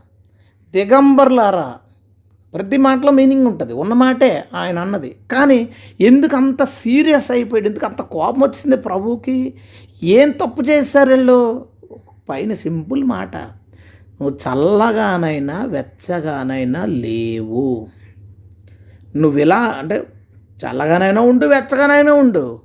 దిగంబర్లారా. 0.74 1.76
ప్రతి 2.54 2.78
మాటలో 2.78 3.12
మీనింగ్ 3.12 3.48
ఉంటుంది. 3.48 3.74
ఉన్న 3.74 3.94
మాటే 3.94 4.44
ఆయన 4.54 4.80
అన్నది. 4.80 5.16
కానీ 5.32 5.70
ఎందుకు 6.02 6.36
అంత 6.36 6.64
సీరియస్ 6.64 7.32
అయిపోయాడు? 7.32 7.68
ఎందుకు 7.68 7.86
అంత 7.86 8.02
కోపం 8.02 8.42
వచ్చింది 8.42 8.78
ప్రభువుకి? 8.78 9.54
ఏం 10.04 10.30
తప్పు 10.30 10.62
చేశారు 10.62 11.10
వీళ్ళు? 11.10 11.66
పైన 12.30 12.54
సింపుల్ 12.54 13.04
మాట. 13.04 13.36
నువ్వు 14.22 14.30
చల్లగానైనా 14.30 15.66
వెచ్చగానైనా 15.66 16.86
లేవు. 16.86 17.88
నువ్వు 19.16 19.40
ఇలా 19.40 19.58
అంటే 19.58 20.04
చల్లగానైనా 20.66 21.22
ఉండు 21.22 21.48
వెచ్చగానైనా 21.48 22.14
ఉండు. 22.14 22.62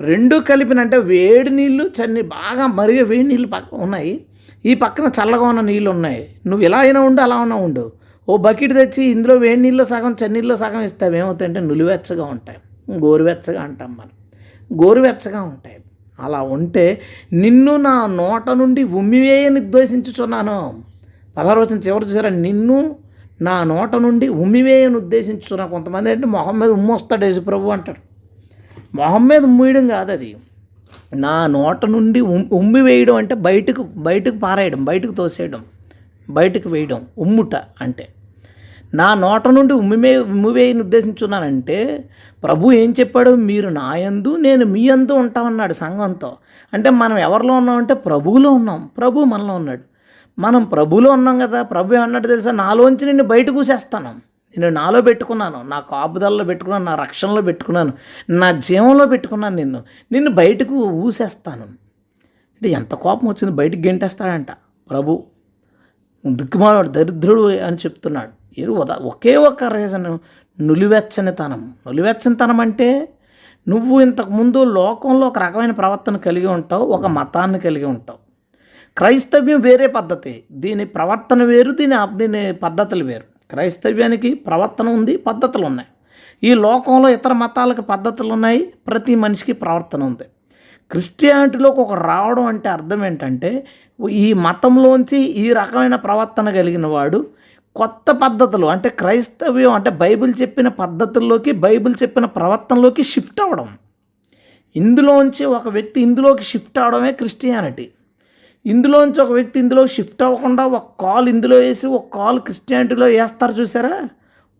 రెండు 0.00 0.36
కలిపిన 0.36 0.80
అంటే 0.80 0.98
వేడి 0.98 1.50
నీళ్ళు 1.50 1.84
చన్ని 1.84 2.22
బాగా 2.22 2.66
మరిగే 2.66 3.02
వేడి 3.02 3.22
నీళ్ళు 3.22 3.48
పక్క 3.48 3.74
ఉన్నాయి. 3.74 4.24
ఈ 4.66 4.74
పక్కన 4.74 5.10
చల్లగా 5.18 5.42
ఉన్న 5.42 5.60
నీళ్ళు 5.60 5.90
ఉన్నాయి 5.90 6.34
నువ్వు 6.46 6.64
ఎలా 6.64 6.78
అయినా 6.78 7.00
ఉండు 7.00 7.20
అలా 7.20 7.36
అయినా 7.36 7.56
ఉండు. 7.56 7.92
ఓ 8.28 8.36
బకెట్ 8.36 8.74
తెచ్చి 8.74 9.04
ఇందులో 9.04 9.34
వేడి 9.34 9.60
నీళ్ళు 9.62 9.84
సగం 9.84 10.16
చన్నీళ్ళు 10.20 10.54
సగం 10.54 10.80
ఇస్తావు. 10.80 11.14
ఏమవుతాయంటే 11.14 11.60
నులివెచ్చగా 11.60 12.24
ఉంటాయి. 12.24 12.58
గోరువెచ్చగా 12.98 13.62
అంటాం 13.62 13.92
మనం. 13.92 14.14
గోరువెచ్చగా 14.84 15.42
ఉంటాయి. 15.42 15.76
అలా 16.20 16.40
ఉంటే 16.42 17.00
నిన్ను 17.32 17.76
నా 17.76 18.06
నోట 18.06 18.50
నుండి 18.50 18.82
ఉమ్మివేయని 18.82 19.60
ఉద్దేశించుచున్నాను. 19.60 20.82
పదహారు 21.36 21.60
చివరి 21.60 22.04
చూసారా? 22.04 22.28
నిన్ను 22.28 22.96
నా 23.42 23.64
నోట 23.64 23.94
నుండి 23.96 24.28
ఉమ్మివేయని 24.28 24.96
ఉద్దేశించుతున్నా 24.96 25.66
కొంతమంది 25.66 26.10
అంటే 26.10 26.26
మొహం 26.26 26.58
మీద 26.58 26.70
ఉమ్మొస్తాడు 26.70 26.96
వస్తాడు 26.96 27.24
యేసుప్రభు 27.24 27.68
అంటాడు 27.68 28.00
మొహం 28.96 29.28
మీద 29.28 29.42
ఉమ్మేయడం 29.44 29.88
కాదు 29.88 30.12
అది 30.12 30.36
నా 31.14 31.46
నోట 31.46 31.86
నుండి 31.86 32.20
ఉమ్- 32.20 32.44
ఉమ్మి 32.52 32.82
వేయడం 32.82 33.14
అంటే 33.14 33.34
బయటకు 33.34 33.82
బయటకు 33.82 34.38
పారేయడం 34.38 34.84
బయటకు 34.84 35.12
తోసేయడం 35.12 35.64
బయటకు 36.30 36.68
వేయడం 36.68 37.06
ఉమ్ముట 37.18 37.56
అంటే. 37.80 38.08
నా 38.94 39.14
నోట 39.14 39.48
నుండి 39.48 39.72
ఉమ్మిమే 39.72 40.16
ఉమ్మివేయని 40.16 40.80
ఉద్దేశించున్నానంటే 40.80 42.04
ప్రభు 42.44 42.72
ఏం 42.72 42.94
చెప్పాడు? 43.00 43.30
మీరు 43.30 43.68
నాయందు 43.68 44.36
నేను 44.36 44.64
మీ 44.64 44.88
అందు 44.88 45.12
ఉంటామన్నాడు 45.12 45.72
సంఘంతో. 45.72 46.36
అంటే 46.74 46.90
మనం 46.90 47.18
ఎవరిలో 47.18 47.54
ఉన్నామంటే 47.54 47.94
ప్రభువులో 47.94 48.50
ఉన్నాం. 48.50 48.90
ప్రభు 48.98 49.20
మనలో 49.20 49.54
ఉన్నాడు. 49.54 49.80
మనం 50.38 50.64
ప్రభులో 50.64 51.10
ఉన్నాం 51.10 51.38
కదా 51.38 51.62
ప్రభు 51.62 51.94
ఏమన్నాడు 51.94 52.28
తెలుసా? 52.28 52.50
నాలోంచి 52.50 53.06
నిన్ను 53.06 53.24
బయట 53.24 53.50
కూసేస్తాను. 53.50 54.29
నేను 54.58 54.74
నాలో 54.74 55.00
పెట్టుకున్నాను 55.00 55.62
నా 55.62 55.80
కాపుదలలో 55.80 56.44
పెట్టుకున్నాను 56.44 56.84
నా 56.84 56.94
రక్షణలో 56.94 57.42
పెట్టుకున్నాను 57.42 57.92
నా 58.30 58.50
జీవంలో 58.50 59.06
పెట్టుకున్నాను 59.06 59.56
నిన్ను. 59.56 59.82
నిన్ను 60.12 60.30
బయటకు 60.30 60.74
ఊసేస్తాను. 60.74 61.62
అంటే 61.62 62.68
ఎంత 62.68 62.94
కోపం 62.94 63.28
వచ్చింది 63.28 63.54
బయటకు 63.54 63.78
గెంటేస్తాడంట 63.78 64.50
ప్రభు. 64.90 65.24
దిక్కుమాలాడు 66.26 66.88
దరిద్రుడు 66.88 67.42
అని 67.42 67.76
చెప్తున్నాడు. 67.76 68.60
ఏదో 68.60 68.72
ఉదా 68.72 68.94
ఒకే 68.94 69.36
ఒక 69.36 69.64
రీజన్ 69.64 70.18
నులివెచ్చనితనం. 70.60 71.74
నులివెచ్చనితనం 71.86 72.60
అంటే 72.60 73.08
నువ్వు 73.68 74.00
ఇంతకుముందు 74.00 74.64
లోకంలో 74.64 75.26
ఒక 75.26 75.38
రకమైన 75.38 75.70
ప్రవర్తన 75.70 76.16
కలిగి 76.16 76.46
ఉంటావు 76.46 76.86
ఒక 76.86 77.06
మతాన్ని 77.06 77.60
కలిగి 77.60 77.84
ఉంటావు. 77.84 78.18
క్రైస్తవ్యం 78.98 79.60
వేరే 79.60 79.86
పద్ధతి. 79.86 80.44
దీని 80.52 80.84
ప్రవర్తన 80.84 81.42
వేరు 81.42 81.70
దీని 81.70 81.96
దీని 82.14 82.52
పద్ధతులు 82.52 83.04
వేరు. 83.04 83.29
క్రైస్తవ్యానికి 83.50 84.34
ప్రవర్తన 84.34 84.88
ఉంది 84.88 85.16
పద్ధతులు 85.16 85.64
ఉన్నాయి. 85.66 85.88
ఈ 86.50 86.54
లోకంలో 86.54 87.08
ఇతర 87.08 87.32
మతాలకు 87.32 87.82
పద్ధతులు 87.82 88.32
ఉన్నాయి 88.32 88.60
ప్రతి 88.86 89.14
మనిషికి 89.14 89.52
ప్రవర్తన 89.52 90.04
ఉంది. 90.04 90.24
క్రిస్టియానిటీలోకి 90.90 91.80
ఒక 91.80 91.92
రావడం 91.92 92.46
అంటే 92.46 92.68
అర్థం 92.68 93.00
ఏంటంటే 93.06 93.66
ఈ 94.10 94.32
మతంలోంచి 94.32 95.18
ఈ 95.42 95.52
రకమైన 95.52 95.96
ప్రవర్తన 95.96 96.50
కలిగిన 96.50 96.86
వాడు 96.86 97.26
కొత్త 97.76 98.10
పద్ధతులు 98.22 98.66
అంటే 98.66 98.88
క్రైస్తవ్యం 98.88 99.72
అంటే 99.72 99.90
బైబిల్ 99.90 100.32
చెప్పిన 100.42 100.68
పద్ధతుల్లోకి 100.68 101.52
బైబిల్ 101.52 101.94
చెప్పిన 102.02 102.24
ప్రవర్తనలోకి 102.24 103.02
షిఫ్ట్ 103.02 103.40
అవ్వడం. 103.40 103.68
ఇందులోంచి 104.76 105.44
ఒక 105.44 105.68
వ్యక్తి 105.68 105.98
ఇందులోకి 106.00 106.42
షిఫ్ట్ 106.42 106.78
అవడమే 106.78 107.12
క్రిస్టియానిటీ. 107.12 107.86
ఇందులోంచి 108.66 109.20
ఒక 109.20 109.32
వ్యక్తి 109.32 109.58
ఇందులో 109.58 109.86
షిఫ్ట్ 109.86 110.22
అవ్వకుండా 110.22 110.66
ఒక 110.66 111.02
కాల్ 111.02 111.28
ఇందులో 111.28 111.56
వేసి 111.56 111.86
ఒక 111.86 112.14
కాల్ 112.14 112.40
క్రిస్టియానిటీలో 112.40 113.06
వేస్తారు 113.06 113.52
చూసారా? 113.52 114.08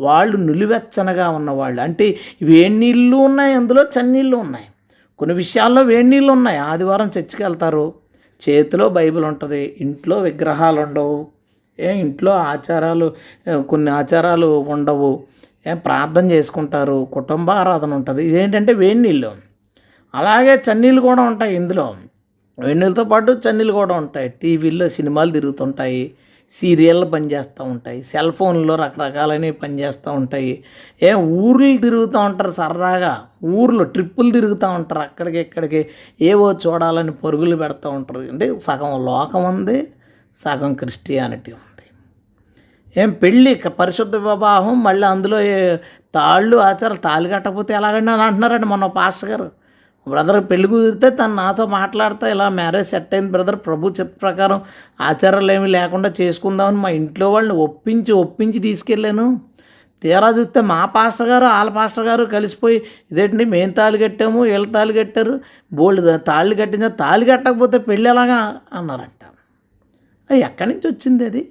వాళ్ళు 0.01 0.36
నులివెచ్చనగా 0.36 1.28
ఉన్నవాళ్ళు. 1.30 1.82
అంటే 1.82 2.16
వేడి 2.42 2.68
నీళ్ళు 2.68 3.16
ఉన్నాయి 3.16 3.55
అందులో 3.55 3.82
చన్నీళ్ళు 3.82 4.36
ఉన్నాయి. 4.36 4.64
కొన్ని 5.18 5.36
విషయాల్లో 5.36 5.82
వేడి 5.82 6.03
నీళ్ళు 6.03 6.32
ఉన్నాయి. 6.32 6.59
ఆదివారం 6.59 7.07
చర్చికి 7.07 7.42
వెళ్తారు. 7.42 7.94
చేతిలో 8.48 8.88
బైబిల్ 8.88 9.24
ఉంటుంది. 9.24 9.76
ఇంట్లో 9.80 10.20
విగ్రహాలు 10.20 10.80
ఉండవు. 10.80 11.26
ఏ 11.80 11.92
ఇంట్లో 11.92 12.32
ఆచారాలు 12.32 13.14
కొన్ని 13.68 13.90
ఆచారాలు 13.90 14.61
ఉండవు. 14.68 15.22
ఏ 15.66 15.74
ప్రార్థన 15.74 16.30
చేసుకుంటారు. 16.30 17.09
కుటుంబ 17.12 17.51
ఆరాధన 17.51 17.94
ఉంటుంది. 17.94 18.26
ఇదేంటంటే 18.26 18.72
వేడి 18.72 19.03
నీళ్ళు. 19.03 19.32
అలాగే 20.14 20.55
చన్నీళ్ళు 20.55 21.01
కూడా 21.01 21.22
ఉంటాయి 21.22 21.57
ఇందులో. 21.57 21.94
వెన్నెలతో 22.64 23.04
పాటు 23.04 23.32
చన్నీలు 23.32 23.72
కూడా 23.72 23.96
ఉంటాయి. 23.96 24.28
టీవీల్లో 24.28 24.88
సినిమాలు 24.88 25.30
తిరుగుతుంటాయి. 25.30 26.14
సీరియళ్ళు 26.50 27.06
పనిచేస్తూ 27.06 27.64
ఉంటాయి. 27.64 28.02
సెల్ 28.04 28.32
ఫోన్లో 28.32 28.74
రకరకాలైనవి 28.74 29.50
పనిచేస్తూ 29.50 30.12
ఉంటాయి. 30.12 30.64
ఏ 31.02 31.12
ఊర్లు 31.14 31.76
తిరుగుతూ 31.76 32.18
ఉంటారు 32.18 32.50
సరదాగా. 32.50 33.26
ఊర్లో 33.44 33.84
ట్రిప్పులు 33.84 34.30
తిరుగుతూ 34.30 34.68
ఉంటారు 34.68 35.00
అక్కడికి 35.00 35.38
ఇక్కడికి. 35.38 35.86
ఏవో 36.20 36.52
చూడాలని 36.52 37.12
పరుగులు 37.12 37.56
పెడతా 37.56 37.90
ఉంటారు. 37.90 38.20
అంటే 38.20 38.58
సగం 38.58 39.04
లోకం 39.04 39.44
ఉంది 39.44 39.92
సగం 40.44 40.74
క్రిస్టియానిటీ 40.74 41.52
ఉంది. 41.52 41.66
ఏం 43.00 43.11
పెళ్ళి 43.11 43.54
పరిశుద్ధ 43.54 44.16
వివాహం 44.16 44.82
మళ్ళీ 44.82 45.06
అందులో 45.06 45.36
తాళ్ళు 46.14 46.56
ఆచారాలు 46.56 46.94
తాళి 46.94 47.28
కట్టకపోతే 47.28 47.74
ఎలాగండి 47.74 48.11
అని 48.11 48.22
అంటున్నారండి 48.22 48.66
మన 48.66 48.86
పాస్టర్ 48.86 49.30
గారు. 49.30 49.59
బ్రదర్ 50.11 50.38
పెళ్ళి 50.50 50.68
కుదిరితే 50.68 51.08
తను 51.11 51.34
నాతో 51.34 51.66
మాట్లాడితే 51.66 52.30
ఇలా 52.30 52.48
మ్యారేజ్ 52.48 52.88
సెట్ 52.88 53.14
అయింది 53.14 53.32
బ్రదర్ 53.32 53.58
ప్రభు 53.66 53.92
చిత్త 54.00 54.12
ప్రకారం 54.22 54.61
ఆచారాలు 55.00 55.52
ఏమీ 55.52 55.68
లేకుండా 55.76 56.11
చేసుకుందామని 56.20 56.76
మా 56.76 56.90
ఇంట్లో 57.00 57.32
వాళ్ళని 57.32 57.54
ఒప్పించి 57.66 58.12
ఒప్పించి 58.12 58.58
తీసుకెళ్ళాను. 58.58 59.26
తీరా 60.02 60.28
చూస్తే 60.28 60.61
మా 60.61 60.84
పాస్టర్ 60.84 61.28
గారు 61.28 61.44
వాళ్ళ 61.44 61.70
పాస్టర్ 61.70 62.06
గారు 62.06 62.24
కలిసిపోయి 62.24 62.76
ఇదేంటి 63.11 63.44
మేము 63.44 63.72
తాళి 63.72 63.98
కట్టాము 63.98 64.40
వీళ్ళ 64.42 64.66
తాళి 64.66 64.92
కట్టారు 64.92 65.34
బోల్డ్ 65.72 66.20
తాళి 66.26 66.54
కట్టించారు 66.54 66.92
తాళి 66.92 67.24
కట్టకపోతే 67.26 67.78
పెళ్ళి 67.78 68.11
ఎలాగా? 68.11 68.38
అన్నారంట. 68.72 69.22
ఎక్కడి 70.30 70.70
నుంచి 70.70 70.86
వచ్చింది 70.88 71.24
అది? 71.24 71.42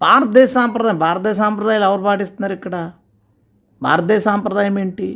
భారతదేశ 0.00 0.48
సాంప్రదాయం 0.50 0.98
భారతదేశ 0.98 1.36
సాంప్రదాయాలు 1.36 1.84
ఎవరు 1.84 2.02
పాటిస్తున్నారు 2.02 2.52
ఇక్కడ? 2.52 2.90
భారతదేశ 3.82 4.22
సాంప్రదాయం 4.22 4.78
ఏంటి? 4.78 5.08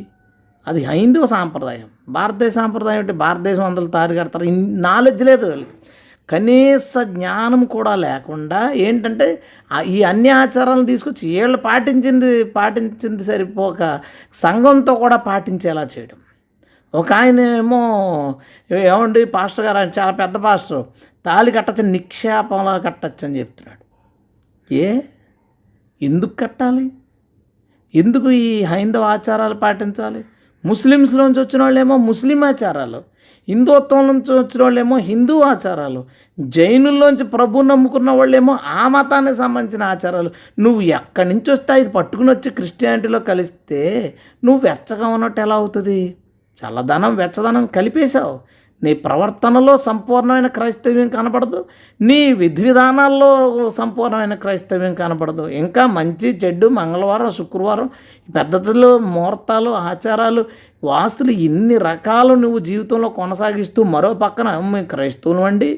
అది 0.71 0.85
హైందవ 0.85 1.25
సాంప్రదాయం. 1.25 1.87
భారతదేశ 2.09 2.53
సాంప్రదాయం 2.53 2.99
అంటే 2.99 3.13
భారతదేశం 3.13 3.63
అందరూ 3.63 3.85
తారి 3.85 4.15
కడతారు. 4.15 4.45
నాలెడ్జ్ 4.59 5.23
లేదు 5.23 5.45
వాళ్ళకి. 5.49 5.69
కనీస 6.29 6.93
జ్ఞానం 7.03 7.65
కూడా 7.65 7.95
లేకుండా 7.95 8.71
ఏంటంటే 8.71 9.43
ఈ 9.85 10.03
అన్ని 10.03 10.29
ఆచారాలను 10.29 10.85
తీసుకొచ్చి 10.85 11.41
వీళ్ళు 11.41 11.57
పాటించింది 11.57 12.43
పాటించింది 12.43 13.23
సరిపోక 13.23 13.99
సంఘంతో 14.33 14.95
కూడా 14.95 15.15
పాటించేలా 15.15 15.87
చేయడం. 15.97 16.17
ఒక 16.95 17.13
ఆయన 17.13 17.39
ఏమో 17.39 18.35
ఏమండి 18.71 19.25
పాస్టర్ 19.25 19.65
గారు 19.65 19.77
ఆయన 19.77 19.91
చాలా 19.99 20.11
పెద్ద 20.11 20.35
పాస్టర్. 20.35 20.83
తాళి 21.25 21.51
కట్టచ్చు 21.51 21.83
నిక్షేపంలా 21.83 22.77
కట్టచ్చు 22.77 23.27
అని 23.27 23.39
చెప్తున్నాడు. 23.39 23.85
ఏ? 24.73 25.01
ఎందుకు 26.01 26.35
కట్టాలి? 26.35 26.91
ఎందుకు 27.95 28.31
ఈ 28.31 28.63
హైందవ 28.63 29.01
ఆచారాలు 29.01 29.53
పాటించాలి? 29.53 30.25
ముస్లిమ్స్లోంచి 30.65 31.39
వచ్చిన 31.39 31.61
వాళ్ళేమో 31.61 31.97
ముస్లిం 31.97 32.43
ఆచారాలు 32.43 33.11
హిందుత్వం 33.47 34.07
నుంచి 34.07 34.31
వచ్చిన 34.33 34.63
వాళ్ళేమో 34.63 34.97
హిందూ 34.97 35.39
ఆచారాలు 35.41 36.05
జైనుల్లోంచి 36.39 37.23
ప్రభు 37.23 37.61
నమ్ముకున్న 37.61 38.11
వాళ్ళేమో 38.11 38.59
ఆ 38.65 38.87
మతానికి 38.87 39.35
సంబంధించిన 39.35 39.83
ఆచారాలు. 39.83 40.31
నువ్వు 40.59 40.81
ఎక్కడి 40.81 41.29
నుంచి 41.29 41.51
వస్తే 41.51 41.81
ఇది 41.81 41.89
పట్టుకుని 41.89 42.31
వచ్చి 42.31 42.49
క్రిస్టియానిటీలో 42.49 43.19
కలిస్తే 43.19 44.15
నువ్వు 44.43 44.67
వెచ్చగా 44.67 45.07
ఉన్నట్టు 45.07 45.41
ఎలా 45.41 45.55
అవుతుంది? 45.55 46.15
చల్లదనం 46.57 47.15
వెచ్చదనం 47.15 47.65
కలిపేశావు. 47.65 48.39
నీ 48.83 48.91
ప్రవర్తనలో 49.05 49.73
సంపూర్ణమైన 49.87 50.47
క్రైస్తవ్యం 50.57 51.09
కనపడదు 51.09 51.59
నీ 51.99 52.19
విధి 52.41 52.63
విధానాల్లో 52.67 53.29
సంపూర్ణమైన 53.79 54.35
క్రైస్తవ్యం 54.43 54.93
కనపడదు. 54.93 55.43
ఇంకా 55.61 55.83
మంచి 55.97 56.29
చెడ్డు 56.43 56.67
మంగళవారం 56.79 57.31
శుక్రవారం 57.31 57.89
పద్ధతులు 58.35 58.89
ముహూర్తాలు 59.13 59.71
ఆచారాలు 59.91 60.43
వాస్తులు 60.83 61.31
ఇన్ని 61.47 61.77
రకాలు 61.89 62.33
నువ్వు 62.33 62.59
జీవితంలో 62.69 63.09
కొనసాగిస్తూ 63.09 63.83
మరో 63.95 64.11
పక్కన 64.25 64.49
మేము 64.73 64.87
క్రైస్తవులు 64.95 65.41
అండి. 65.41 65.71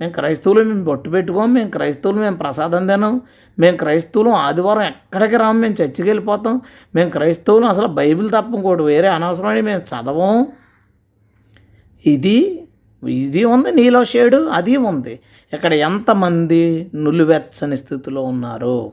మేము 0.00 0.12
క్రైస్తవులు 0.12 0.60
మేము 0.64 0.84
బొట్టు 0.84 1.08
పెట్టుకోం 1.10 1.48
మేము 1.54 1.70
క్రైస్తవులు 1.70 2.18
మేము 2.20 2.36
ప్రసాదం 2.36 2.82
తినం 2.86 3.14
మేము 3.58 3.76
క్రైస్తవులు 3.76 4.30
ఆదివారం 4.30 4.82
ఎక్కడికి 4.82 5.36
రాము 5.36 5.58
మేము 5.60 5.76
చర్చికి 5.80 6.08
వెళ్ళిపోతాం 6.08 6.54
మేము 6.94 7.10
క్రైస్తవులు 7.10 7.66
అసలు 7.66 7.88
బైబిల్ 7.98 8.28
తప్ప 8.30 8.54
ఇంకోటి 8.54 8.82
వేరే 8.82 9.08
అనవసరమని 9.08 9.62
మేము 9.62 9.82
చదవం 9.90 10.34
ఇది 12.06 12.62
ఇది 13.08 13.44
ఉంది 13.44 13.72
నీలో 13.72 14.04
షేడు 14.04 14.36
అది 14.36 14.76
ఉంది. 14.76 15.20
ఇక్కడ 15.52 15.74
ఎంతమంది 15.74 16.90
నులివెచ్చని 16.94 17.76
స్థితిలో 17.76 18.22
ఉన్నారు? 18.22 18.92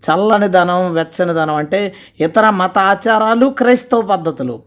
చల్లని 0.00 0.48
ధనం 0.48 0.94
వెచ్చని 0.94 1.34
ధనం 1.34 1.54
అంటే 1.54 1.94
ఇతర 2.20 2.50
మత 2.50 2.78
ఆచారాలు 2.78 3.46
క్రైస్తవ 3.46 4.00
పద్ధతులు. 4.02 4.62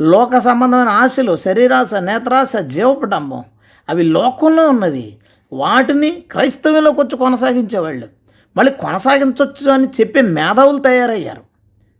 లోక 0.00 0.38
సంబంధమైన 0.38 0.88
ఆశలు 0.88 1.36
శరీరాశ 1.36 1.94
నేత్రాశ 1.94 2.56
జీవపటంబం. 2.56 3.44
అవి 3.88 4.02
లోకంలో 4.02 4.68
ఉన్నవి. 4.68 5.16
వాటిని 5.52 6.10
క్రైస్తవంలోకి 6.10 7.00
వచ్చి 7.00 7.18
కొనసాగించేవాళ్ళు. 7.18 8.08
మళ్ళీ 8.56 8.72
కొనసాగించవచ్చు 8.72 9.70
అని 9.70 9.86
చెప్పే 9.86 10.20
మేధావులు 10.20 10.78
తయారయ్యారు. 10.78 11.53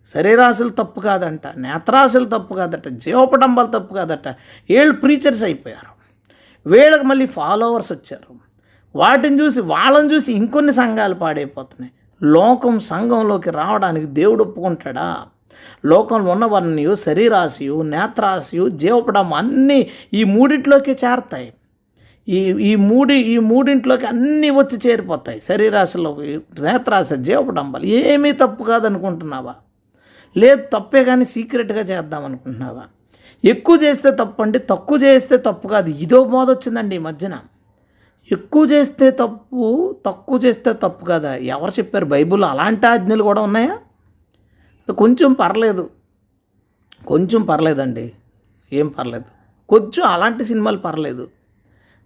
శరీరాశులు 0.06 0.68
తప్పు 0.68 1.00
కాదంట 1.00 1.46
నేత్రాశులు 1.56 2.24
తప్పు 2.24 2.54
కాదట 2.54 2.88
జీవపటంబాలు 2.88 3.66
తప్పు 3.66 3.94
కాదట. 3.94 4.28
వీళ్ళు 4.28 4.92
ప్రీచర్స్ 4.92 5.44
అయిపోయారు. 5.44 5.94
వీళ్ళకి 6.68 7.04
మళ్ళీ 7.04 7.26
ఫాలోవర్స్ 7.26 7.92
వచ్చారు. 7.92 8.34
వాటిని 8.96 9.40
చూసి 9.40 9.60
వాళ్ళని 9.60 10.14
చూసి 10.14 10.32
ఇంకొన్ని 10.32 10.72
సంఘాలు 10.72 11.14
పాడైపోతున్నాయి. 11.14 11.92
లోకం 12.22 12.80
సంఘంలోకి 12.80 13.50
రావడానికి 13.50 14.06
దేవుడు 14.06 14.44
ఒప్పుకుంటాడా? 14.44 15.16
లోకంలో 15.84 16.32
ఉన్నవన్నీ 16.32 16.96
శరీరాశయు 16.96 17.82
నేత్రాశయు 17.82 18.68
జీవపడం 18.68 19.32
అన్నీ 19.32 19.90
ఈ 20.14 20.24
మూడిట్లోకి 20.24 20.90
చేరతాయి. 20.90 21.52
ఈ 22.28 22.38
ఈ 22.40 22.76
మూడి 22.76 23.14
ఈ 23.14 23.38
మూడింట్లోకి 23.38 24.06
అన్నీ 24.06 24.50
వచ్చి 24.50 24.90
చేరిపోతాయి. 24.90 25.40
శరీరాశలోకి 25.40 26.40
నేత్రాశ 26.60 27.12
జీవపడంబాలు 27.12 27.84
ఏమీ 27.84 28.32
తప్పు 28.32 28.64
కాదనుకుంటున్నావా? 28.64 29.54
లేదు 30.36 30.62
తప్పే 30.72 31.04
కానీ 31.04 31.24
సీక్రెట్గా 31.24 31.80
చేద్దాం 31.80 32.24
అనుకుంటున్నావా 32.24 32.82
ఎక్కువ 33.44 33.78
చేస్తే 33.82 34.10
తప్పు 34.10 34.58
తక్కువ 34.58 34.98
చేస్తే 34.98 35.36
తప్పు 35.36 35.68
కాదు. 35.68 35.90
ఇదో 35.90 36.24
బోధ 36.24 36.50
వచ్చిందండి 36.50 36.96
ఈ 36.96 36.98
మధ్యన. 36.98 37.40
ఎక్కువ 38.32 38.64
చేస్తే 38.64 39.10
తప్పు 39.10 39.96
తక్కువ 40.06 40.38
చేస్తే 40.38 40.72
తప్పు 40.72 41.04
కదా? 41.04 41.34
ఎవరు 41.34 41.70
చెప్పారు? 41.70 42.04
బైబుల్ 42.04 42.44
అలాంటి 42.44 42.86
ఆజ్ఞలు 42.86 43.22
కూడా 43.22 43.42
ఉన్నాయా? 43.42 43.78
కొంచెం 44.92 45.32
పర్లేదు. 45.32 45.90
కొంచెం 47.06 47.42
పర్లేదండి. 47.42 48.12
ఏం 48.72 48.88
పర్లేదు. 48.88 49.24
కొంచెం 49.68 50.06
అలాంటి 50.06 50.44
సినిమాలు 50.44 50.76
పర్లేదు. 50.76 51.28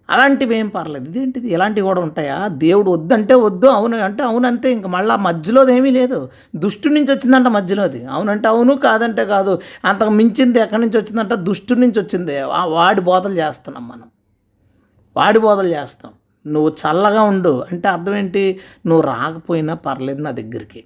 అలాంటివి 0.09 0.57
ఏం 0.57 0.67
పర్లేదు. 0.67 1.09
ఇదేంటిది? 1.09 1.53
ఇలాంటివి 1.53 1.87
కూడా 1.87 2.01
ఉంటాయా? 2.01 2.47
దేవుడు 2.47 2.91
వద్దంటే 2.91 3.33
వద్దు 3.33 3.67
అవును 3.67 3.97
అంటే 3.97 4.23
అవునంతే. 4.23 4.71
ఇంక 4.71 4.87
మళ్ళీ 4.87 5.15
మధ్యలోది 5.15 5.73
ఏమీ 5.73 5.91
లేదు. 5.91 6.29
దుష్టు 6.55 6.89
నుంచి 6.89 7.11
వచ్చిందంట 7.11 7.47
మధ్యలోది. 7.47 8.05
అవునంటే 8.05 8.47
అవును 8.47 8.77
కాదంటే 8.77 9.25
కాదు. 9.25 9.59
అంతకు 9.85 10.09
మించింది 10.09 10.59
ఎక్కడి 10.59 10.81
నుంచి 10.81 10.97
వచ్చిందంట? 10.97 11.33
దుష్టు 11.33 11.73
నుంచి 11.73 12.01
వచ్చింది. 12.01 12.41
వాడి 12.65 13.01
బోధలు 13.01 13.33
చేస్తున్నాం 13.33 13.87
మనం. 13.87 14.03
వాడి 15.17 15.39
బోధలు 15.39 15.67
చేస్తాం. 15.67 16.11
నువ్వు 16.47 16.69
చల్లగా 16.69 17.21
ఉండు. 17.21 17.65
అంటే 17.71 17.87
అర్థం 17.87 18.15
ఏంటి? 18.15 18.59
నువ్వు 18.85 19.01
రాకపోయినా 19.01 19.73
పర్లేదు 19.73 20.21
నా 20.21 20.31
దగ్గరికి. 20.31 20.83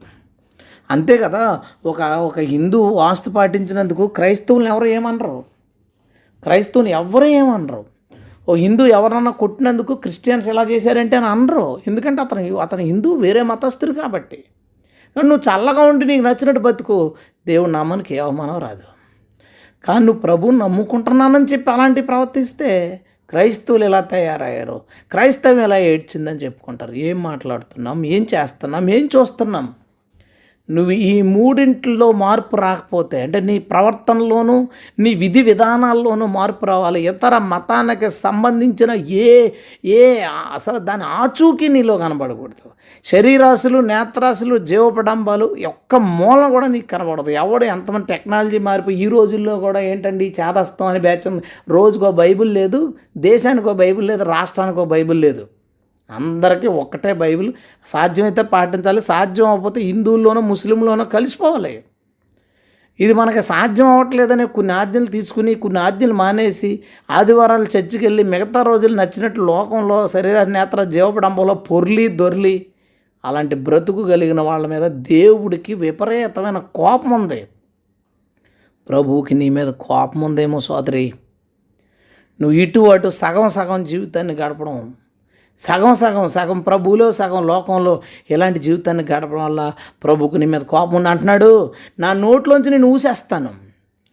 అంతే 0.91 1.17
కదా? 1.17 1.61
ఒక 1.85 2.01
ఒక 2.01 2.39
హిందూ 2.39 2.81
వాస్తు 2.81 3.29
పాటించినందుకు 3.29 4.07
క్రైస్తవులను 4.07 4.69
ఎవరు 4.69 4.85
ఏమనరు? 4.85 5.43
క్రైస్తవుని 6.43 6.91
ఎవరు 6.91 7.25
ఏమనరు? 7.25 7.92
ఓ 8.49 8.55
హిందూ 8.55 8.85
ఎవరన్నా 8.85 9.31
కొట్టినందుకు 9.31 9.93
క్రిస్టియన్స్ 9.93 10.47
ఎలా 10.47 10.63
చేశారంటే 10.63 11.17
అని 11.17 11.25
అనరు. 11.25 11.81
ఎందుకంటే 11.87 12.21
అతను 12.21 12.55
అతను 12.55 12.81
హిందూ 12.81 13.13
వేరే 13.13 13.41
మతస్థుడు 13.41 13.91
కాబట్టి. 13.91 14.37
కానీ 15.15 15.29
నువ్వు 15.29 15.55
చల్లగా 15.55 15.81
ఉండి 15.81 16.05
నీకు 16.05 16.23
నచ్చినట్టు 16.23 16.59
బతుకు. 16.59 17.15
దేవుడు 17.47 17.69
నామానికి 17.69 18.15
ఏ 18.15 18.17
అవమానం 18.17 18.57
రాదు. 18.59 18.81
కానీ 19.83 20.05
నువ్వు 20.05 20.21
ప్రభువు 20.21 20.51
నమ్ముకుంటున్నానని 20.51 21.45
చెప్పి 21.45 21.71
అలాంటి 21.71 22.01
ప్రవర్తిస్తే 22.01 23.01
క్రైస్తవులు 23.29 23.83
ఎలా 23.83 23.99
తయారయ్యారు? 23.99 24.81
క్రైస్తవం 25.11 25.59
ఎలా 25.59 25.77
ఏడ్చిందని 25.77 26.37
చెప్పుకుంటారు. 26.37 26.91
ఏం 26.91 27.23
మాట్లాడుతున్నాం? 27.23 28.05
ఏం 28.05 28.27
చేస్తున్నాం? 28.33 28.89
ఏం 28.89 29.09
చూస్తున్నాం? 29.15 29.73
నువ్వు 30.69 30.91
ఈ 30.91 31.21
మూడింటిలో 31.21 32.11
మార్పు 32.11 32.55
రాకపోతే 32.55 33.21
అంటే 33.21 33.39
నీ 33.39 33.59
ప్రవర్తనలోనూ 33.59 34.67
నీ 34.99 35.13
విధి 35.13 35.41
విధానాల్లోనూ 35.41 36.25
మార్పు 36.25 36.65
రావాలి. 36.65 37.07
ఇతర 37.07 37.37
మతానికి 37.37 38.09
సంబంధించిన 38.09 38.91
ఏ 39.25 39.51
ఏ 39.85 40.21
అసలు 40.53 40.77
దాని 40.77 41.03
ఆచూకీ 41.03 41.67
నీలో 41.67 41.97
కనబడకూడదు. 41.97 42.69
శరీరాశులు 43.05 43.79
నేత్రాశులు 43.79 44.57
జీవపడంబాలు 44.57 45.55
ఒక్క 45.67 45.95
మూలం 45.95 46.51
కూడా 46.51 46.67
నీకు 46.67 46.87
కనబడదు. 46.87 47.29
ఎవడు 47.29 47.65
ఎంతమంది 47.65 48.07
టెక్నాలజీ 48.07 48.59
మారిపోయి 48.59 48.97
ఈ 48.97 49.07
రోజుల్లో 49.07 49.59
కూడా 49.59 49.79
ఏంటండి 49.79 50.35
చేదస్తం 50.39 50.87
అని 50.87 50.99
బ్యాచ్ 50.99 51.27
రోజుకో 51.69 52.11
బైబిల్ 52.11 52.53
లేదు 52.53 52.93
దేశానికో 53.17 53.73
బైబిల్ 53.73 54.07
లేదు 54.07 54.23
రాష్ట్రానికో 54.23 54.85
బైబిల్ 54.85 55.21
లేదు. 55.21 55.45
అందరికీ 56.15 56.67
ఒక్కటే 56.67 57.13
బైబిల్. 57.13 57.53
సాధ్యమైతే 57.85 58.41
పాటించాలి 58.41 59.01
సాధ్యం 59.01 59.47
అవ్వకపోతే 59.47 59.81
హిందువుల్లోనో 59.81 60.41
ముస్లింలోనో 60.41 61.05
కలిసిపోవాలి. 61.05 61.83
ఇది 62.99 63.13
మనకి 63.13 63.41
సాధ్యం 63.41 63.87
అవ్వట్లేదని 63.87 64.47
కొన్ని 64.47 64.73
ఆజ్ఞలు 64.73 65.05
తీసుకుని 65.05 65.55
కొన్ని 65.55 65.79
ఆజ్ఞలు 65.79 66.13
మానేసి 66.13 66.83
ఆదివారాలు 67.11 67.63
చర్చికి 67.63 68.05
వెళ్ళి 68.05 68.23
మిగతా 68.23 68.61
రోజులు 68.61 68.95
నచ్చినట్టు 68.95 69.41
లోకంలో 69.41 70.07
శరీర 70.07 70.43
నేత్ర 70.43 70.83
జీవపడంబలో 70.83 71.53
పొర్లి 71.53 72.07
దొర్లి 72.07 72.65
అలాంటి 73.25 73.55
బ్రతుకు 73.55 74.03
కలిగిన 74.03 74.41
వాళ్ళ 74.41 74.67
మీద 74.67 74.91
దేవుడికి 74.91 75.73
విపరీతమైన 75.73 76.57
కోపం 76.57 77.11
ఉంది. 77.11 77.47
ప్రభువుకి 78.89 79.33
నీ 79.33 79.49
మీద 79.49 79.67
కోపం 79.67 80.21
ఉందేమో 80.21 80.59
సోదరి. 80.59 81.13
నువ్వు 82.41 82.57
ఇటు 82.57 82.79
అటు 82.79 83.09
సగం 83.09 83.49
సగం 83.49 83.83
జీవితాన్ని 83.83 84.33
గడపడం 84.33 84.93
సగం 85.57 85.93
సగం 85.93 86.27
సగం 86.27 86.59
ప్రభువులో 86.59 87.11
సగం 87.11 87.47
లోకంలో 87.47 88.01
ఇలాంటి 88.31 88.59
జీవితాన్ని 88.59 89.03
గడపడం 89.03 89.45
వల్ల 89.45 89.73
ప్రభుకు 90.03 90.35
నీ 90.35 90.45
మీద 90.45 90.61
కోపం 90.61 90.95
ఉంది? 90.95 91.09
అంటున్నాడు 91.09 91.73
నా 91.99 92.13
నోట్లోంచి 92.13 92.69
నేను 92.69 92.87
ఊసేస్తాను. 92.87 93.49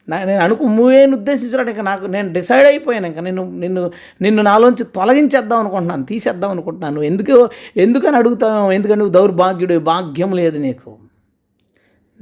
నా 0.08 0.24
నేను 0.24 0.44
అనుకు 0.44 0.64
నువ్వేను 0.64 1.16
ఉద్దేశించినట్టు 1.16 1.70
ఇంకా 1.70 1.82
నాకు 1.82 2.06
నేను 2.06 2.32
డిసైడ్ 2.32 2.66
అయిపోయాను. 2.66 3.06
ఇంకా 3.06 3.20
నేను 3.20 3.50
నిన్ను 3.50 3.90
నిన్ను 4.22 4.42
నాలోంచి 4.42 4.84
తొలగించేద్దాం 4.84 5.58
అనుకుంటున్నాను 5.58 6.04
తీసేద్దాం 6.04 6.50
అనుకుంటున్నాను. 6.50 7.00
ఎందుకు 7.00 7.48
ఎందుకని 7.76 8.16
అడుగుతావు? 8.16 8.72
ఎందుకని 8.72 8.96
నువ్వు 8.96 9.12
దౌర్భాగ్యుడు 9.12 9.78
భాగ్యం 9.78 10.32
లేదు 10.32 10.58
నీకు. 10.58 10.96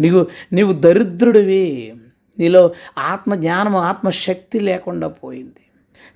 నీకు 0.01 0.27
నీవు 0.53 0.73
దరిద్రుడివి. 0.73 1.95
నీలో 2.39 2.71
ఆత్మజ్ఞానం 2.99 3.77
ఆత్మశక్తి 3.77 4.61
లేకుండా 4.61 5.09
పోయింది. 5.09 5.65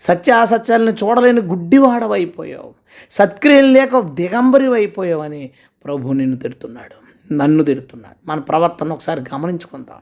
సత్యాసత్యాలను 0.00 0.90
చూడలేని 0.90 1.40
గుడ్డివాడవైపోయావు. 1.40 2.74
సత్క్రియలు 3.10 3.66
లేక 3.66 3.98
దిగంబరివైపోయావని 3.98 5.50
ప్రభు 5.84 6.12
నిన్ను 6.12 6.36
తిడుతున్నాడు 6.36 7.02
నన్ను 7.34 7.64
తిడుతున్నాడు. 7.64 8.30
మన 8.30 8.38
ప్రవర్తన 8.38 8.92
ఒకసారి 8.92 9.20
గమనించుకుందాం. 9.20 9.96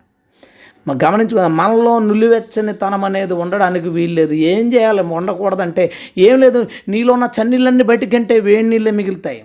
మనం 0.89 0.99
గమనించుకుందాం. 1.05 1.57
మనలో 1.57 1.99
నులివెచ్చని 1.99 2.73
తనం 2.73 3.05
అనేది 3.05 3.35
ఉండడానికి 3.35 3.89
వీల్లేదు 3.89 4.35
ఏం 4.35 4.75
చేయాలి? 4.75 5.03
ఉండకూడదంటే 5.03 5.93
ఏం 6.19 6.41
లేదు. 6.41 6.67
నీలో 6.89 7.13
ఉన్న 7.13 7.29
చన్నీళ్ళన్నీ 7.43 7.85
బయటకింటే 7.85 8.41
వేడి 8.41 8.63
నీళ్ళే 8.63 8.91
మిగులుతాయి. 8.91 9.45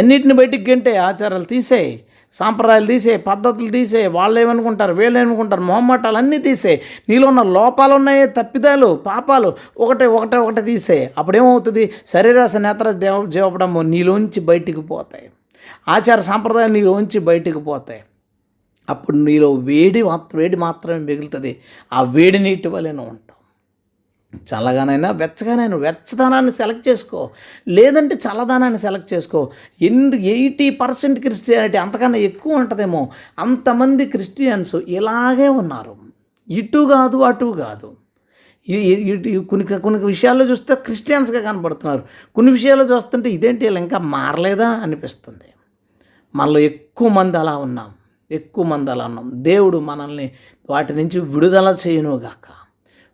చన్నీటిని 0.00 0.34
బయటికి 0.34 0.70
గంటే 0.70 0.96
ఆచారాలు 0.96 1.44
తీసేయి. 1.44 2.02
సాంప్రదాయాలు 2.38 2.86
తీసే 2.86 3.16
పద్ధతులు 3.16 3.70
తీసే 3.70 4.06
వాళ్ళు 4.06 4.40
ఏమనుకుంటారు 4.40 4.92
వీళ్ళు 4.92 5.18
ఏమనుకుంటారు 5.18 5.60
మొహమ్మటాలు 5.60 6.16
అన్నీ 6.16 6.38
తీసే 6.38 6.82
నీలో 7.08 7.28
ఉన్న 7.28 7.42
లోపాలు 7.42 7.94
ఉన్నాయి 7.94 8.26
తప్పిదాలు 8.28 8.88
పాపాలు 9.06 9.52
ఒకటే 9.78 10.06
ఒకటే 10.06 10.36
ఒకటే 10.36 10.62
తీసే. 10.62 10.98
అప్పుడేమవుతుంది? 11.18 11.84
శరీరాస 12.06 12.56
నేత్ర 12.56 12.90
దేవ 12.90 13.26
జీవపడము 13.26 13.80
నీలోంచి 13.82 14.40
బయటికి 14.40 14.80
పోతాయి. 14.80 15.30
ఆచార 15.88 16.20
సాంప్రదాయాలు 16.20 16.72
నీలోంచి 16.72 17.18
బయటికి 17.20 17.58
పోతాయి. 17.58 18.02
అప్పుడు 18.90 19.16
నీలో 19.16 19.52
వేడి 19.52 20.02
మాత్రం 20.02 20.40
వేడి 20.40 20.56
మాత్రమే 20.56 20.98
మిగులుతుంది. 20.98 21.52
ఆ 21.92 22.02
వేడి 22.02 22.38
నీటి 22.38 22.68
వలె 22.68 22.90
ఉంటుంది 22.90 23.25
చల్లగానైనా 24.34 25.10
వెచ్చగానైనా 25.10 25.76
వెచ్చదనాన్ని 25.76 26.52
సెలెక్ట్ 26.52 26.88
చేసుకో. 26.88 27.30
లేదంటే 27.68 28.14
చల్లదనాన్ని 28.14 28.78
సెలెక్ట్ 28.78 29.12
చేసుకో. 29.14 29.50
ఎన్ని 29.82 30.26
ఎయిటీ 30.26 30.70
పర్సెంట్ 30.70 31.20
క్రిస్టియానిటీ 31.20 31.78
అంతకన్నా 31.78 32.18
ఎక్కువ 32.18 32.54
ఉంటుందేమో. 32.54 33.10
అంతమంది 33.38 34.06
క్రిస్టియన్స్ 34.06 34.76
ఇలాగే 34.76 35.48
ఉన్నారు. 35.48 35.96
ఇటు 36.48 36.90
కాదు 36.92 37.16
అటు 37.16 37.54
కాదు. 37.58 37.96
కొన్ని 39.50 39.80
కొన్ని 39.80 40.04
విషయాల్లో 40.04 40.44
చూస్తే 40.44 40.74
క్రిస్టియన్స్గా 40.74 41.40
కనబడుతున్నారు. 41.40 42.02
కొన్ని 42.34 42.52
విషయాల్లో 42.52 42.94
చూస్తుంటే 42.94 43.30
ఇదేంటి 43.30 43.64
వీళ్ళు 43.64 43.80
ఇంకా 43.80 43.98
మారలేదా 43.98 44.68
అనిపిస్తుంది. 44.68 45.48
మనలో 46.34 46.58
ఎక్కువ 46.58 47.08
మంది 47.08 47.38
అలా 47.38 47.56
ఉన్నాం. 47.56 47.90
ఎక్కువ 48.30 48.64
మంది 48.64 48.90
అలా 48.90 49.04
ఉన్నాం. 49.04 49.30
దేవుడు 49.34 49.78
మనల్ని 49.78 50.32
వాటి 50.70 50.92
నుంచి 50.92 51.20
విడుదల 51.20 51.76
చేయనుగాక. 51.86 52.55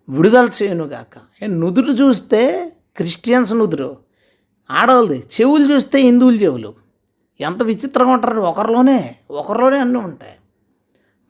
విడుదల 0.09 0.48
చేయనుగాక. 0.62 1.44
నుదురు 1.44 1.92
చూస్తే 1.92 2.72
క్రిస్టియన్స్ 2.96 3.53
నుదురు 3.53 3.96
ఆడవాళ్ళది. 4.70 5.18
చెవులు 5.18 5.74
చూస్తే 5.74 6.00
హిందువుల 6.00 6.34
చెవులు. 6.34 6.74
ఎంత 7.40 7.62
విచిత్రంగా 7.62 8.12
ఉంటారు 8.12 8.40
ఒకరిలోనే 8.40 9.14
ఒకరిలోనే 9.30 9.78
అన్నీ 9.78 9.98
ఉంటాయి. 9.98 10.32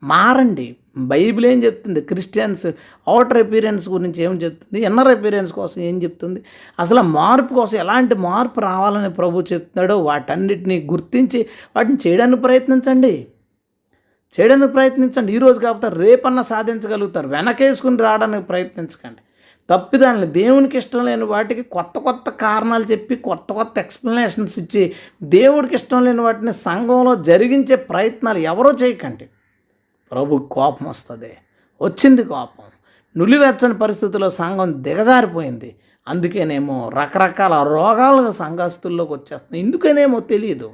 మారండి. 0.03 0.75
బైబిల్ 0.97 1.45
ఏం 1.45 1.63
చెప్తుంది? 1.63 2.01
క్రిస్టియన్స్ 2.01 2.65
అవుటర్ 3.07 3.37
అపీరెన్స్ 3.37 3.89
గురించి 3.89 4.23
ఏం 4.23 4.31
చెప్తుంది? 4.31 4.85
ఇన్నర్ 4.85 5.07
అపీరెన్స్ 5.07 5.53
కోసం 5.53 5.81
ఏం 5.81 6.03
చెప్తుంది? 6.03 6.43
అసలు 6.79 7.01
మార్పు 7.01 7.53
కోసం 7.53 7.77
ఎలాంటి 7.77 8.15
మార్పు 8.15 8.59
రావాలని 8.59 9.13
ప్రభు 9.13 9.43
చెప్తున్నాడో 9.53 10.03
వాటన్నిటిని 10.03 10.87
గుర్తించి 10.91 11.45
వాటిని 11.75 11.97
చేయడానికి 12.07 12.41
ప్రయత్నించండి. 12.41 13.27
చేయడానికి 14.39 14.73
ప్రయత్నించండి. 14.73 15.33
ఈరోజు 15.33 15.59
కాకపోతే 15.59 15.95
రేపన్నా 15.95 16.41
సాధించగలుగుతారు. 16.41 17.27
వెనకేసుకుని 17.27 17.97
రావడానికి 17.97 18.47
ప్రయత్నించకండి. 18.47 19.21
తప్పిదాన్ని 19.69 20.27
దేవునికి 20.27 20.77
ఇష్టం 20.77 21.05
లేని 21.05 21.23
వాటికి 21.23 21.61
కొత్త 21.61 21.99
కొత్త 21.99 22.29
కారణాలు 22.29 22.83
చెప్పి 22.83 23.15
కొత్త 23.15 23.53
కొత్త 23.53 23.79
ఎక్స్ప్లెనేషన్స్ 23.79 24.59
ఇచ్చి 24.59 24.93
దేవుడికి 25.23 25.75
ఇష్టం 25.75 26.03
లేని 26.03 26.21
వాటిని 26.21 26.53
సంఘంలో 26.53 27.15
జరిగించే 27.15 27.75
ప్రయత్నాలు 27.75 28.37
ఎవరో 28.37 28.71
చేయకండి. 28.71 29.29
ప్రభు 30.11 30.47
కోపం 30.51 30.89
వస్తుంది. 30.89 31.37
వచ్చింది 31.81 32.23
కోపం. 32.23 32.63
నులివెచ్చని 33.17 33.73
పరిస్థితుల్లో 33.73 34.29
సంఘం 34.29 34.83
దిగజారిపోయింది. 34.83 35.75
అందుకేనేమో 36.07 36.89
రకరకాల 36.89 37.63
రోగాలు 37.63 38.29
సంఘస్థుల్లోకి 38.29 39.13
వచ్చేస్తున్నాయి. 39.13 39.63
ఎందుకనేమో 39.63 40.19
తెలియదు 40.19 40.71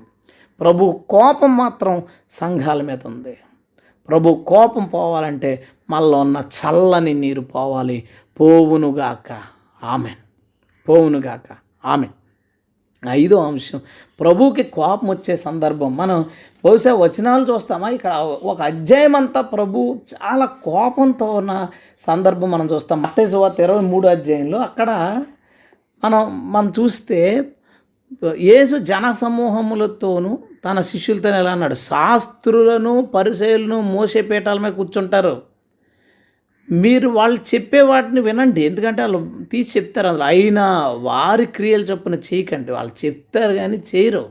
ప్రభు 0.60 1.04
కోపం 1.10 1.58
మాత్రం 1.58 2.04
సంఘాల 2.30 2.82
మీద 2.82 3.00
ఉంది. 3.06 3.38
ప్రభు 4.10 4.46
కోపం 4.48 4.86
పోవాలంటే 4.86 5.52
మనలో 5.90 6.20
ఉన్న 6.20 6.44
చల్లని 6.58 7.14
నీరు 7.14 7.42
పోవాలి. 7.42 7.98
పోవునుగాక 8.40 9.30
ఆమె 9.84 10.14
పోవునుగాక 10.90 11.50
ఆమె 11.86 12.08
ఐదో 13.10 13.38
అంశం. 13.44 13.80
ప్రభువుకి 14.20 14.64
కోపం 14.64 15.08
వచ్చే 15.10 15.36
సందర్భం. 15.36 15.96
మనం 15.96 16.26
బహుశా 16.66 16.94
వచనాలు 16.94 17.46
చూస్తామా? 17.54 17.90
ఇక్కడ 17.90 18.14
ఒక 18.44 18.62
అధ్యాయం 18.62 19.16
అంతా 19.16 19.42
ప్రభు 19.42 20.00
చాలా 20.14 20.46
కోపంతో 20.46 21.28
ఉన్న 21.32 21.68
సందర్భం 22.08 22.52
మనం 22.52 22.66
చూస్తాం. 22.66 23.02
మత్తయి 23.02 23.28
సువార్త 23.28 23.60
ఇరవై 23.60 23.82
మూడు 23.82 24.08
అధ్యాయంలో 24.08 24.60
అక్కడ 24.60 24.90
మనం 26.04 26.52
మనం 26.52 26.74
చూస్తే 26.80 27.20
యేసు 28.38 28.76
జన 28.76 29.12
సమూహములతోనూ 29.12 30.38
తన 30.66 30.82
శిష్యులతో 30.82 31.30
ఎలా 31.30 31.52
అన్నాడు? 31.52 31.74
శాస్త్రులను 31.74 33.06
పరిచయులను 33.06 33.82
మోసపీఠాల 33.82 34.60
మీద 34.60 34.72
కూర్చుంటారు. 34.72 35.42
మీరు 36.72 37.10
వాళ్ళు 37.10 37.56
చెప్పే 37.56 37.82
వాటిని 37.82 38.22
వినండి. 38.22 38.62
ఎందుకంటే 38.62 39.02
వాళ్ళు 39.02 39.46
తీసి 39.52 39.80
చెప్తారు 39.80 40.08
అందులో. 40.08 40.26
అయినా 40.26 40.88
వారి 40.88 41.46
క్రియలు 41.46 41.84
చొప్పున 41.84 42.16
చేయకండి. 42.16 42.72
వాళ్ళు 42.72 43.06
చెప్తారు 43.06 43.54
కానీ 43.54 43.84
చేయరు. 43.96 44.30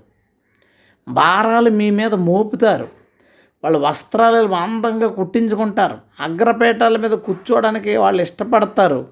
భారాలు 1.09 1.71
మీ 1.71 1.91
మీద 1.91 2.15
మోపుతారు. 2.15 2.89
వాళ్ళు 3.65 3.79
వస్త్రాలు 3.79 4.49
అందంగా 4.49 5.09
కుట్టించుకుంటారు. 5.09 5.99
అగ్రపేటాల 6.21 6.97
మీద 6.97 7.11
కూర్చోవడానికి 7.11 7.97
వాళ్ళు 7.97 8.23
ఇష్టపడతారు. 8.23 9.07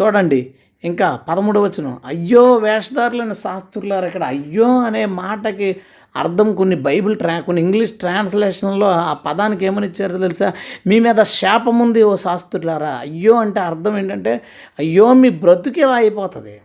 చూడండి 0.00 0.54
ఇంకా 0.84 1.16
పదమూడు 1.28 1.60
వచనం. 1.60 1.98
అయ్యో 2.06 2.54
వేషధారులైన 2.54 3.32
శాస్త్రులారు 3.32 4.06
ఇక్కడ. 4.06 4.22
అయ్యో 4.22 4.80
అనే 4.80 5.04
మాటకి 5.04 5.76
అర్థం 6.18 6.48
కొన్ని 6.54 6.76
బైబిల్ 6.76 7.14
ట్రా 7.16 7.34
కొన్ని 7.40 7.62
ఇంగ్లీష్ 7.62 7.92
ట్రాన్స్లేషన్లో 7.92 8.88
ఆ 8.90 9.12
పదానికి 9.26 9.66
ఏమని 9.66 9.86
ఇచ్చారో 9.86 10.18
తెలుసా? 10.18 10.48
మీ 10.86 10.96
మీద 10.98 11.20
శాపం 11.38 11.78
ఉంది 11.78 12.02
ఓ 12.02 12.14
శాస్త్రులారా. 12.26 12.92
అయ్యో 13.00 13.34
అంటే 13.34 13.60
అర్థం 13.60 13.94
ఏంటంటే 13.98 14.34
అయ్యో 14.78 15.06
మీ 15.12 15.30
బ్రతుకే 15.44 15.84
అయిపోతుంది 15.92 16.56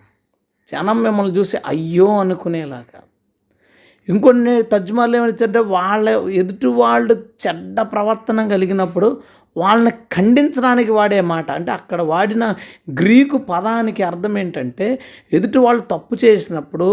జనం 0.72 1.00
మిమ్మల్ని 1.04 1.34
చూసి 1.38 1.58
అయ్యో 1.66 2.10
అనుకునేలాగా. 2.20 3.00
ఇంకొన్ని 4.10 4.54
తర్జుమాలు 4.64 5.14
ఏమనిచ్చారంటే 5.18 5.62
వాళ్ళ 5.76 6.08
ఎదుటి 6.42 6.70
వాళ్ళు 6.82 7.14
చెడ్డ 7.44 7.78
ప్రవర్తన 7.94 8.48
కలిగినప్పుడు 8.48 9.10
వాళ్ళని 9.56 9.92
ఖండించడానికి 10.14 10.92
వాడే 10.92 11.20
మాట. 11.22 11.48
అంటే 11.52 11.72
అక్కడ 11.72 12.00
వాడిన 12.12 12.46
గ్రీకు 12.94 13.38
పదానికి 13.52 14.04
అర్థం 14.04 14.34
ఏంటంటే 14.38 14.88
ఎదుటి 15.34 15.58
వాళ్ళు 15.58 15.84
తప్పు 15.92 16.16
చేసినప్పుడు 16.26 16.90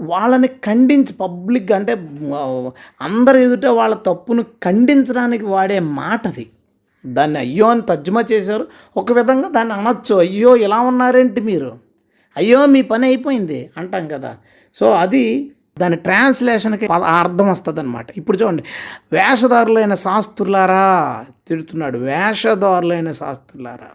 వాళ్ళని 0.00 0.48
ఖండించి 0.48 1.12
పబ్లిక్ 1.12 1.72
అంటే 1.72 1.92
అందరు 1.92 2.72
అందరి 3.00 3.44
ఎదుట 3.44 3.66
వాళ్ళ 3.66 3.94
తప్పును 3.94 4.42
ఖండించడానికి 4.42 5.44
వాడే 5.44 5.78
మాట 5.78 6.28
అది 6.28 6.50
దాన్ని 7.06 7.38
అయ్యో 7.38 7.70
అని 7.70 7.80
తర్జుమా 7.80 8.24
చేశారు. 8.32 8.66
ఒక 8.96 9.12
విధంగా 9.12 9.48
దాన్ని 9.48 9.74
అనొచ్చు. 9.74 10.14
అయ్యో 10.14 10.56
ఇలా 10.56 10.80
ఉన్నారేంటి 10.80 11.40
మీరు? 11.40 11.78
అయ్యో 12.36 12.66
మీ 12.66 12.82
పని 12.82 13.06
అయిపోయింది 13.06 13.70
అంటాం 13.76 14.08
కదా. 14.08 14.36
సో 14.74 14.90
అది 14.90 15.52
దాని 15.78 15.96
ట్రాన్స్లేషన్కి 15.96 16.86
అర్థం 16.86 17.50
వస్తుంది 17.50 17.80
అనమాట 17.80 18.06
ఇప్పుడు 18.10 18.36
చూడండి 18.36 18.64
వేషధారులైన 19.12 19.94
శాస్త్రులారా 19.94 21.24
తిడుతున్నాడు. 21.48 21.98
వేషధారులైన 21.98 23.10
శాస్త్రులారా. 23.10 23.88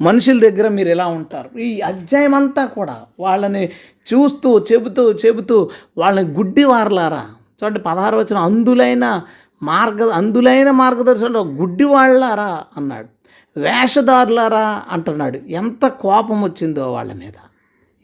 మనుషుల 0.00 0.40
దగ్గర 0.40 0.68
మీరు 0.68 0.88
ఎలా 0.88 1.06
ఉంటారు? 1.06 1.58
ఈ 1.58 1.80
అధ్యాయం 1.80 2.34
అంతా 2.34 2.64
కూడా 2.64 3.02
వాళ్ళని 3.20 3.66
చూస్తూ 4.14 4.58
చెబుతూ 4.72 5.12
చెబుతూ 5.12 5.70
వాళ్ళని 5.98 6.28
గుడ్డివారలారా? 6.28 7.26
చూడండి 7.64 7.78
పదహారు 7.78 8.16
వచ్చిన 8.16 8.38
అందులైన 8.38 9.22
మార్గ 9.62 10.10
అందులైన 10.10 10.70
మార్గదర్శనంలో 10.70 11.44
గుడ్డివాళ్ళారా 11.44 12.64
అన్నాడు. 12.76 13.06
వేషధారులారా? 13.60 14.82
అంటున్నాడు. 14.90 15.38
ఎంత 15.38 15.86
కోపం 15.86 16.42
వచ్చిందో 16.42 16.92
వాళ్ళ 16.92 17.12
మీద. 17.12 17.32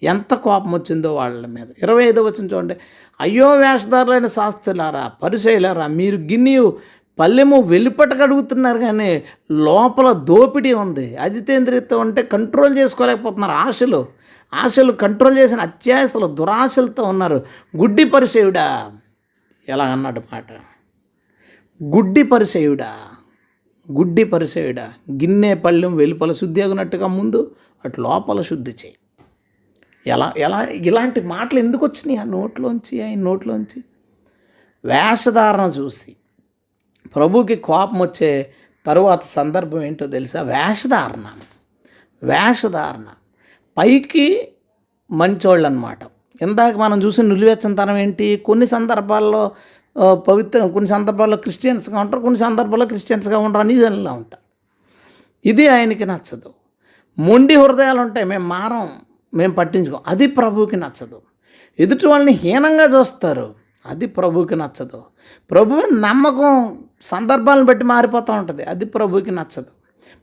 ఎంత 0.03 0.35
కోపం 0.35 0.73
వచ్చిందో 0.73 1.15
వాళ్ళ 1.15 1.47
మీద. 1.47 1.67
ఇరవై 1.83 2.05
ఐదో 2.05 2.23
వచ్చిన 2.23 2.55
చూడండి. 2.55 2.77
అయ్యో 3.21 3.51
వేషధారులైన 3.51 4.27
శాస్త్రులారా 4.27 5.11
పరిచయలారా 5.23 5.87
మీరు 5.87 6.17
గిన్నెయు 6.17 6.77
పల్లెము 7.23 7.61
వెలుపటకడుగుతున్నారు 7.61 8.79
కానీ 8.79 9.25
లోపల 9.51 10.13
దోపిడీ 10.13 10.73
ఉంది. 10.73 11.17
అజితేంద్రియత్వం 11.17 12.01
అంటే 12.01 12.23
కంట్రోల్ 12.23 12.79
చేసుకోలేకపోతున్నారు 12.79 13.53
ఆశలు. 13.53 14.07
ఆశలు 14.55 14.93
కంట్రోల్ 14.93 15.39
చేసిన 15.39 15.61
అత్యాశలు 15.61 16.27
దురాశలతో 16.27 17.03
ఉన్నారు. 17.03 17.39
గుడ్డి 17.77 18.05
పరిచయుడా? 18.05 18.93
ఎలా 19.69 19.85
అన్నాడు 19.85 20.21
మాట. 20.33 20.53
గుడ్డి 21.83 22.23
పరిసేయుడా 22.23 22.93
గుడ్డి 23.93 24.25
పరిసేయుడా 24.25 24.93
గిన్నె 25.13 25.55
పళ్ళెం 25.55 25.97
వెలుపల 25.97 26.33
శుద్ధి 26.33 26.61
అగినట్టుగా 26.63 27.07
ముందు 27.07 27.55
అటు 27.85 28.01
లోపల 28.01 28.41
శుద్ధి 28.41 28.71
చేయి. 28.71 28.95
ఎలా 30.07 30.33
ఎలా 30.39 30.61
ఇలాంటి 30.63 31.21
మాటలు 31.21 31.59
ఎందుకు 31.59 31.87
వచ్చినాయి 31.87 32.19
ఆ 32.19 32.25
నోట్లోంచి 32.25 33.03
ఆయన 33.03 33.19
నోట్లోంచి? 33.19 33.85
వేషధారణ 34.85 35.71
చూసి. 35.79 36.17
ప్రభుకి 37.17 37.57
కోపం 37.57 38.01
వచ్చే 38.01 38.53
తరువాత 38.87 39.23
సందర్భం 39.23 39.83
ఏంటో 39.83 40.07
తెలుసా? 40.07 40.43
వేషధారణ. 40.43 41.25
వేషధారణ. 42.23 43.05
పైకి 43.79 44.49
మంచోళ్ళు 45.11 45.67
అనమాట 45.67 45.99
ఇందాక 46.43 46.75
మనం 46.75 47.03
చూసిన 47.03 47.25
నిలువెచ్చనితనం 47.25 47.97
ఏంటి? 47.97 48.43
కొన్ని 48.45 48.67
సందర్భాల్లో 48.67 49.51
పవిత్రం 49.97 50.21
పవిత్ర 50.29 50.67
కొన్ని 50.67 50.89
సందర్భాల్లో 50.91 51.37
క్రిస్టియన్స్గా 51.37 52.01
ఉంటారు 52.01 52.21
కొన్ని 52.21 52.39
సందర్భాల్లో 52.41 52.87
క్రిస్టియన్స్గా 52.87 53.39
ఉండరు 53.39 53.61
అని 53.61 53.85
ఉంటారు. 54.09 54.43
ఇది 55.49 55.69
ఆయనకి 55.69 56.05
నచ్చదు. 56.05 56.51
మొండి 57.19 57.55
హృదయాలు 57.55 58.01
ఉంటాయి 58.01 58.27
మేము 58.27 58.47
మారం 58.49 58.91
మేము 59.35 59.53
పట్టించుకోం. 59.53 60.01
అది 60.07 60.27
ప్రభువుకి 60.27 60.77
నచ్చదు. 60.77 61.21
ఎదుటి 61.81 62.07
వాళ్ళని 62.07 62.33
హీనంగా 62.33 62.99
చూస్తారు. 62.99 63.55
అది 63.87 64.07
ప్రభువుకి 64.07 64.57
నచ్చదు. 64.57 65.03
ప్రభు 65.51 65.83
నమ్మకం 65.93 66.79
సందర్భాలను 67.03 67.65
బట్టి 67.65 67.85
మారిపోతూ 67.85 68.33
ఉంటుంది. 68.33 68.65
అది 68.65 68.85
ప్రభువుకి 68.85 69.31
నచ్చదు. 69.31 69.67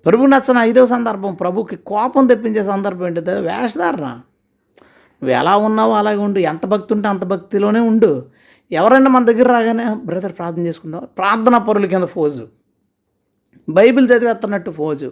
ప్రభు 0.05 0.25
నచ్చిన 0.25 0.57
ఐదవ 0.57 0.85
సందర్భం 0.85 1.33
ప్రభుకి 1.33 1.75
కోపం 1.75 2.27
తెప్పించే 2.27 2.63
సందర్భం 2.63 3.07
ఏంటంటే 3.07 3.33
వేషధారణ. 3.33 4.05
నువ్వు 5.23 5.29
ఎలా 5.29 5.57
ఉన్నావో 5.57 5.93
అలాగే 5.93 6.17
ఉండు. 6.17 6.39
ఎంత 6.39 6.65
భక్తి 6.65 6.93
ఉంటే 6.93 7.07
అంత 7.07 7.23
భక్తిలోనే 7.23 7.79
ఉండు. 7.79 8.25
ఎవరైనా 8.71 9.09
మన 9.09 9.25
దగ్గర 9.25 9.51
రాగానే 9.51 9.93
బ్రదర్ 10.05 10.31
ప్రార్థన 10.31 10.67
చేసుకుందాం. 10.67 11.07
ప్రార్థన 11.17 11.57
పరుల 11.57 11.85
కింద 11.85 12.03
ఫోజు. 12.03 12.47
Bible 13.69 14.09
చదివేస్తున్నట్టు 14.09 14.71
pose. 14.71 15.11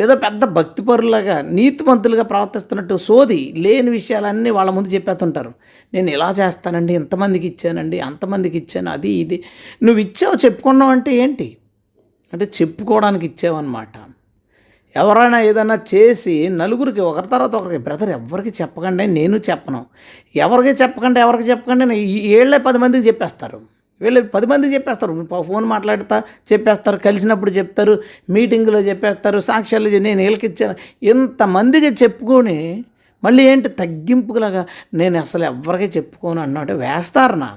ఏదో 0.00 0.16
పెద్ద 0.16 0.44
భక్తిపరులాగా 0.44 1.40
నీతిమంతులుగా 1.40 2.22
ప్రవర్తిస్తున్నట్టు 2.22 2.94
సోది 2.94 3.54
లేని 3.56 3.90
విషయాలన్నీ 3.90 4.50
వాళ్ళ 4.50 4.70
ముందు 4.70 4.88
చెప్పేస్తుంటారు. 4.88 5.52
నేను 5.94 6.10
ఇలా 6.10 6.34
చేస్తానండి 6.38 6.94
ఇంతమందికి 6.94 7.46
ఇచ్చానండి 7.46 8.00
అంతమందికి 8.00 8.58
ఇచ్చాను 8.58 8.90
అది 8.90 9.10
ఇది. 9.10 9.44
నువ్వు 9.82 10.00
ఇచ్చావు 10.00 10.34
చెప్పుకున్నావు 10.44 10.90
అంటే 10.90 11.14
ఏంటి? 11.14 11.56
అంటే 12.32 12.44
చెప్పుకోవడానికి 12.44 13.26
ఇచ్చావన్నమాట. 13.26 13.94
ఎవరైనా 14.96 15.40
ఏదైనా 15.40 15.78
చేసి 15.94 16.48
నలుగురికి 16.48 17.00
ఒకరి 17.00 17.28
తర్వాత 17.28 17.54
ఒకరికి 17.54 17.82
బ్రదర్ 17.82 18.08
ఎవరికి 18.10 18.48
చెప్పకండి 18.48 19.06
నేను 19.06 19.36
చెప్పను. 19.36 19.86
ఎవరికి 20.36 20.68
చెప్పకండి 20.68 21.20
ఎవరికి 21.20 21.50
చెప్పకండి 21.50 21.84
అని 21.84 21.98
ఈ 21.98 22.28
ఏళ్ళే 22.28 22.58
పది 22.58 22.78
మందికి 22.78 23.06
చెప్పేస్తారు. 23.06 23.77
వీళ్ళు 24.00 24.22
పది 24.22 24.46
మందికి 24.46 24.74
చెప్పేస్తారు. 24.74 25.26
ఫోన్ 25.42 25.64
మాట్లాడతా 25.64 26.22
చెప్పేస్తారు 26.52 26.96
కలిసినప్పుడు 26.96 27.50
చెప్తారు 27.50 27.98
మీటింగ్లో 28.30 28.80
చెప్పేస్తారు 28.80 29.38
సాక్ష్యాలు 29.38 29.88
నేను 29.88 30.22
వీళ్ళకిచ్చాను 30.22 30.76
ఇంతమందికి 31.02 31.86
చెప్పుకొని 31.86 32.84
మళ్ళీ 33.24 33.42
ఏంటి 33.48 33.68
తగ్గింపులాగా 33.68 34.66
నేను 34.94 35.18
అసలు 35.18 35.44
ఎవరికి 35.44 35.84
చెప్పుకోను 35.84 36.40
అన్నట్టు 36.40 36.72
వేస్తారు 36.72 37.32
నా. 37.32 37.48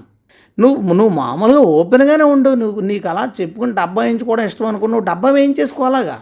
నువ్వు 0.60 0.94
నువ్వు 0.94 1.14
మామూలుగా 1.16 1.60
ఓపెన్గానే 1.60 2.24
ఉండు 2.24 2.50
నువ్వు 2.50 2.80
నీకు 2.82 3.10
అలా 3.10 3.32
చెప్పుకుని 3.42 3.74
డబ్బా 3.74 4.04
వేయించుకోవడం 4.04 4.44
ఇష్టం 4.44 4.66
అనుకో 4.66 4.88
నువ్వు 4.88 5.06
డబ్బా 5.06 5.30
వేయించేసుకోవాలాగా. 5.30 6.20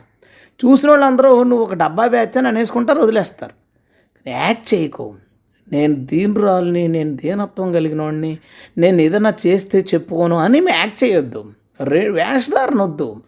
చూసిన 0.66 0.90
వాళ్ళందరూ 0.90 1.44
నువ్వు 1.44 1.66
ఒక 1.66 1.74
డబ్బా 1.74 2.08
బ్యాచ్ 2.08 2.38
అని 2.38 2.48
అనేసుకుంటారు 2.48 3.00
వదిలేస్తారు. 3.00 3.54
యాక్ట్ 4.28 4.74
చేయకు. 4.74 5.16
నేను 5.72 5.96
దీనురాల్ని 5.96 6.88
నేను 6.88 7.16
దీనత్వం 7.16 7.74
కలిగిన 7.74 8.02
వాడిని 8.02 8.38
నేను 8.78 9.02
ఏదైనా 9.02 9.34
చేస్తే 9.48 9.86
చెప్పుకోను 9.94 10.38
అని 10.38 10.66
యాక్ట్ 10.70 11.04
చేయొద్దు. 11.04 11.46
రే 11.84 12.10
వేషధారణ 12.10 12.82
వద్దు. 12.82 13.22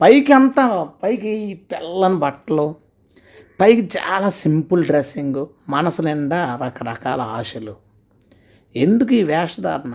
పైకి 0.00 0.32
అంతా 0.32 0.88
పైకి 1.02 1.28
ఈ 1.28 1.54
తెల్లని 1.54 2.16
బట్టలు 2.16 2.74
పైకి 3.60 3.98
చాలా 3.98 4.28
సింపుల్ 4.28 4.84
డ్రెస్సింగ్ 4.84 5.46
మనసు 5.68 6.02
నిండా 6.02 6.58
రకరకాల 6.64 7.20
ఆశలు. 7.20 7.76
ఎందుకు 8.76 9.14
ఈ 9.14 9.22
వేషధారణ? 9.22 9.92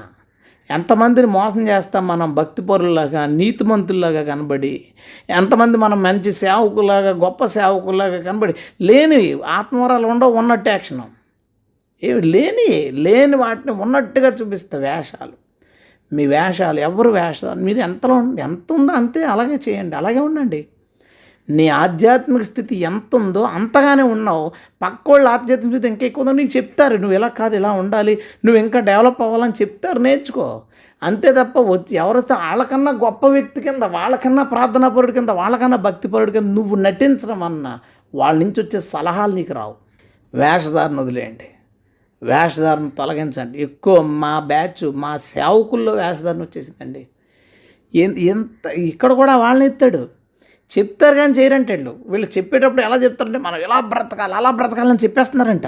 ఎంతమందిని 0.70 1.28
మోసం 1.28 1.68
చేస్తాం 1.68 2.08
మనం 2.08 2.36
భక్తిపరులాగా 2.36 3.26
నీతిమంతుల్లాగా 3.26 4.24
కనబడి 4.24 4.86
ఎంతమంది 5.30 5.78
మనం 5.78 6.04
మంచి 6.04 6.34
సేవకులాగా 6.34 7.10
గొప్ప 7.10 7.46
సేవకులాగా 7.46 8.22
కనబడి 8.22 8.56
లేనివి 8.82 9.44
ఆత్మవరాలు 9.44 10.08
ఉండవు 10.08 10.34
ఉన్నట్టు 10.34 10.70
యాక్షన్. 10.70 11.02
ఏమి 12.04 12.22
లేని 12.22 12.92
లేని 12.92 13.36
వాటిని 13.36 13.72
ఉన్నట్టుగా 13.72 14.30
చూపిస్తా 14.30 14.78
వేషాలు. 14.78 15.36
మీ 16.14 16.26
వేషాలు 16.28 16.80
ఎవరు 16.80 17.10
వేషాలు 17.10 17.62
మీరు 17.62 17.80
ఎంతలో 17.80 18.16
ఎంత 18.40 18.74
ఉందో 18.74 18.94
అంతే 18.94 19.24
అలాగే 19.24 19.60
చేయండి 19.70 19.96
అలాగే 19.96 20.20
ఉండండి. 20.20 20.68
నీ 21.50 21.70
ఆధ్యాత్మిక 21.70 22.42
స్థితి 22.42 22.76
ఎంత 22.76 23.16
ఉందో 23.16 23.42
అంతగానే 23.42 24.04
ఉన్నావు. 24.04 24.52
పక్కోళ్ళ 24.82 25.28
ఆధ్యాత్మిక 25.28 25.74
స్థితి 25.74 25.88
ఇంకా 25.88 26.06
ఎక్కువ 26.06 26.32
నీకు 26.32 26.58
చెప్తారు 26.58 26.96
నువ్వు 26.96 27.16
ఇలా 27.16 27.28
కాదు 27.28 27.56
ఇలా 27.56 27.72
ఉండాలి 27.72 28.14
నువ్వు 28.46 28.62
ఇంకా 28.62 28.80
డెవలప్ 28.80 29.22
అవ్వాలని 29.22 29.54
చెప్తారు 29.62 30.00
నేర్చుకో. 30.00 30.62
అంతే 31.04 31.34
తప్ప 31.34 31.60
వచ్చి 31.60 31.96
ఎవరైతే 31.96 32.34
వాళ్ళకన్నా 32.34 32.92
గొప్ప 32.92 33.26
వ్యక్తి 33.28 33.62
కింద 33.62 33.84
వాళ్ళకన్నా 33.84 34.44
ప్రార్థనాపరుడి 34.44 35.12
కింద 35.12 35.30
వాళ్ళకన్నా 35.30 35.78
భక్తిపరుడి 35.78 36.32
కింద 36.32 36.50
నువ్వు 36.56 36.76
నటించడం 36.76 37.44
అన్న 37.44 37.80
వాళ్ళ 38.16 38.40
నుంచి 38.40 38.62
వచ్చే 38.62 38.80
సలహాలు 38.80 39.34
నీకు 39.34 39.54
రావు. 39.54 39.76
వేషధారణ 40.34 41.00
వదిలేయండి. 41.00 41.48
వేషధారణ 42.22 42.88
తొలగించండి. 42.88 43.62
ఎక్కువ 43.62 44.02
మా 44.02 44.40
బ్యాచ్ 44.52 44.84
మా 45.04 45.18
సేవకుల్లో 45.18 45.94
వేషధారణ 45.94 46.42
వచ్చేసిందండి. 46.42 47.08
ఎంత 47.94 48.66
ఇక్కడ 48.92 49.12
కూడా 49.14 49.36
వాళ్ళని 49.38 49.66
ఎత్తాడు. 49.66 50.02
చెప్తారు 50.72 51.16
కానీ 51.16 51.34
చేయరంటే 51.34 51.74
వీళ్ళు 51.76 51.92
వీళ్ళు 52.08 52.28
చెప్పేటప్పుడు 52.38 52.82
ఎలా 52.82 52.96
చెప్తారంటే 52.96 53.40
మనం 53.40 53.60
ఎలా 53.68 53.80
బ్రతకాలి 53.80 54.34
అలా 54.34 54.50
బ్రతకాలని 54.52 55.02
చెప్పేస్తున్నారంట. 55.04 55.68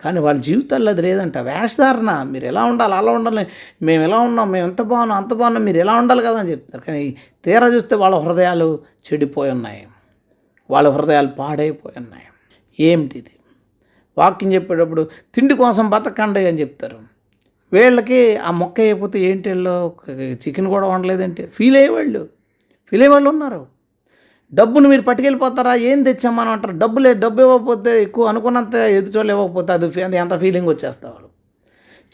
కానీ 0.00 0.18
వాళ్ళ 0.20 0.40
జీవితాల్లో 0.40 0.90
అది 0.90 1.02
లేదంట. 1.02 1.38
వేషధారణ 1.38 2.10
మీరు 2.22 2.44
ఎలా 2.44 2.64
ఉండాలి 2.64 2.94
అలా 2.94 3.12
ఉండాలి 3.12 3.46
మేము 3.82 4.02
ఎలా 4.02 4.18
ఉన్నాం 4.18 4.50
మేము 4.50 4.64
ఎంత 4.68 4.82
బాగున్నాం 4.82 5.16
అంత 5.22 5.32
బాగున్నాం 5.34 5.64
మీరు 5.64 5.78
ఎలా 5.78 5.94
ఉండాలి 5.94 6.22
కదా 6.22 6.38
అని 6.38 6.50
చెప్తారు 6.50 6.82
కానీ 6.82 7.16
తీరా 7.44 7.66
చూస్తే 7.66 7.94
వాళ్ళ 7.94 8.16
హృదయాలు 8.16 8.68
చెడిపోయి 9.06 9.52
ఉన్నాయి. 9.52 9.86
వాళ్ళ 10.70 10.88
హృదయాలు 10.88 11.28
పాడైపోయి 11.28 11.96
ఉన్నాయి. 11.98 12.26
ఏమిటి 12.78 13.18
ఇది 13.18 13.34
వాక్యం 14.18 14.52
చెప్పేటప్పుడు 14.52 15.08
తిండి 15.34 15.54
కోసం 15.54 15.90
బతకండి 15.90 16.46
అని 16.46 16.60
చెప్తారు. 16.60 16.98
వీళ్ళకి 17.72 18.36
ఆ 18.36 18.50
మొక్క 18.50 18.80
అయిపోతే 18.80 19.20
ఏంటి 19.20 19.48
వీళ్ళు? 19.48 19.92
చికెన్ 20.10 20.66
కూడా 20.66 20.86
వండలేదంటే 20.86 21.46
ఫీల్ 21.46 21.76
అయ్యేవాళ్ళు. 21.76 22.28
ఫీల్ 22.90 23.02
అయ్యేవాళ్ళు 23.02 23.30
ఉన్నారు. 23.30 23.66
డబ్బును 24.54 24.88
మీరు 24.88 25.02
పట్టుకెళ్ళిపోతారా? 25.02 25.74
ఏం 25.74 26.02
తెచ్చామని 26.02 26.50
అంటారు. 26.50 26.78
డబ్బు 26.78 26.98
లేదు 26.98 27.20
డబ్బు 27.20 27.42
ఇవ్వకపోతే 27.42 28.02
ఎక్కువ 28.02 28.26
అనుకున్నంత 28.26 28.74
ఎదుటోళ్ళు 28.74 29.32
ఇవ్వకపోతే 29.32 29.72
అది 29.72 30.02
అది 30.02 30.16
ఎంత 30.16 30.40
ఫీలింగ్ 30.40 30.68
వచ్చేస్తారు 30.68 31.32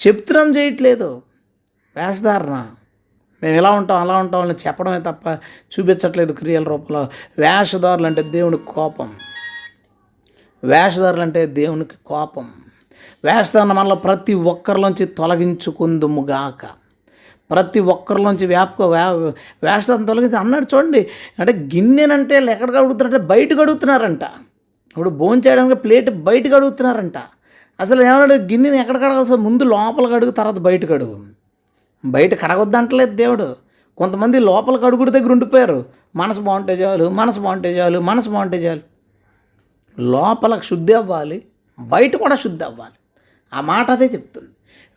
చెప్తున్నాం 0.07 0.57
చేయట్లేదు. 0.57 1.23
వేషధారణ. 1.97 2.67
మేము 3.43 3.57
ఇలా 3.57 3.71
ఉంటాం 3.71 4.01
అలా 4.01 4.17
ఉంటాం 4.17 4.41
అని 4.41 4.55
చెప్పడమే 4.67 5.01
తప్ప 5.01 5.29
చూపించట్లేదు 5.75 6.33
క్రియల 6.33 6.63
రూపంలో. 6.63 7.09
వేషధారులు 7.39 8.07
అంటే 8.07 8.23
దేవుడి 8.23 8.57
కోపం. 8.57 9.13
వేషధారులు 10.65 11.23
అంటే 11.23 11.47
దేవునికి 11.47 11.95
కోపం. 12.07 12.49
వేషధారణ 13.25 13.73
మనలో 13.73 13.95
ప్రతి 13.95 14.35
ఒక్కరిలోంచి 14.35 15.07
తొలగించుకుందుముగాక. 15.07 16.67
ప్రతి 17.51 17.81
ఒక్కరిలోంచి 17.81 18.47
వ్యాపక 18.47 18.83
వేషధారణ 18.83 20.07
తొలగించి 20.07 20.37
అన్నాడు 20.37 20.77
చూడండి 20.77 21.07
అంటే 21.39 21.53
గిన్నెనంటే 21.53 22.37
ఎక్కడ 22.37 22.71
కడుగుతున్నారంటే 22.71 23.27
బయట 23.27 23.59
కడుగుతున్నారంట. 23.59 24.23
ఇప్పుడు 24.91 25.11
భోజనం 25.11 25.43
చేయడానికి 25.47 25.75
ప్లేట్ 25.75 26.11
బయట 26.11 26.47
కడుగుతున్నారంట. 26.47 27.19
అసలు 27.81 28.03
ఏమన్నాడు 28.03 28.35
గిన్నెని 28.35 28.81
ఎక్కడ 28.81 28.97
కడగాల్సి 28.97 29.33
ముందు 29.33 29.65
లోపల 29.65 30.15
కడుగు 30.15 30.31
తర్వాత 30.31 30.59
బయట 30.59 30.89
కడుగు. 30.91 31.27
బయట 32.05 32.43
కడగొద్దంటలేదు 32.43 33.17
దేవుడు. 33.17 33.57
కొంతమంది 33.97 34.39
లోపల 34.39 34.77
కడుగుడు 34.77 35.11
దగ్గర 35.11 35.33
ఉండిపోయారు. 35.33 35.85
మనసు 36.17 36.41
బాగుంటే 36.41 36.73
చాలు 36.73 37.09
మనసు 37.09 37.41
బాగుంటే 37.41 37.79
చాలు 37.79 37.99
మనసు 37.99 38.31
బాగుంటే 38.31 38.67
చాలు. 38.67 38.98
లోపల 39.99 40.61
శుద్ధి 40.65 40.95
అవ్వాలి 40.95 41.43
బయట 41.81 42.17
కూడా 42.17 42.37
శుద్ధి 42.37 42.65
అవ్వాలి. 42.65 42.93
ఆ 43.55 43.61
మాట 43.61 43.91
అదే 43.91 44.05
చెప్తుంది. 44.05 44.49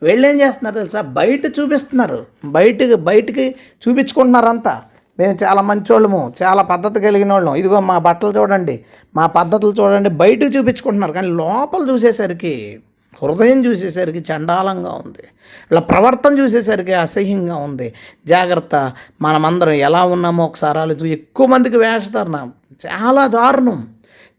వీళ్ళు 0.02 0.26
ఏం 0.28 0.40
చేస్తున్నారు 0.40 0.74
తెలుసా? 0.74 1.00
బయట 1.00 1.46
చూపిస్తున్నారు. 1.46 2.26
బయటకి 2.44 2.94
బయటికి 2.94 3.54
చూపించుకుంటున్నారు 3.88 4.46
అంతా 4.46 4.82
మేము 5.18 5.38
చాలా 5.44 5.62
మంచోళ్ళము 5.62 6.32
చాలా 6.42 6.62
పద్ధతి 6.62 7.00
కలిగిన 7.00 7.32
వాళ్ళం 7.32 7.54
ఇదిగో 7.54 7.80
మా 7.80 7.98
బట్టలు 7.98 8.38
చూడండి 8.38 8.84
మా 9.16 9.26
పద్ధతులు 9.26 9.82
చూడండి. 9.82 10.08
బయటకు 10.08 10.50
చూపించుకుంటున్నారు. 10.58 11.12
కానీ 11.12 11.28
లోపల 11.28 11.90
చూసేసరికి 11.90 12.80
హృదయం 13.22 13.64
చూసేసరికి 13.64 14.18
చండాలంగా 14.18 14.90
ఉంది. 14.90 15.24
ఇలా 15.70 15.80
ప్రవర్తన 15.80 16.38
చూసేసరికి 16.38 16.92
అసహ్యంగా 16.92 17.56
ఉంది. 17.56 17.94
జాగ్రత్త 18.26 18.92
మనమందరం 19.22 19.72
ఎలా 19.72 20.04
ఉన్నామో 20.04 20.44
ఒకసారి 20.44 20.78
ఆలోచన 20.78 21.06
ఎక్కువ 21.06 21.46
మందికి 21.46 21.76
వేషధారణ. 21.76 22.48
చాలా 22.86 23.26
దారుణం. 23.26 23.91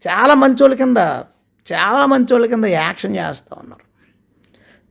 చాలా 0.08 0.34
మంచోళ్ళ 0.34 0.74
కింద 0.74 0.96
చాలా 1.72 2.06
మంచోళ్ళ 2.06 2.46
కింద 2.46 2.64
యాక్షన్ 2.64 3.16
చేస్తూ 3.16 3.56
ఉన్నారు. 3.58 3.84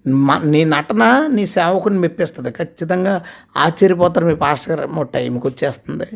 మ 0.10 0.42
నీ 0.44 0.66
నటన 0.66 1.28
నీ 1.32 1.46
సేవకుని 1.46 2.00
మెప్పిస్తుంది. 2.00 2.52
ఖచ్చితంగా 2.52 3.24
ఆశ్చర్యపోతారు 3.58 4.26
మీ 4.26 4.36
పాస్టర్ 4.36 4.70
గారు. 4.70 4.90
ఏమో 4.90 5.04
టైంకి 5.04 5.48
వచ్చేస్తుంది. 5.48 6.08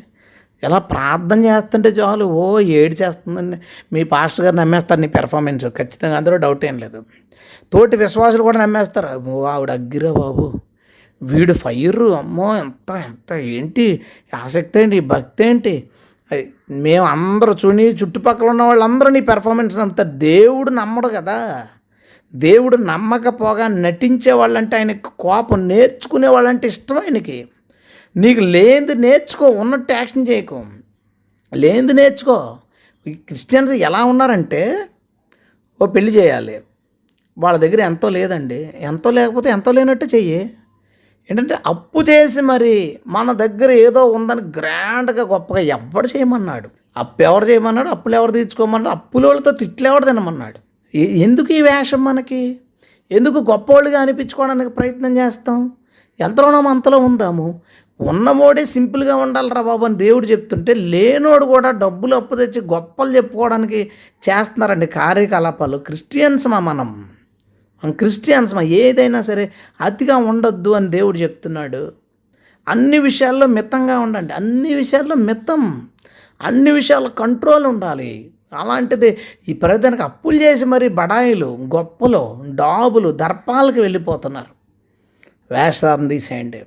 ఎలా 0.63 0.79
ప్రార్థన 0.79 1.45
చేస్తుంటే 1.45 1.89
చాలు 1.89 2.25
ఓ 2.25 2.59
ఏడు 2.59 2.93
చేస్తుందండి 2.93 3.57
మీ 3.93 4.03
పాస్టర్ 4.03 4.45
గారు 4.45 4.55
నమ్మేస్తారు 4.55 5.01
నీ 5.01 5.07
పెర్ఫార్మెన్స్ 5.07 5.65
ఖచ్చితంగా 5.65 6.17
అందులో 6.17 6.37
డౌట్ 6.37 6.65
ఏం 6.65 6.77
లేదు. 6.77 7.05
తోటి 7.73 7.97
విశ్వాసులు 7.97 8.43
కూడా 8.43 8.61
నమ్మేస్తారు. 8.61 9.07
ఓ 9.07 9.43
ఆవిడ 9.43 9.71
అగ్గిరా 9.71 10.13
బాబు. 10.13 10.53
వీడు 11.21 11.53
ఫైర్ 11.53 11.99
అమ్మో 11.99 12.57
ఎంత 12.57 12.91
ఎంత 12.91 13.33
ఏంటి? 13.33 14.01
ఆసక్తి 14.43 14.79
ఏంటి? 14.79 14.99
భక్తి 14.99 15.43
ఏంటి? 15.43 15.89
అది 16.31 16.53
మేము 16.69 17.05
అందరూ 17.05 17.55
చూని 17.65 17.87
చుట్టుపక్కల 17.87 18.47
ఉన్న 18.47 18.63
వాళ్ళందరూ 18.63 19.09
నీ 19.09 19.19
పెర్ఫార్మెన్స్ 19.19 19.77
నమ్ముతారు 19.77 20.09
దేవుడు 20.09 20.69
నమ్మడు 20.69 21.07
కదా. 21.07 21.67
దేవుడు 22.35 22.77
నమ్మకపోగా 22.77 23.67
నటించే 23.67 24.31
వాళ్ళంటే 24.31 24.77
ఆయనకు 24.77 25.11
కోపం 25.19 25.67
నేర్చుకునే 25.67 26.27
వాళ్ళంటే 26.27 26.67
ఇష్టం 26.67 26.97
ఆయనకి. 26.97 27.47
నీకు 28.17 28.39
లేనిది 28.39 28.95
నేర్చుకో 28.95 29.49
ఉన్నట్టు 29.49 29.93
యాక్షన్ 29.93 30.25
చేయకు. 30.29 30.65
లేనిది 31.55 31.93
నేర్చుకో. 31.93 32.57
ఈ 33.07 33.13
క్రిస్టియన్స్ 33.13 33.71
ఎలా 33.71 34.03
ఉన్నారంటే 34.03 34.85
ఓ 35.81 35.85
పెళ్ళి 35.85 36.11
చేయాలి. 36.11 36.61
వాళ్ళ 37.37 37.59
దగ్గర 37.59 37.81
ఎంతో 37.81 38.09
లేదండి. 38.09 38.73
ఎంతో 38.79 39.11
లేకపోతే 39.11 39.49
ఎంతో 39.49 39.71
లేనట్టు 39.71 40.05
చెయ్యి. 40.05 40.57
ఏంటంటే 41.31 41.57
అప్పు 41.67 42.01
చేసి 42.09 42.41
మరి 42.41 42.99
మన 43.07 43.31
దగ్గర 43.31 43.71
ఏదో 43.71 44.05
ఉందని 44.05 44.41
గ్రాండ్గా 44.41 45.23
గొప్పగా 45.23 45.59
ఎవడు 45.59 46.07
చేయమన్నాడు. 46.07 46.69
అప్పు 46.97 47.21
ఎవరు 47.21 47.45
చేయమన్నాడు? 47.45 47.89
అప్పులు 47.89 48.15
ఎవరు 48.15 48.31
తీర్చుకోమన్నాడు? 48.31 48.95
అప్పుల 48.95 49.25
వాళ్ళతో 49.25 49.51
తిట్లు 49.51 49.87
ఎవరు 49.87 50.05
తినమన్నాడు? 50.05 50.97
ఎందుకు 50.97 51.53
ఈ 51.53 51.61
వేషం 51.61 52.03
మనకి? 52.03 52.59
ఎందుకు 53.11 53.51
గొప్పవాళ్ళుగా 53.51 53.99
అనిపించుకోవడానికి 53.99 54.69
ప్రయత్నం 54.69 55.17
చేస్తాం? 55.17 55.71
ఎంతలోనో 56.19 56.69
అంతలో 56.69 56.97
ఉందాము? 56.97 57.61
ఉన్నవాడే 58.01 58.65
సింపుల్గా 58.65 59.15
ఉండాలిరా 59.15 59.61
బాబు 59.61 59.85
అని 59.85 59.95
దేవుడు 59.95 60.25
చెప్తుంటే 60.25 60.73
లేనోడు 60.73 61.45
కూడా 61.45 61.71
డబ్బులు 61.71 62.15
అప్పు 62.15 62.35
తెచ్చి 62.35 62.61
గొప్పలు 62.61 63.15
చెప్పుకోవడానికి 63.15 63.91
చేస్తున్నారండి 64.29 64.85
కార్యకలాపాలు. 64.85 65.77
క్రిస్టియన్స్ 65.77 66.47
మా 66.47 66.59
మనం. 66.59 67.05
మనం 67.83 67.93
క్రిస్టియన్స్ 67.93 68.55
మా 68.55 68.61
ఏదైనా 68.61 69.21
సరే 69.21 69.51
అతిగా 69.81 70.17
ఉండొద్దు 70.17 70.69
అని 70.69 70.87
దేవుడు 70.87 71.17
చెప్తున్నాడు. 71.17 71.91
అన్ని 72.67 72.99
విషయాల్లో 72.99 73.47
మితంగా 73.47 73.99
ఉండండి. 73.99 74.33
అన్ని 74.33 74.73
విషయాల్లో 74.73 75.15
మితం. 75.15 75.87
అన్ని 76.41 76.71
విషయాల్లో 76.71 77.09
కంట్రోల్ 77.09 77.65
ఉండాలి. 77.65 78.31
అలాంటిది 78.57 79.17
ఈ 79.49 79.53
ప్రజలకు 79.53 80.03
అప్పులు 80.03 80.41
చేసి 80.41 80.65
మరి 80.65 80.87
బడాయిలు 80.87 81.57
గొప్పలు 81.75 82.43
డాబులు 82.49 83.11
దర్పాలకు 83.11 83.81
వెళ్ళిపోతున్నారు. 83.81 84.57
వేషధారణ 85.53 86.07
తీసేయండి. 86.07 86.61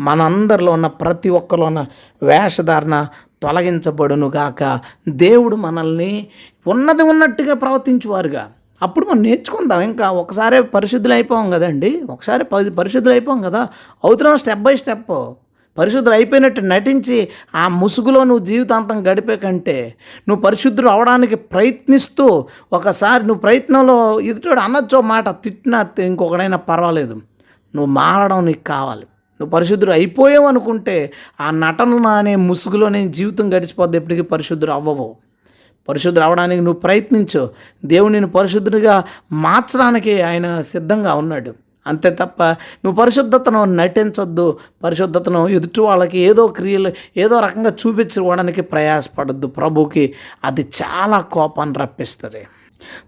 మనందరిలో 0.00 0.72
ఉన్న 0.72 0.86
ప్రతి 0.86 1.28
ఒక్కరిలో 1.28 1.66
ఉన్న 1.66 1.86
వేషధారణ 2.22 3.06
తొలగించబడునుగాక. 3.42 4.80
దేవుడు 5.08 5.56
మనల్ని 5.56 6.28
ఉన్నది 6.66 7.02
ఉన్నట్టుగా 7.02 7.54
ప్రవర్తించువారుగా. 7.54 8.52
అప్పుడు 8.82 9.06
మనం 9.06 9.22
నేర్చుకుందాం. 9.22 9.80
ఇంకా 9.80 10.10
ఒకసారి 10.10 10.62
పరిశుద్ధులు 10.62 11.12
అయిపోం 11.14 11.50
కదండి. 11.50 12.02
ఒకసారి 12.10 12.44
పది 12.44 12.70
పరిశుద్ధులు 12.70 13.14
అయిపోం 13.14 13.42
కదా. 13.42 13.68
అవుతున్నాం 14.04 14.36
స్టెప్ 14.36 14.60
బై 14.60 14.76
స్టెప్. 14.76 15.34
పరిశుద్ధులు 15.78 16.14
అయిపోయినట్టు 16.14 16.60
నటించి 16.60 17.28
ఆ 17.54 17.68
ముసుగులో 17.68 18.24
నువ్వు 18.24 18.44
జీవితాంతం 18.44 19.06
గడిపే 19.06 19.36
కంటే 19.36 19.94
నువ్వు 20.28 20.42
పరిశుద్ధుడు 20.44 20.88
అవడానికి 20.88 21.36
ప్రయత్నిస్తూ 21.36 22.46
ఒకసారి 22.72 23.26
నువ్వు 23.26 23.40
ప్రయత్నంలో 23.40 24.20
ఎదుటోడు 24.20 24.60
అనొచ్చో 24.60 25.00
మాట 25.00 25.28
తిట్టినా 25.28 25.88
ఇంకొకడైనా 25.98 26.56
పర్వాలేదు. 26.56 27.14
నువ్వు 27.74 27.86
మారడం 27.86 28.46
నీకు 28.46 28.64
కావాలి. 28.64 29.02
నువ్వు 29.40 29.50
పరిశుద్ధుడు 29.50 29.90
అయిపోయావు 29.90 30.46
అనుకుంటే 30.46 31.12
ఆ 31.40 31.50
నటన 31.50 32.06
అనే 32.06 32.36
ముసుగులోనే 32.36 33.08
జీవితం 33.08 33.54
గడిచిపోద్ది. 33.54 33.96
ఎప్పటికీ 33.96 34.22
పరిశుద్ధుడు 34.22 34.70
అవ్వవు. 34.70 35.16
పరిశుద్ధుడు 35.90 36.24
అవడానికి 36.24 36.62
నువ్వు 36.62 36.80
ప్రయత్నించు. 36.80 37.50
దేవుడు 37.84 38.12
నేను 38.12 38.30
పరిశుద్ధుడిగా 38.30 39.04
మార్చడానికి 39.32 40.22
ఆయన 40.22 40.60
సిద్ధంగా 40.60 41.14
ఉన్నాడు. 41.14 41.54
అంతే 41.86 42.10
తప్ప 42.10 42.42
నువ్వు 42.42 42.94
పరిశుద్ధతను 42.94 43.64
నటించొద్దు. 43.64 44.58
పరిశుద్ధతను 44.84 45.48
ఎదుటి 45.48 45.80
వాళ్ళకి 45.80 46.18
ఏదో 46.18 46.46
క్రియలు 46.46 46.92
ఏదో 47.16 47.40
రకంగా 47.40 47.72
చూపించుకోవడానికి 47.86 48.62
ప్రయాసపడద్దు. 48.62 49.46
ప్రభుకి 49.46 50.14
అది 50.44 50.68
చాలా 50.82 51.20
కోపాన్ని 51.20 51.78
రప్పిస్తుంది. 51.78 52.46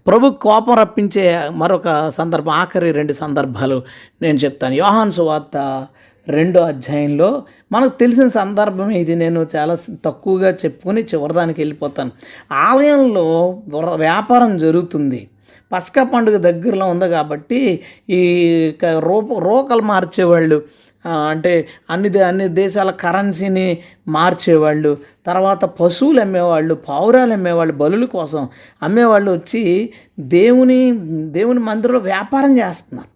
ప్రభు 0.07 0.29
కోపం 0.29 0.73
రప్పించే 0.73 1.49
మరొక 1.51 2.09
సందర్భం 2.09 2.51
ఆఖరి 2.51 2.91
రెండు 2.91 3.13
సందర్భాలు 3.13 3.81
నేను 4.21 4.37
చెప్తాను. 4.37 4.73
యోహాన్ 4.73 5.11
సువార్త 5.11 5.87
రెండో 6.27 6.61
అధ్యాయంలో 6.61 7.43
మనకు 7.71 7.97
తెలిసిన 7.97 8.27
సందర్భం 8.27 8.89
ఇది. 8.89 9.15
నేను 9.15 9.47
చాలా 9.55 9.77
తక్కువగా 10.05 10.49
చెప్పుకొని 10.49 11.01
చివరిదానికి 11.01 11.61
వెళ్ళిపోతాను. 11.61 12.11
ఆలయంలో 12.51 13.61
వ్యాపారం 13.95 14.57
జరుగుతుంది. 14.57 15.29
పసకా 15.73 16.03
పండుగ 16.03 16.37
దగ్గరలో 16.37 16.85
ఉంది 16.85 17.09
కాబట్టి 17.09 17.79
ఈ 18.09 18.75
క- 18.83 18.85
రూప 18.85 19.39
రోకలు 19.39 19.81
మార్చేవాళ్ళు 19.81 20.61
అంటే 21.05 21.67
అన్ని 21.89 22.09
దే- 22.09 22.23
అన్ని 22.23 22.47
దేశాల 22.47 22.91
కరెన్సీని 22.91 23.77
మార్చేవాళ్ళు 24.07 24.97
తర్వాత 25.25 25.65
పశువులు 25.65 26.21
అమ్మేవాళ్ళు 26.21 26.75
పావురాలు 26.75 27.33
అమ్మేవాళ్ళు 27.33 27.73
బలుల 27.73 28.05
కోసం 28.05 28.49
అమ్మేవాళ్ళు 28.83 29.31
వచ్చి 29.31 29.89
దేవుని 30.19 30.91
దేవుని 31.29 31.59
మందిరంలో 31.59 31.99
వ్యాపారం 31.99 32.57
చేస్తున్నారు. 32.57 33.12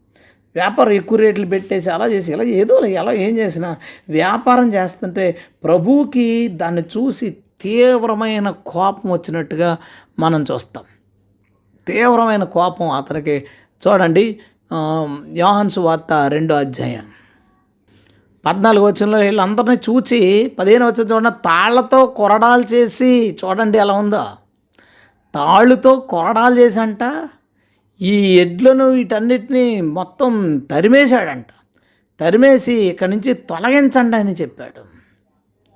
వ్యాపారం 0.57 0.91
ఎక్కువ 0.91 1.17
రేట్లు 1.17 1.45
పెట్టేసి 1.45 1.89
అలా 1.89 2.05
చేసి 2.05 2.31
ఇలా 2.31 2.43
ఏదో 2.43 2.79
ఎలా 2.79 3.11
ఏం 3.11 3.37
చేసినా 3.37 3.77
వ్యాపారం 4.09 4.73
చేస్తుంటే 4.73 5.25
ప్రభువుకి 5.63 6.47
దాన్ని 6.47 6.81
చూసి 6.81 7.37
తీవ్రమైన 7.61 8.49
కోపం 8.49 9.11
వచ్చినట్టుగా 9.11 9.77
మనం 10.19 10.45
చూస్తాం. 10.51 10.83
తీవ్రమైన 11.87 12.43
కోపం 12.43 12.89
అతనికి. 12.89 13.45
చూడండి 13.83 14.39
ఆ, 14.73 14.77
వార్త 15.79 16.13
రెండో 16.27 16.55
అధ్యాయం. 16.55 17.05
పద్నాలుగు 18.45 18.85
వచ్చంలో 18.85 19.17
వీళ్ళందరినీ 19.17 19.75
చూచి 19.75 20.19
పదిహేను 20.59 20.85
వచ్చిన 20.85 21.07
చూడండి 21.07 21.29
తాళ్ళతో 21.45 22.05
కొరడాలు 22.05 22.63
చేసి 22.63 23.37
చూడండి 23.45 23.77
ఎలా 23.77 23.93
ఉందో. 23.93 24.25
తాళ్ళుతో 25.35 25.95
కొరడాలు 25.95 26.59
చేసి 26.59 26.79
అంట 26.79 27.03
ఈ 28.01 28.39
ఎడ్లను 28.39 28.89
వీటన్నిటిని 28.89 29.81
మొత్తం 29.81 30.59
తరిమేశాడంట. 30.59 31.45
తరిమేసి 32.19 32.73
ఇక్కడి 32.73 33.11
నుంచి 33.11 33.33
తొలగించండి 33.33 34.17
అని 34.17 34.33
చెప్పాడు. 34.33 34.81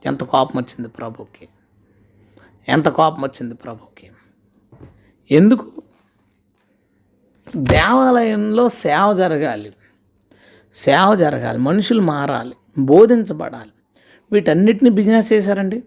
ఎంత 0.06 0.24
కోపం 0.24 0.60
వచ్చింది 0.60 0.88
ప్రభుకి. 0.88 1.48
ఎంత 2.70 2.90
కోపం 2.90 3.22
వచ్చింది 3.22 3.56
ప్రభుకి. 3.56 4.12
ఎందుకు? 5.32 5.72
దేవాలయంలో 7.58 8.70
సేవ 8.70 9.14
జరగాలి. 9.14 9.74
సేవ 10.74 11.16
జరగాలి. 11.16 11.58
మనుషులు 11.58 12.02
మారాలి. 12.02 12.56
బోధించబడాలి. 12.78 13.72
వీటన్నిటిని 14.32 14.90
బిజినెస్ 14.90 15.34
చేశారండి. 15.34 15.84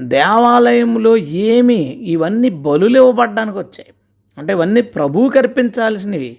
దేవాలయంలో 0.00 1.16
ఏమి 1.16 1.82
ఇవన్నీ 1.84 2.48
బలులు 2.48 2.98
ఇవ్వబడ్డానికి 2.98 3.58
వచ్చాయి 3.58 3.93
అంటే 4.38 4.52
ఇవన్నీ 4.52 4.80
ప్రభువు 4.80 5.28
కర్పించాల్సినవి. 5.28 6.38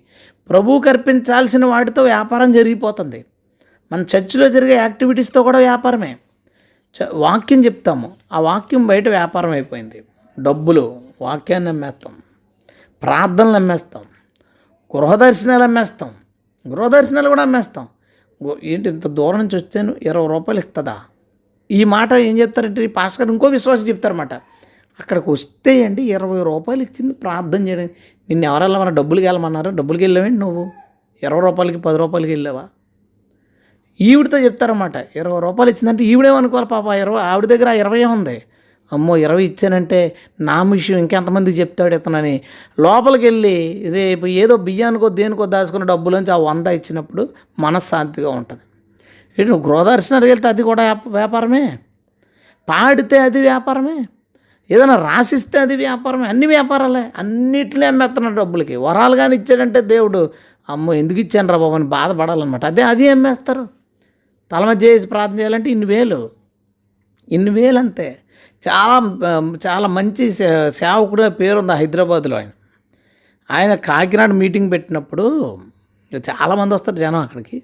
ప్రభువు 0.49 0.79
కర్పించాల్సిన 0.79 1.65
వాటితో 1.65 2.03
వ్యాపారం 2.03 2.51
జరిగిపోతుంది. 2.51 3.25
మన 3.91 3.99
చర్చిలో 3.99 4.49
జరిగే 4.49 4.75
యాక్టివిటీస్తో 4.75 5.43
కూడా 5.43 5.59
వ్యాపారమే. 5.59 6.17
చ- 6.95 7.09
వాక్యం 7.13 7.65
చెప్తాము. 7.65 8.11
ఆ 8.31 8.39
వాక్యం 8.39 8.87
బయట 8.87 9.07
వ్యాపారం 9.07 9.49
అయిపోయింది. 9.49 10.03
డబ్బులు 10.39 11.01
వాక్యాన్ని 11.21 11.69
అమ్మేస్తాం 11.69 12.13
ప్రార్థనలు 13.01 13.55
అమ్మేస్తాం 13.55 14.03
గృహదర్శనాలు 14.97 15.63
అమ్మేస్తాం 15.63 16.09
గృహదర్శనాలు 16.67 17.29
కూడా 17.29 17.41
అమ్మేస్తాం 17.41 17.87
ఏంటి 18.63 18.89
ఇంత 18.89 19.07
దూరం 19.07 19.37
నుంచి 19.37 19.55
వచ్చాను? 19.55 19.95
ఇరవై 20.01 20.27
రూపాయలు 20.27 20.59
ఇస్తుందా? 20.59 20.99
ఈ 21.71 21.83
మాట 21.83 22.13
ఏం 22.13 22.39
చెప్తారంటే 22.39 22.83
ఈ 22.83 22.87
పాస్టర్ 22.87 23.31
ఇంకో 23.31 23.47
విశ్వాసం 23.47 23.87
చెప్తారన్నమాట. 23.87 24.33
అక్కడికి 24.99 25.29
వస్తే 25.29 25.83
అండి 25.83 26.01
ఇరవై 26.01 26.43
రూపాయలు 26.43 26.81
ఇచ్చింది 26.81 27.13
ప్రార్థన 27.13 27.67
చేయడం. 27.67 27.89
నిన్ను 28.29 28.45
ఎవరు 28.45 28.63
వెళ్ళమన్నా 28.63 28.93
డబ్బులకి 28.93 29.25
వెళ్ళమన్నారు? 29.25 29.71
డబ్బులకి 29.71 30.03
వెళ్ళావేంటి 30.03 30.39
నువ్వు? 30.39 30.71
ఇరవై 31.23 31.41
రూపాయలకి 31.41 31.77
పది 31.77 31.97
రూపాయలకి 31.97 32.31
వెళ్ళావా? 32.31 32.63
ఈవిడితో 34.01 34.37
చెప్తారన్నమాట 34.37 34.95
ఇరవై 35.15 35.39
రూపాయలు 35.39 35.71
ఇచ్చిందంటే 35.71 36.03
ఈవిడేమనుకోవాలి 36.03 36.67
పాప? 36.67 36.87
ఇరవై 36.87 37.21
ఆవిడ 37.21 37.45
దగ్గర 37.45 37.67
ఇరవై 37.67 38.03
ఉంది. 38.03 38.43
అమ్మో 38.93 39.17
ఇరవై 39.17 39.45
ఇచ్చానంటే 39.45 40.15
నా 40.39 40.63
విషయం 40.63 40.97
ఇంకెంతమందికి 40.97 41.59
చెప్తాడు 41.59 41.95
ఇతనని. 41.95 42.41
లోపలికి 42.79 43.25
వెళ్ళి 43.25 43.85
రేపు 43.93 44.25
ఏదో 44.25 44.57
బియ్యానికో 44.57 45.09
దేనికో 45.09 45.45
దాచుకున్న 45.45 45.85
డబ్బులోంచి 45.85 46.31
ఆ 46.31 46.37
వంద 46.37 46.67
ఇచ్చినప్పుడు 46.67 47.29
మనశ్శాంతిగా 47.59 48.29
ఉంటుంది. 48.29 48.61
ఏంటి 49.39 49.51
నువ్వు 49.51 49.69
గృహదర్శనానికి 49.69 50.31
వెళ్తే 50.31 50.47
అది 50.47 50.63
కూడా 50.63 51.01
వ్యాపారమే? 51.07 51.79
పాడితే 52.69 53.17
అది 53.19 53.41
వ్యాపారమే? 53.41 54.05
ఏదైనా 54.71 54.95
రాసిస్తే 54.95 55.59
అది 55.59 55.75
వ్యాపారమే. 55.75 56.27
అన్ని 56.27 56.45
వ్యాపారాలే. 56.45 57.03
అన్నిటినీ 57.17 57.85
అమ్మేస్తున్నాడు 57.85 58.35
డబ్బులకి. 58.35 58.75
వరాలు 58.75 59.15
కానీ 59.15 59.35
ఇచ్చాడంటే 59.35 59.81
దేవుడు 59.81 60.21
అమ్మో 60.69 60.93
ఎందుకు 60.93 61.19
ఇచ్చాను 61.19 61.49
రా 61.49 61.57
బాబు 61.57 61.75
అని 61.75 61.83
బాధపడాలన్నమాట. 61.83 62.65
అదే 62.65 62.81
అది 62.81 63.09
అమ్మేస్తారు. 63.09 63.67
తల 64.51 64.77
చేసి 64.83 65.07
ప్రార్థన 65.07 65.37
చేయాలంటే 65.39 65.69
ఇన్ని 65.69 65.85
వేలు. 65.85 66.29
ఇన్ని 67.31 67.51
వేలు 67.51 67.79
అంతే 67.79 68.17
చాలా 68.67 68.97
చాలా 69.67 69.87
మంచి 69.87 70.31
సేవకుడు 70.71 71.29
పేరు 71.29 71.59
ఉంది 71.59 71.73
హైదరాబాద్లో 71.73 72.37
ఆయన. 72.37 72.51
ఆయన 73.51 73.75
కాకినాడ 73.75 74.31
మీటింగ్ 74.31 74.71
పెట్టినప్పుడు 74.71 75.25
చాలామంది 76.15 76.75
వస్తారు 76.75 76.97
జనం 76.97 77.15
అక్కడికి. 77.15 77.63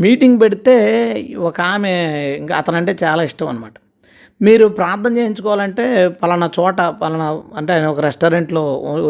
మీటింగ్ 0.00 0.40
పెడితే 0.40 0.74
ఒక 1.38 1.60
ఆమె 1.60 1.92
ఇంకా 2.38 2.56
అతనంటే 2.56 2.96
చాలా 3.04 3.22
ఇష్టం 3.22 3.48
అనమాట 3.48 3.74
మీరు 4.42 4.68
ప్రార్థన 4.68 5.16
చేయించుకోవాలంటే 5.16 6.08
పలానా 6.08 6.50
చోట 6.60 6.80
పలానా 6.80 7.42
అంటే 7.56 7.72
ఆయన 7.72 7.86
ఒక 7.86 8.00
రెస్టారెంట్లో 8.00 8.62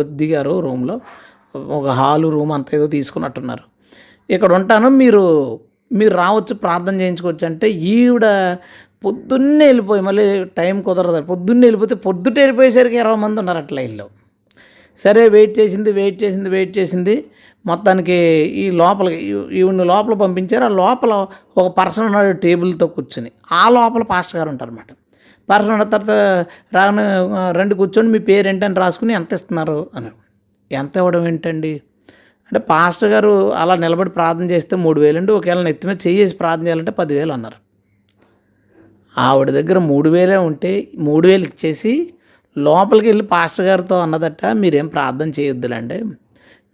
దిగారు 0.03 0.61
రూమ్లో. 0.61 1.01
ఒక 1.57 1.87
హాలు 1.89 2.29
రూమ్ 2.29 2.53
అంత 2.53 2.67
ఏదో 2.75 2.87
తీసుకున్నట్టున్నారు. 2.87 3.65
ఇక్కడ 4.31 4.53
ఉంటాను 4.55 4.89
మీరు 4.89 5.61
మీరు 5.93 6.15
రావచ్చు 6.17 6.55
ప్రార్థన 6.55 7.01
చేయించుకోవచ్చు 7.01 7.47
అంటే 7.47 7.71
ఈవిడ 7.71 8.57
పొద్దున్నే 9.05 9.67
వెళ్ళిపోయి 9.67 10.03
మళ్ళీ 10.03 10.45
టైం 10.45 10.83
కుదరదు. 10.83 11.23
పొద్దున్నే 11.23 11.67
వెళ్ళిపోతే 11.67 11.95
పొద్దుట 11.95 12.39
వెళ్ళిపోయేసరికి 12.39 12.99
ఇరవై 12.99 13.17
మంది 13.17 13.41
ఉన్నారు 13.41 13.59
అట్లా 13.59 13.83
ఇల్లు. 13.83 14.07
సరే 14.97 15.29
వెయిట్ 15.29 15.59
చేసింది 15.59 15.93
వెయిట్ 15.93 16.23
చేసింది 16.23 16.49
వెయిట్ 16.49 16.79
చేసింది. 16.79 17.25
మొత్తానికి 17.67 18.13
ఈ 18.63 18.71
లోపల 18.71 19.09
ఈవిని 19.09 19.59
ఈవిడ్ని 19.59 19.85
లోపల 19.85 20.15
పంపించారు. 20.15 20.65
ఆ 20.65 20.69
లోపల 20.69 21.27
ఒక 21.59 21.79
పర్సన్ 21.79 22.05
ఉన్నాడు 22.05 22.37
టేబుల్తో 22.37 22.87
కూర్చుని. 22.87 23.31
ఆ 23.53 23.69
లోపల 23.69 24.03
పాస్టర్ 24.03 24.39
గారు 24.39 24.49
ఉంటారన్నమాట. 24.49 24.87
అనమాట 25.55 25.83
పర్సన్ 25.83 25.93
తర్వాత 25.93 26.11
రాను 26.75 27.03
రెండు 27.03 27.59
రండి 27.59 27.75
కూర్చొని 27.75 28.09
మీ 28.09 28.19
పేరు 28.19 28.49
ఏంటని 28.49 28.75
రాసుకుని 28.75 29.13
ఎంత 29.13 29.33
ఇస్తున్నారు 29.33 29.79
అని. 29.95 30.11
ఎంత 30.71 30.97
ఇవ్వడం 30.97 31.27
ఏంటండి? 31.27 31.73
అంటే 32.51 32.61
పాస్టర్ 32.71 33.11
గారు 33.11 33.33
అలా 33.53 33.75
నిలబడి 33.75 34.11
ప్రార్థన 34.11 34.47
చేస్తే 34.51 34.77
మూడు 34.77 35.01
వేలండి 35.01 35.33
ఒకవేళ 35.33 35.61
నెత్తి 35.63 35.87
మీద 35.87 35.97
చేసి 36.07 36.37
ప్రార్థన 36.37 36.65
చేయాలంటే 36.67 36.91
పదివేలు 36.91 37.33
అన్నారు. 37.33 37.59
ఆవిడ 39.19 39.51
దగ్గర 39.51 39.79
మూడు 39.79 40.09
వేలే 40.11 40.37
ఉంటే 40.49 40.73
మూడు 40.99 41.29
వేలు 41.29 41.45
ఇచ్చేసి 41.45 41.93
లోపలికి 42.57 43.07
వెళ్ళి 43.07 43.25
పాస్టర్ 43.25 43.67
గారితో 43.67 43.97
అన్నదట 44.01 44.47
మీరేం 44.63 44.87
ప్రార్థన 44.87 45.29
చేయొద్దులండి. 45.41 45.99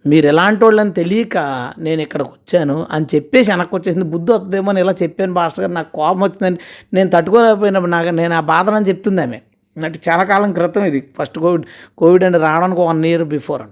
మీరు 0.07 0.27
ఎలాంటి 0.27 0.65
వాళ్ళని 0.65 0.93
తెలియక 0.93 1.39
నేను 1.79 2.01
ఇక్కడికి 2.03 2.31
వచ్చాను 2.31 2.87
అని 2.91 3.07
చెప్పేసి 3.15 3.51
వెనక్కి 3.51 3.77
వచ్చేసింది. 3.77 4.05
బుద్ధి 4.05 4.33
వస్తుందేమో 4.33 4.71
అని 4.71 4.81
ఇలా 4.81 4.95
చెప్పాను 5.03 5.35
పాస్టర్ 5.35 5.61
గారు. 5.61 5.73
నాకు 5.73 5.93
కోపం 5.93 6.21
వచ్చిందని 6.21 6.59
నేను 6.95 7.11
తట్టుకోలేకపోయినప్పుడు 7.11 7.91
నాకు 7.91 8.09
నేను 8.09 8.35
ఆ 8.35 8.41
బాధనని 8.41 8.85
చెప్తుంది 8.85 9.23
ఆమె. 9.23 9.41
అంటే 9.85 10.01
చాలా 10.09 10.25
కాలం 10.25 10.53
క్రితం 10.53 10.85
ఇది. 10.85 11.09
ఫస్ట్ 11.19 11.39
కోవిడ్ 11.39 11.65
కోవిడ్ 11.99 12.25
అని 12.25 12.39
రావడానికి 12.39 12.81
వన్ 12.81 13.05
ఇయర్ 13.05 13.25
బిఫోర్ 13.25 13.63
అని. 13.63 13.71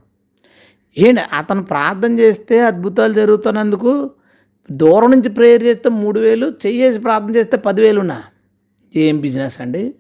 ఏంటి? 0.99 1.21
అతను 1.33 1.63
ప్రార్థన 1.63 2.19
చేస్తే 2.19 2.61
అద్భుతాలు 2.61 3.13
జరుగుతున్నందుకు 3.13 4.11
దూరం 4.71 5.11
నుంచి 5.11 5.29
ప్రేయర్ 5.29 5.63
చేస్తే 5.63 5.89
మూడు 5.89 6.21
వేలు 6.21 6.47
చెయ్యేసి 6.67 6.99
ప్రార్థన 6.99 7.37
చేస్తే 7.37 7.57
పదివేలున్నా. 7.57 8.23
ఏం 8.97 9.21
బిజినెస్ 9.21 9.61
అండి? 9.61 9.95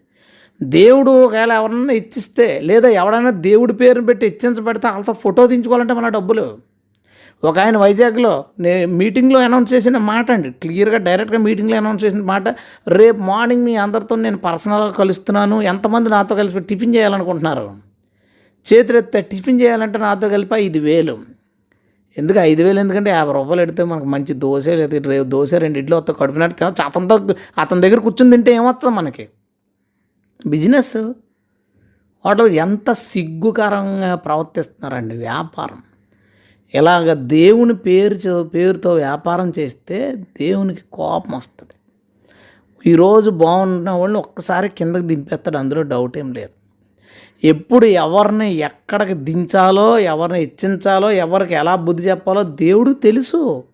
దేవుడు 0.62 1.10
ఒకవేళ 1.10 1.52
ఎవరన్నా 1.52 1.92
ఇచ్చిస్తే 1.94 2.60
లేదా 2.64 2.88
ఎవడైనా 2.88 3.30
దేవుడి 3.30 3.72
పేరుని 3.72 4.06
పెట్టి 4.06 4.26
ఇచ్చించబడితే 4.26 4.88
వాళ్ళతో 4.88 5.12
ఫోటో 5.12 5.46
తీయించుకోవాలంటే 5.46 5.94
మన 5.94 6.08
డబ్బులు. 6.08 6.58
ఒక 7.44 7.58
ఆయన 7.58 7.76
వైజాగ్లో 7.76 8.44
నే 8.60 8.84
మీటింగ్లో 8.84 9.40
అనౌన్స్ 9.40 9.72
చేసిన 9.72 9.98
మాట 9.98 10.30
అండి. 10.30 10.50
క్లియర్గా 10.50 10.96
డైరెక్ట్గా 10.96 11.40
మీటింగ్లో 11.42 11.76
అనౌన్స్ 11.76 12.04
చేసిన 12.04 12.22
మాట. 12.22 12.48
రేపు 12.88 13.18
మార్నింగ్ 13.18 13.64
మీ 13.64 13.76
అందరితో 13.76 14.16
నేను 14.16 14.36
పర్సనల్గా 14.36 14.90
కలుస్తున్నాను. 14.90 15.62
ఎంతమంది 15.62 16.10
నాతో 16.10 16.34
కలిసి 16.34 16.60
టిఫిన్ 16.60 16.94
చేయాలనుకుంటున్నారు? 16.94 17.72
చేతులెత్తే 18.72 19.20
టిఫిన్ 19.20 19.60
చేయాలంటే 19.60 19.98
నాతో 19.98 20.28
కలిపి 20.28 20.54
ఐదు 20.54 20.78
వేలు. 20.78 21.18
ఎందుకు 22.18 22.38
ఐదు 22.38 22.62
వేలు? 22.62 22.80
ఎందుకంటే 22.80 23.10
యాభై 23.10 23.32
రూపాయలు 23.32 23.60
పెడితే 23.60 23.84
మనకు 23.84 24.04
మంచి 24.04 24.34
దోశ 24.34 24.68
లేదా 24.68 25.22
దోశ 25.22 25.54
రెండు 25.54 25.78
ఇడ్లు 25.78 25.96
వస్తాయి 25.96 26.16
కడుపునట్టు 26.20 26.64
అతని 26.64 27.08
దగ్గర 27.08 27.14
అతనితో 27.14 27.34
అతని 27.58 27.80
దగ్గర 27.80 27.98
కూర్చుని 27.98 28.30
తింటే 28.30 28.52
ఏమొస్తుంది 28.54 28.94
మనకి? 28.96 29.28
బిజినెస్ 30.46 30.96
వాటిలో 32.26 32.46
ఎంత 32.46 32.92
సిగ్గుకరంగా 32.92 34.14
ప్రవర్తిస్తున్నారండి 34.14 35.16
వ్యాపారం. 35.16 35.82
ఇలాగ 36.74 37.12
దేవుని 37.14 37.74
పేరు 37.74 38.42
పేరుతో 38.42 38.94
వ్యాపారం 38.94 39.52
చేస్తే 39.58 40.14
దేవునికి 40.16 40.82
కోపం 40.92 41.36
వస్తుంది. 41.36 41.70
ఈరోజు 42.90 43.30
బాగున్న 43.30 43.90
వాళ్ళని 43.90 44.18
ఒక్కసారి 44.18 44.68
కిందకి 44.68 45.02
దింపేస్తాడు 45.02 45.58
అందులో 45.58 45.82
డౌట్ 45.82 46.18
ఏం 46.18 46.32
లేదు. 46.32 46.50
ఎప్పుడు 47.46 47.86
ఎవరిని 47.86 48.54
ఎక్కడికి 48.54 49.14
దించాలో 49.14 49.98
ఎవరిని 49.98 50.38
హెచ్చించాలో 50.38 51.10
ఎవరికి 51.10 51.54
ఎలా 51.54 51.74
బుద్ధి 51.76 52.02
చెప్పాలో 52.02 52.42
దేవుడు 52.42 52.92
తెలుసు. 52.92 53.64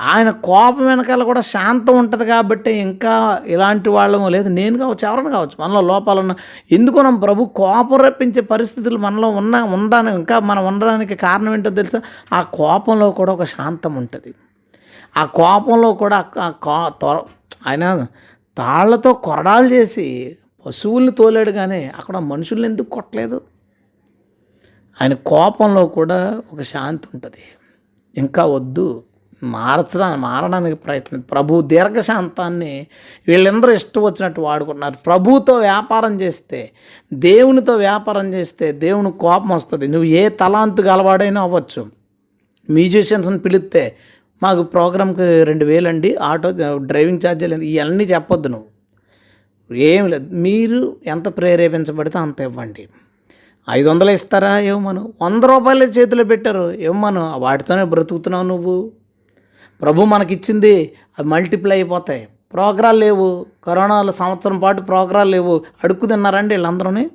ఆయన 0.00 0.30
కోపం 0.30 0.86
వెనకాల 0.86 1.22
కూడా 1.22 1.40
శాంతం 1.40 1.98
ఉంటుంది 1.98 2.24
కాబట్టి 2.24 2.70
ఇంకా 2.70 3.42
ఇలాంటి 3.46 3.88
వాళ్ళము 3.88 4.28
లేదు. 4.28 4.48
నేను 4.48 4.78
కావచ్చు 4.78 5.08
ఎవరైనా 5.08 5.30
కావచ్చు 5.30 5.56
మనలో 5.60 5.80
లోపాలు 5.80 6.20
ఉన్న 6.20 6.34
ఎందుకు 6.70 6.98
మనం 6.98 7.16
ప్రభు 7.16 7.44
కోపం 7.44 8.00
రప్పించే 8.00 8.40
పరిస్థితులు 8.40 8.98
మనలో 8.98 9.28
ఉన్న 9.28 9.56
ఉండడానికి 9.62 10.16
ఇంకా 10.16 10.40
మనం 10.40 10.66
ఉండడానికి 10.66 11.14
కారణం 11.14 11.54
ఏంటో 11.54 11.70
తెలుసా? 11.70 12.00
ఆ 12.32 12.42
కోపంలో 12.42 13.10
కూడా 13.10 13.32
ఒక 13.32 13.44
శాంతం 13.44 13.96
ఉంటుంది. 13.96 14.34
ఆ 15.16 15.24
కోపంలో 15.24 15.94
కూడా 15.94 16.20
కో 16.20 16.50
కా 16.50 16.88
త్వర 16.88 17.20
ఆయన 17.66 18.06
తాళ్ళతో 18.56 19.12
కొరడాలు 19.12 19.68
చేసి 19.68 20.36
పశువుల్ని 20.66 21.12
తోలాడు 21.12 21.50
కానీ 21.50 21.90
అక్కడ 21.98 22.16
మనుషుల్ని 22.16 22.68
ఎందుకు 22.68 22.90
కొట్టలేదు? 22.90 23.42
ఆయన 25.02 25.14
కోపంలో 25.14 25.86
కూడా 25.86 26.42
ఒక 26.52 26.62
శాంతి 26.62 27.08
ఉంటుంది. 27.14 27.42
ఇంకా 28.16 28.44
వద్దు 28.44 29.04
మార్చడానికి 29.42 30.20
మారడానికి 30.20 30.76
ప్రయత్నం 30.76 31.20
ప్రభు 31.20 31.60
దీర్ఘశాంతాన్ని 31.60 32.86
వీళ్ళందరూ 33.28 33.72
ఇష్టం 33.72 34.02
వచ్చినట్టు 34.02 34.40
వాడుకుంటున్నారు. 34.40 34.94
ప్రభుతో 35.06 35.54
వ్యాపారం 35.54 36.20
చేస్తే 36.20 36.70
దేవునితో 37.12 37.76
వ్యాపారం 37.76 38.34
చేస్తే 38.34 38.72
దేవుని 38.72 39.12
కోపం 39.12 39.48
వస్తుంది. 39.48 39.86
నువ్వు 39.86 40.04
ఏ 40.04 40.28
తలాంతు 40.28 40.82
గలవాడైనా 40.82 41.42
అవ్వచ్చు. 41.42 41.86
మ్యూజిషియన్స్ని 42.70 43.38
పిలిస్తే 43.38 43.96
మాకు 44.42 44.62
ప్రోగ్రామ్కి 44.62 45.44
రెండు 45.44 45.64
వేలండి 45.64 46.16
ఆటో 46.16 46.50
డ్రైవింగ్ 46.76 47.20
ఛార్జీలు 47.26 47.54
ఇవన్నీ 47.54 48.04
చెప్పొద్దు 48.04 48.48
నువ్వు. 48.48 48.80
ఏం 49.74 50.08
లేదు. 50.08 50.34
మీరు 50.34 50.96
ఎంత 51.06 51.36
ప్రేరేపించబడితే 51.36 52.18
అంత 52.18 52.40
ఇవ్వండి. 52.40 52.88
ఐదు 53.70 53.88
వందలు 53.88 54.10
ఇస్తారా? 54.10 54.58
ఇవ్వమను 54.58 55.12
వంద 55.22 55.44
రూపాయలు 55.44 55.84
చేతిలో 55.84 56.24
పెట్టారు. 56.24 56.70
ఇవ్వమను 56.70 57.34
వాటితోనే 57.38 57.84
బ్రతుకుతున్నావు 57.84 58.44
నువ్వు. 58.44 58.99
ప్రభు 59.82 60.02
మనకిచ్చింది 60.02 60.92
అవి 61.18 61.28
మల్టిప్లై 61.28 61.76
అయిపోతాయి. 61.76 62.28
ప్రోగ్రాలు 62.52 62.98
లేవు. 62.98 63.46
కరోనాలో 63.64 64.12
సంవత్సరం 64.12 64.58
పాటు 64.58 64.82
ప్రోగ్రాలు 64.82 65.30
లేవు. 65.30 65.64
అడుక్కు 65.84 66.06
తిన్నారండి 66.06 66.54
వీళ్ళందరూ 66.54 67.10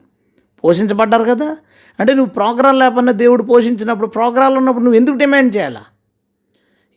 పోషించబడ్డారు 0.63 1.23
కదా. 1.23 1.57
అంటే 1.99 2.13
నువ్వు 2.13 2.31
ప్రోగ్రాలు 2.33 2.79
లేకపోయినా 2.79 3.11
దేవుడు 3.11 3.43
పోషించినప్పుడు 3.43 4.07
ప్రోగ్రాలు 4.07 4.57
ఉన్నప్పుడు 4.57 4.83
నువ్వు 4.83 4.99
ఎందుకు 4.99 5.15
డిమాండ్ 5.15 5.55
చేయాలా? 5.55 5.83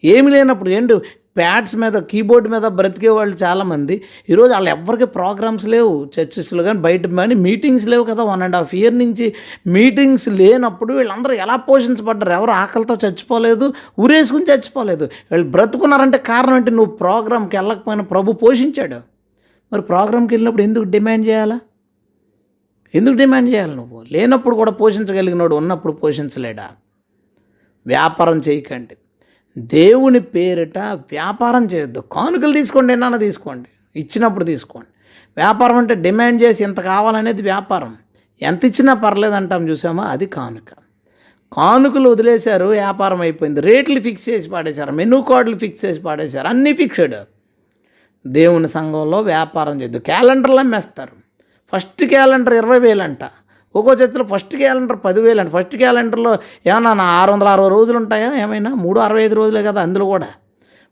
ఏమి 0.04 0.30
లేనప్పుడు 0.30 0.68
ఏంటి? 0.70 0.94
ప్యాడ్స్ 1.38 1.76
మీద 1.76 1.92
కీబోర్డ్ 1.92 2.48
మీద 2.48 2.62
బ్రతికే 2.62 3.08
వాళ్ళు 3.08 3.36
చాలామంది. 3.36 4.02
ఈరోజు 4.30 4.52
వాళ్ళు 4.52 4.70
ఎవరికి 4.70 5.06
ప్రోగ్రామ్స్ 5.06 5.68
లేవు. 5.68 6.10
చర్చెస్లో 6.20 6.64
కానీ 6.64 6.78
బయట 6.78 7.06
కానీ 7.06 7.34
మీటింగ్స్ 7.34 7.86
లేవు 7.88 8.04
కదా. 8.04 8.22
వన్ 8.22 8.42
అండ్ 8.42 8.56
హాఫ్ 8.56 8.74
ఇయర్ 8.74 8.98
నుంచి 8.98 9.34
మీటింగ్స్ 9.66 10.28
లేనప్పుడు 10.28 10.94
వీళ్ళందరూ 10.94 11.32
ఎలా 11.32 11.56
పోషించబడ్డారు? 11.56 12.32
ఎవరు 12.32 12.50
ఆకలితో 12.50 12.94
చచ్చిపోలేదు 12.94 13.72
ఊరేసుకుని 14.00 14.44
చచ్చిపోలేదు. 14.44 15.04
వీళ్ళు 15.04 15.50
బ్రతుకున్నారంటే 15.50 16.18
కారణం 16.18 16.56
ఏంటి? 16.56 16.70
నువ్వు 16.70 16.96
ప్రోగ్రామ్కి 16.96 17.56
వెళ్ళకపోయినా 17.56 18.04
ప్రభు 18.04 18.32
పోషించాడు. 18.32 18.96
మరి 19.72 19.82
ప్రోగ్రామ్కి 19.82 20.34
వెళ్ళినప్పుడు 20.34 20.62
ఎందుకు 20.62 20.84
డిమాండ్ 20.84 21.28
చేయాలా? 21.28 21.60
ఎందుకు 22.94 23.14
డిమాండ్ 23.14 23.50
చేయాలి 23.50 23.76
నువ్వు? 23.76 24.04
లేనప్పుడు 24.12 24.54
కూడా 24.54 24.70
పోషించగలిగినోడు 24.70 25.54
ఉన్నప్పుడు 25.54 25.92
పోషించలేడా? 25.92 26.68
వ్యాపారం 27.86 28.38
చేయకండి. 28.48 28.96
దేవుని 29.58 30.20
పేరిట 30.20 30.78
వ్యాపారం 30.78 31.64
చేయొద్దు. 31.64 32.04
కానుకలు 32.12 32.52
తీసుకోండి 32.52 32.92
ఎన్న 32.92 33.16
తీసుకోండి? 33.16 33.68
ఇచ్చినప్పుడు 34.00 34.44
తీసుకోండి. 34.44 34.88
వ్యాపారం 35.36 35.76
అంటే 35.76 35.94
డిమాండ్ 35.94 36.42
చేసి 36.42 36.64
ఎంత 36.64 36.80
కావాలనేది 36.80 37.42
వ్యాపారం. 37.42 37.96
ఎంత 38.42 38.64
ఇచ్చినా 38.64 38.94
పర్లేదు 38.94 39.34
అంటాం 39.34 39.68
చూసామా? 39.68 40.04
అది 40.04 40.26
కానుక. 40.26 40.74
కానుకలు 41.52 42.10
వదిలేశారు 42.10 42.64
వ్యాపారం 42.64 43.20
అయిపోయింది. 43.20 43.60
రేట్లు 43.60 44.00
ఫిక్స్ 44.00 44.28
చేసి 44.28 44.50
పాడేశారు 44.50 44.92
మెనూ 44.92 45.22
కార్డులు 45.22 45.58
ఫిక్స్ 45.58 45.84
చేసి 45.84 46.00
పాడేశారు 46.00 46.46
అన్నీ 46.46 46.74
ఫిక్స్డ్. 46.74 47.14
దేవుని 48.26 48.68
సంఘంలో 48.68 49.20
వ్యాపారం 49.20 49.78
చేయొద్దు. 49.78 49.98
క్యాలెండర్లు 49.98 50.56
అమ్మేస్తారు. 50.56 51.12
ఫస్ట్ 51.74 52.04
క్యాలెండర్ 52.04 52.54
ఇరవై 52.54 52.78
వేలంట. 52.78 53.18
ఒక్కో 53.76 53.92
చేతిలో 53.92 54.24
ఫస్ట్ 54.24 54.56
క్యాలెండర్ 54.56 54.98
పదివేలు 55.04 55.40
అండి. 55.40 55.52
ఫస్ట్ 55.52 55.76
క్యాలెండర్లో 55.76 56.38
ఏమన్నా 56.66 56.94
నా 56.94 57.04
ఆరు 57.04 57.32
వందల 57.32 57.48
అరవై 57.48 57.68
రోజులు 57.68 57.96
ఉంటాయా 57.96 58.34
ఏమైనా? 58.34 58.74
మూడు 58.74 59.00
అరవై 59.00 59.22
ఐదు 59.22 59.34
రోజులే 59.34 59.62
కదా 59.62 59.82
అందులో 59.82 60.04
కూడా. 60.04 60.28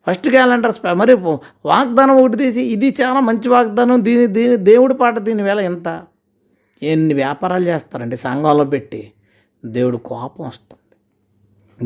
ఫస్ట్ 0.09 0.29
క్యాలెండర్ 0.29 0.95
మరి 0.95 1.15
వాగ్దానం 1.15 2.17
ఒకటి 2.17 2.37
తీసి 2.37 2.63
ఇది 2.63 2.95
చాలా 3.03 3.21
మంచి 3.21 3.49
వాగ్దానం 3.49 4.05
దీని 4.05 4.27
దీని 4.27 4.57
దేవుడి 4.57 4.95
పాట 4.95 5.19
దీని 5.19 5.43
వేళ 5.43 5.61
ఎంత? 5.61 6.03
ఎన్ని 6.83 7.15
వ్యాపారాలు 7.15 7.65
చేస్తారండి 7.65 8.17
సంఘంలో 8.17 8.65
పెట్టి. 8.65 9.13
దేవుడు 9.65 9.97
కోపం 9.97 10.47
వస్తుంది. 10.47 10.97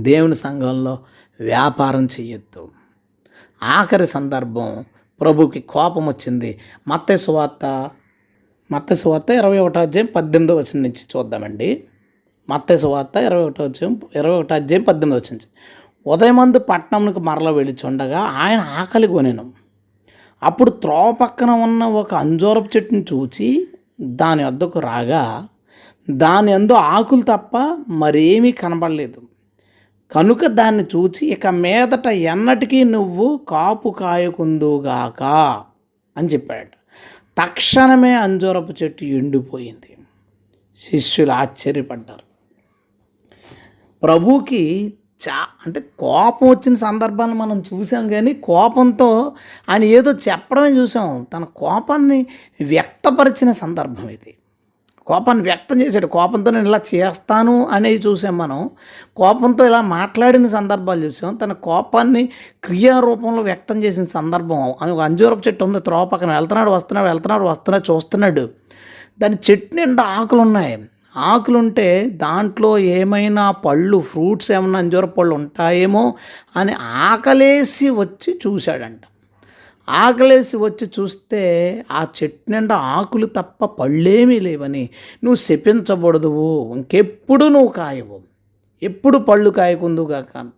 దేవుని 0.03 0.35
సంఘంలో 0.35 0.99
వ్యాపారం 1.41 2.07
చెయ్యొద్దు. 2.07 2.69
ఆఖరి 3.63 4.07
సందర్భం 4.07 4.85
ప్రభుకి 5.21 5.61
కోపం 5.61 6.07
వచ్చింది. 6.07 6.59
మత్స్య 6.89 7.17
సువార్త 7.17 7.91
మత్త 8.73 8.95
సువార్త 8.95 9.31
ఇరవై 9.31 9.59
ఒకటో 9.59 9.81
అధ్యాయం 9.81 10.09
పద్దెనిమిదో 10.17 10.57
వచ్చిన 10.57 10.83
నుంచి 10.83 11.03
చూద్దామండి. 11.17 11.85
మత్త 12.51 12.77
సువార్త 12.77 13.17
ఇరవై 13.17 13.43
ఒకటో 13.43 13.65
అధ్యాయం 13.65 14.01
ఇరవై 14.17 14.35
ఒకటో 14.37 14.55
అధ్యాయం 14.55 14.83
పద్దెనిమిది 14.83 15.23
వచ్చిన 15.23 15.39
నుంచి. 15.39 15.49
ఉదయమందు 16.13 16.59
పట్టణంకి 16.59 17.21
మరల 17.21 17.51
వెళ్ళిచుండగా 17.51 18.21
ఆయన 18.21 18.61
ఆకలి 18.61 19.07
కొనేను. 19.07 19.53
అప్పుడు 20.43 20.71
త్రోవ 20.71 21.13
పక్కన 21.13 21.51
ఉన్న 21.51 21.85
ఒక 21.85 22.15
అంజోరపు 22.15 22.69
చెట్టుని 22.77 23.03
చూచి 23.03 23.69
దాని 24.01 24.45
వద్దకు 24.45 24.81
రాగా 24.81 25.49
దాని 26.11 26.53
అందు 26.53 26.73
ఆకులు 26.73 27.23
తప్ప 27.23 27.79
మరేమీ 27.89 28.53
కనబడలేదు. 28.53 29.23
కనుక 30.13 30.47
దాన్ని 30.47 30.85
చూచి 30.85 31.27
ఇక 31.27 31.47
మీదట 31.47 32.07
ఎన్నటికీ 32.07 32.85
నువ్వు 32.85 33.41
కాపు 33.49 33.89
కాయకుందుగాక 33.89 35.23
అని 36.17 36.29
చెప్పాడట. 36.29 36.80
తక్షణమే 37.39 38.15
అంజూరపు 38.15 38.75
చెట్టు 38.83 39.05
ఎండిపోయింది. 39.05 39.97
శిష్యులు 40.77 41.33
ఆశ్చర్యపడ్డారు. 41.33 42.31
ప్రభుకి 44.03 44.95
చా 45.29 45.47
అంటే 45.67 45.81
కోపం 45.81 46.49
వచ్చిన 46.49 46.75
సందర్భాన్ని 46.75 47.37
మనం 47.37 47.63
చూసాం 47.75 48.09
కానీ 48.09 48.35
కోపంతో 48.35 49.33
ఆయన 49.69 49.85
ఏదో 49.85 50.11
చెప్పడమే 50.13 50.69
చూసాం. 50.69 51.27
తన 51.33 51.45
కోపాన్ని 51.45 52.27
వ్యక్తపరిచిన 52.61 53.53
సందర్భం 53.53 54.09
ఇది. 54.09 54.37
కోపాన్ని 55.07 55.45
వ్యక్తం 55.45 55.83
చేశాడు. 55.83 56.07
కోపంతో 56.07 56.51
నేను 56.51 56.69
ఇలా 56.69 56.81
చేస్తాను 56.95 57.67
అనేది 57.67 58.03
చూసాం 58.07 58.39
మనం. 58.39 58.71
కోపంతో 59.17 59.67
ఇలా 59.67 59.81
మాట్లాడిన 59.81 60.47
సందర్భాలు 60.47 61.05
చూసాం. 61.05 61.35
తన 61.35 61.53
కోపాన్ని 61.53 62.29
క్రియారూపంలో 62.65 63.43
వ్యక్తం 63.43 63.85
చేసిన 63.85 64.05
సందర్భం. 64.05 64.75
అని 64.83 64.93
ఒక 64.93 65.01
అంజూరపు 65.01 65.43
చెట్టు 65.49 65.65
ఉంది. 65.65 65.81
త్రోవ 65.81 66.05
పక్కన 66.05 66.35
వెళ్తున్నాడు 66.35 66.71
వస్తున్నాడు 66.71 67.09
వెళ్తున్నాడు 67.09 67.45
వస్తున్నాడు 67.45 67.93
చూస్తున్నాడు. 67.93 68.51
దాని 69.19 69.39
చెట్టు 69.51 69.75
నిండా 69.75 70.03
ఆకులు 70.03 70.41
ఉన్నాయి. 70.41 70.85
ఆకులుంటే 71.17 72.09
దాంట్లో 72.11 72.79
ఏమైనా 72.79 73.51
పళ్ళు 73.51 74.01
ఫ్రూట్స్ 74.01 74.53
ఏమైనా 74.53 74.79
అంజూర 74.79 75.05
పళ్ళు 75.05 75.35
ఉంటాయేమో 75.35 76.15
అని 76.57 76.73
ఆకలేసి 76.73 77.91
వచ్చి 77.91 78.41
చూశాడంట. 78.47 79.01
ఆకలేసి 79.89 80.57
వచ్చి 80.57 80.91
చూస్తే 81.01 81.43
ఆ 81.93 82.07
చెట్టు 82.23 82.51
నిండా 82.51 82.77
ఆకులు 82.77 83.27
తప్ప 83.27 83.65
పళ్ళేమీ 83.65 84.41
లేవని 84.41 84.83
నువ్వు 85.25 85.35
శపించబడదువు 85.35 86.73
ఇంకెప్పుడు 86.75 87.45
నువ్వు 87.45 87.69
కాయవు 87.69 88.21
ఎప్పుడు 88.83 89.19
పళ్ళు 89.19 89.51
కాయకుందుగాక 89.51 90.51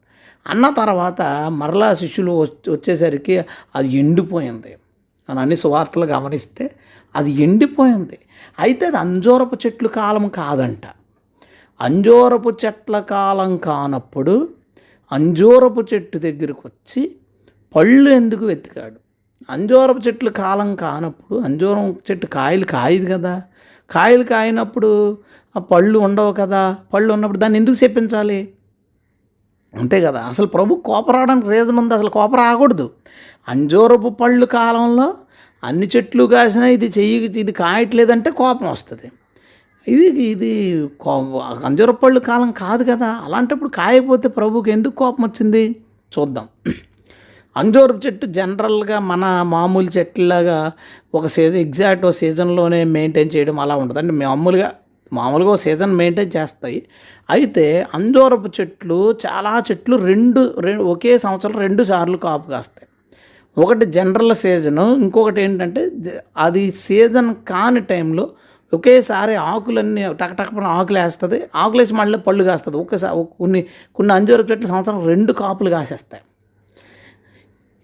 అన్న 0.47 0.75
తర్వాత 0.77 1.23
మరలా 1.49 1.95
శిష్యులు 1.95 2.47
వచ్చేసరికి 2.69 3.45
అది 3.77 3.89
ఎండిపోయింది. 3.89 4.77
అని 5.29 5.41
అన్ని 5.41 5.57
సువార్తలు 5.57 6.05
గమనిస్తే 6.05 6.71
అది 7.17 7.31
ఎండిపోయింది. 7.31 8.19
అయితే 8.59 8.87
అది 8.87 8.97
అంజూరపు 8.97 9.55
చెట్లు 9.55 9.89
కాలం 9.89 10.29
కాదంట. 10.29 10.83
అంజూరపు 11.81 12.53
చెట్ల 12.65 13.01
కాలం 13.01 13.57
కానప్పుడు 13.57 14.49
అంజూరపు 15.13 15.85
చెట్టు 15.95 16.19
దగ్గరకు 16.19 16.63
వచ్చి 16.67 17.17
పళ్ళు 17.77 18.11
ఎందుకు 18.11 18.47
వెతికాడు? 18.47 19.02
అంజూరపు 19.51 20.01
చెట్లు 20.07 20.31
కాలం 20.31 20.77
కానప్పుడు 20.77 21.39
అంజూరం 21.39 21.91
చెట్టు 22.11 22.27
కాయలు 22.27 22.65
కాయదు 22.65 23.13
కదా. 23.13 23.43
కాయలు 23.91 24.25
కాయనప్పుడు 24.25 25.19
ఆ 25.57 25.61
పళ్ళు 25.61 25.99
ఉండవు 25.99 26.33
కదా. 26.33 26.77
పళ్ళు 26.95 27.15
ఉన్నప్పుడు 27.15 27.39
దాన్ని 27.39 27.59
ఎందుకు 27.59 27.85
చెప్పించాలి? 27.85 28.53
అంతే 29.79 30.01
కదా. 30.01 30.21
అసలు 30.21 30.47
ప్రభు 30.47 30.75
కోప 30.75 31.11
రావడానికి 31.11 31.51
రీజన్ 31.51 31.79
ఉంది. 31.79 31.95
అసలు 31.95 32.11
కోప 32.11 32.37
రాకూడదు. 32.37 32.91
అంజూరపు 33.49 34.09
పళ్ళు 34.09 34.47
కాలంలో 34.47 35.15
అన్ని 35.65 35.89
చెట్లు 35.97 36.25
కాసినా 36.25 36.67
ఇది 36.67 36.93
చెయ్యి 36.99 37.25
ఇది 37.25 37.53
కాయట్లేదంటే 37.53 38.31
కోపం 38.31 38.71
వస్తుంది. 38.71 39.13
ఇది 39.89 40.23
ఇది 40.23 40.89
కో- 41.01 41.65
అంజూరపు 41.65 41.97
పళ్ళు 41.97 42.21
కాలం 42.21 42.53
కాదు 42.53 42.85
కదా. 42.85 43.07
అలాంటప్పుడు 43.07 43.69
కాయపోతే 43.69 44.29
ప్రభుకి 44.29 44.71
ఎందుకు 44.71 44.95
కోపం 44.95 45.25
వచ్చింది? 45.25 45.83
చూద్దాం. 46.19 46.73
అంజూరపు 47.57 48.07
చెట్టు 48.07 48.27
జనరల్గా 48.27 48.99
మన 48.99 49.43
మామూలు 49.43 49.99
చెట్లలాగా 49.99 50.73
ఒక 51.15 51.27
సీజన్ 51.27 51.61
ఎగ్జాక్ట్ 51.61 52.05
ఒక 52.05 52.11
సీజన్లోనే 52.11 52.85
మెయింటైన్ 52.85 53.31
చేయడం 53.37 53.59
అలా 53.59 53.75
ఉంటుంది 53.77 54.01
అంటే 54.01 54.13
మామూలుగా 54.13 54.73
మామూలుగా 55.13 55.51
ఒక 55.51 55.57
సీజన్ 55.57 55.93
మెయింటైన్ 55.95 56.31
చేస్తాయి. 56.37 56.87
అయితే 57.31 57.87
అంజూరపు 57.95 58.49
చెట్లు 58.61 59.15
చాలా 59.27 59.63
చెట్లు 59.71 59.97
రెండు 59.97 60.55
రెండు 60.59 60.83
ఒకే 60.83 61.19
సంవత్సరం 61.19 61.59
రెండు 61.59 61.83
సార్లు 61.83 62.17
కాపు 62.17 62.51
కాస్తాయి. 62.51 62.89
ఒకటి 63.63 63.87
జనరల్ 63.87 64.35
సీజను 64.35 64.97
ఇంకొకటి 64.97 65.43
ఏంటంటే 65.43 65.83
అది 66.37 66.71
సీజన్ 66.71 67.35
కాని 67.49 67.81
టైంలో 67.81 68.31
ఒకేసారి 68.75 69.35
ఆకులన్నీ 69.35 70.03
టకటకపన 70.03 70.65
ఆకులు 70.65 70.99
వేస్తుంది. 70.99 71.43
ఆకులు 71.55 71.81
వేసి 71.83 71.95
మళ్ళీ 71.95 72.19
పళ్ళు 72.19 72.45
కాస్తుంది. 72.45 72.79
ఒకేసారి 72.79 73.25
కొన్ని 73.39 73.65
కొన్ని 73.95 74.15
అంజూరపు 74.15 74.51
చెట్లు 74.53 74.67
సంవత్సరం 74.67 75.07
రెండు 75.07 75.33
కాపులు 75.33 75.71
కాసేస్తాయి. 75.71 76.23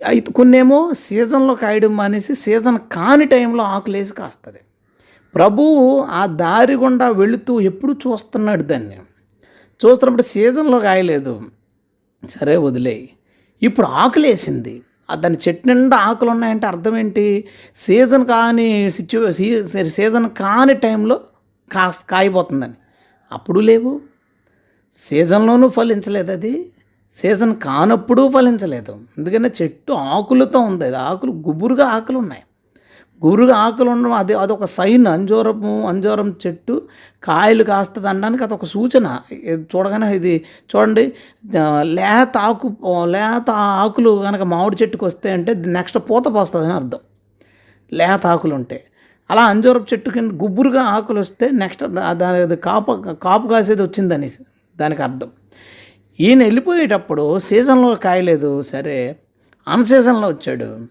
అయితే 0.06 0.32
కొన్నేమో 0.32 0.92
సీజన్లో 0.94 1.54
కాయడం 1.54 1.96
మానేసి 1.96 2.34
సీజన్ 2.34 2.78
కాని 2.92 3.24
టైంలో 3.24 3.64
ఆకులేసి 3.64 4.12
కాస్తుంది. 4.12 4.58
ప్రభువు 5.34 6.02
ఆ 6.02 6.26
దారి 6.26 6.74
గుండా 6.74 7.10
వెళుతూ 7.10 7.60
ఎప్పుడు 7.60 7.92
చూస్తున్నాడు 7.92 8.62
దాన్ని? 8.62 8.96
చూస్తున్నప్పుడు 9.80 10.22
సీజన్లో 10.22 10.78
కాయలేదు. 10.80 11.42
సరే 12.30 12.56
వదిలేయి 12.56 13.10
ఇప్పుడు 13.62 13.86
ఆకులేసింది. 13.86 14.82
దాని 15.14 15.36
చెట్టు 15.48 15.68
నిండా 15.68 15.96
ఆకులు 15.96 16.30
ఉన్నాయంటే 16.30 16.66
అర్థం 16.66 16.96
ఏంటి 16.96 17.44
సీజన్ 17.74 18.26
కాని 18.26 18.90
సిచ్యువే 18.90 19.88
సీజన్ 19.88 20.30
కాని 20.30 20.74
టైంలో 20.74 21.20
కాస్త 21.72 22.00
కాయిపోతుందని 22.10 22.74
అప్పుడు 23.32 23.60
లేవు. 23.60 24.00
సీజన్లోనూ 24.96 25.68
ఫలించలేదు 25.68 26.32
అది. 26.32 26.72
సీజన్ 27.20 27.54
కానప్పుడు 27.66 28.22
ఫలించలేదు. 28.34 28.92
ఎందుకంటే 29.18 29.50
చెట్టు 29.60 29.92
ఆకులతో 30.14 30.58
ఉంది. 30.70 30.84
అది 30.90 30.98
ఆకులు 31.08 31.32
గుబురుగా 31.46 31.86
ఆకులు 31.96 32.18
ఉన్నాయి 32.24 32.44
గుబురుగా 33.22 33.54
ఆకులు 33.64 33.88
ఉండడం 33.92 34.12
అది 34.18 34.34
అదొక 34.42 34.66
సైన్ 34.74 35.06
అంజోరము 35.12 35.70
అంజోరం 35.90 36.28
చెట్టు 36.42 36.74
కాయలు 37.26 37.64
కాస్తుంది 37.70 38.08
అనడానికి 38.10 38.42
అదొక 38.46 38.66
సూచన. 38.74 39.06
చూడగానే 39.70 40.08
ఇది 40.18 40.34
చూడండి 40.70 41.04
లేత 41.96 42.36
ఆకు 42.48 42.68
లేత 43.14 43.50
ఆకులు 43.82 44.12
కనుక 44.26 44.46
మామిడి 44.52 44.78
చెట్టుకు 44.82 45.06
వస్తే 45.10 45.30
అంటే 45.36 45.54
నెక్స్ట్ 45.78 45.98
పూత 46.10 46.24
పోస్తుంది 46.36 46.66
అని 46.68 46.76
అర్థం. 46.80 47.00
లేత 47.92 48.22
ఆకులు 48.34 48.54
ఉంటాయి 48.60 48.82
అలా 49.30 49.42
అంజూరపు 49.52 49.88
చెట్టు 49.92 50.10
కింద 50.10 50.30
గుబురుగా 50.42 50.82
ఆకులు 50.96 51.20
వస్తే 51.24 51.46
నెక్స్ట్ 51.62 51.82
దాని 52.22 52.56
కాపు 52.68 52.92
కాపు 53.26 53.46
కాసేది 53.54 53.82
వచ్చిందని 53.88 54.30
దానికి 54.76 55.02
అర్థం. 55.08 55.30
ఈయన 56.20 56.42
వెళ్ళిపోయేటప్పుడు 56.44 57.38
సీజన్లో 57.38 57.94
కాయలేదు. 57.94 58.62
సరే 58.62 59.16
అన్ 59.68 59.86
సీజన్లో 59.86 60.28
వచ్చాడు. 60.28 60.86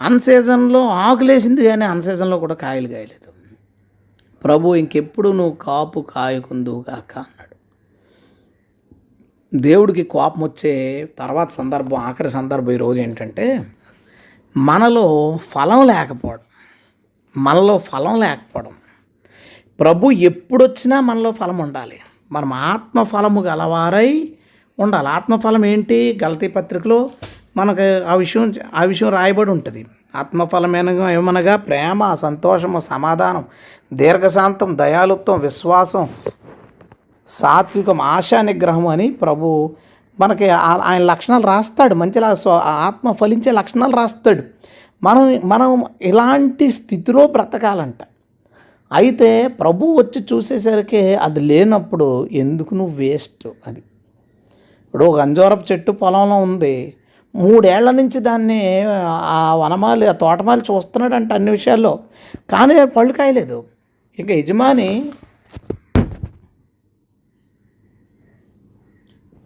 అన్ 0.00 0.20
సీజన్లో 0.20 0.88
ఆకులేసింది 0.88 1.66
కానీ 1.66 1.84
అన్ 1.84 2.02
సీజన్లో 2.02 2.38
కూడా 2.38 2.54
కాయలు 2.54 2.88
కాయలేదు. 2.88 3.32
ప్రభు 4.44 4.74
ఇంకెప్పుడు 4.74 5.28
నువ్వు 5.28 5.56
కాపు 5.60 6.00
కాయకుందు 6.00 6.84
కాక 6.88 7.18
అన్నాడు. 7.18 7.56
దేవుడికి 9.54 10.02
కోపం 10.02 10.42
వచ్చే 10.42 11.08
తర్వాత 11.18 11.50
సందర్భం 11.50 11.98
ఆఖరి 11.98 12.30
సందర్భం 12.30 12.72
ఈరోజు 12.72 13.00
ఏంటంటే 13.00 13.66
మనలో 14.56 15.36
ఫలం 15.36 15.86
లేకపోవడం 15.86 16.38
మనలో 17.36 17.78
ఫలం 17.78 18.20
లేకపోవడం. 18.20 18.70
ప్రభు 19.80 20.10
ఎప్పుడొచ్చినా 20.10 21.00
మనలో 21.00 21.32
ఫలం 21.32 21.58
ఉండాలి. 21.58 22.00
మనం 22.32 22.52
ఆత్మ 22.52 23.02
ఫలము 23.02 23.42
గలవారై 23.42 24.31
ఉండాలి. 24.82 25.08
ఆత్మఫలం 25.08 25.64
ఏంటి? 25.64 26.18
గలతీ 26.24 26.48
పత్రికలో 26.48 27.10
మనకు 27.56 28.10
ఆ 28.10 28.14
విషయం 28.14 28.54
ఆ 28.74 28.84
విషయం 28.84 29.08
రాయబడి 29.08 29.50
ఉంటుంది. 29.50 29.86
ఆత్మఫలమైన 30.16 30.90
ఏమనగా 30.90 31.56
ప్రేమ 31.56 32.14
సంతోషము 32.14 32.80
సమాధానం 32.80 33.44
దీర్ఘశాంతం 33.92 34.78
దయాలుత్వం 34.78 35.40
విశ్వాసం 35.40 36.08
సాత్వికం 37.26 38.00
ఆశా 38.00 38.42
నిగ్రహం 38.42 38.86
అని 38.86 39.10
ప్రభు 39.10 39.76
మనకి 40.20 40.48
ఆ- 40.48 40.76
ఆయన 40.76 41.02
లక్షణాలు 41.02 41.42
రాస్తాడు. 41.42 41.94
మంచి 41.94 42.36
స్వ- 42.36 42.60
ఆత్మ 42.64 43.12
ఫలించే 43.12 43.52
లక్షణాలు 43.52 43.96
రాస్తాడు. 43.96 44.42
మనం 45.02 45.40
మనం 45.44 45.84
ఇలాంటి 46.02 46.72
స్థితిలో 46.72 47.26
బ్రతకాలంట. 47.26 47.96
అయితే 48.92 49.48
ప్రభు 49.48 49.86
వచ్చి 49.86 50.26
చూసేసరికి 50.32 51.14
అది 51.14 51.40
లేనప్పుడు 51.40 52.28
ఎందుకు 52.32 52.74
నువ్వు 52.74 52.96
వేస్ట్ 52.96 53.48
అది? 53.66 53.82
ఇప్పుడు 54.92 55.04
ఒక 55.04 55.20
అంజూరపు 55.20 55.64
చెట్టు 55.72 55.92
పొలంలో 55.92 56.36
ఉంది. 56.36 56.94
మూడేళ్ళ 57.34 57.90
నుంచి 57.90 58.18
దాన్ని 58.20 58.58
ఆ 59.34 59.54
వనమాలి 59.54 60.06
ఆ 60.06 60.12
తోటమాలి 60.12 60.62
చూస్తున్నాడంట 60.70 61.32
అన్ని 61.32 61.50
విషయాల్లో. 61.50 61.92
కానీ 62.50 62.86
పళ్ళు 62.86 63.12
కాయలేదు. 63.12 63.64
ఇంకా 64.18 64.34
యజమాని 64.34 65.10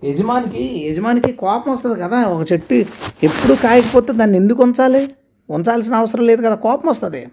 యజమానికి 0.05 0.64
యజమానికి 0.89 1.32
కోపం 1.32 1.73
వస్తుంది 1.73 2.01
కదా. 2.01 2.18
ఒక 2.27 2.52
చెట్టు 2.52 2.74
ఎప్పుడు 3.23 3.55
కాయకపోతే 3.55 4.12
దాన్ని 4.12 4.39
ఎందుకు 4.39 4.62
ఉంచాలి? 4.62 5.14
ఉంచాల్సిన 5.51 5.94
అవసరం 5.94 6.27
లేదు 6.27 6.43
కదా 6.43 6.55
కోపం 6.55 6.89
వస్తుంది. 6.89 7.27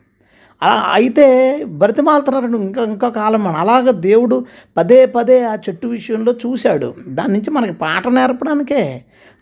అలా 0.63 0.75
అయితే 0.93 1.25
బ్రతిమాలుతున్నారు 1.65 2.47
ఇంకా 2.57 2.81
ఇంకా 2.83 3.09
కాలం 3.09 3.41
మనం. 3.43 3.55
అలాగ 3.55 3.91
దేవుడు 3.91 4.35
పదే 4.77 4.99
పదే 5.05 5.37
ఆ 5.43 5.55
చెట్టు 5.55 5.87
విషయంలో 5.87 6.31
చూశాడు. 6.43 6.93
దాని 7.07 7.33
నుంచి 7.33 7.51
మనకి 7.51 7.73
పాట 7.73 8.07
నేర్పడానికే. 8.07 8.83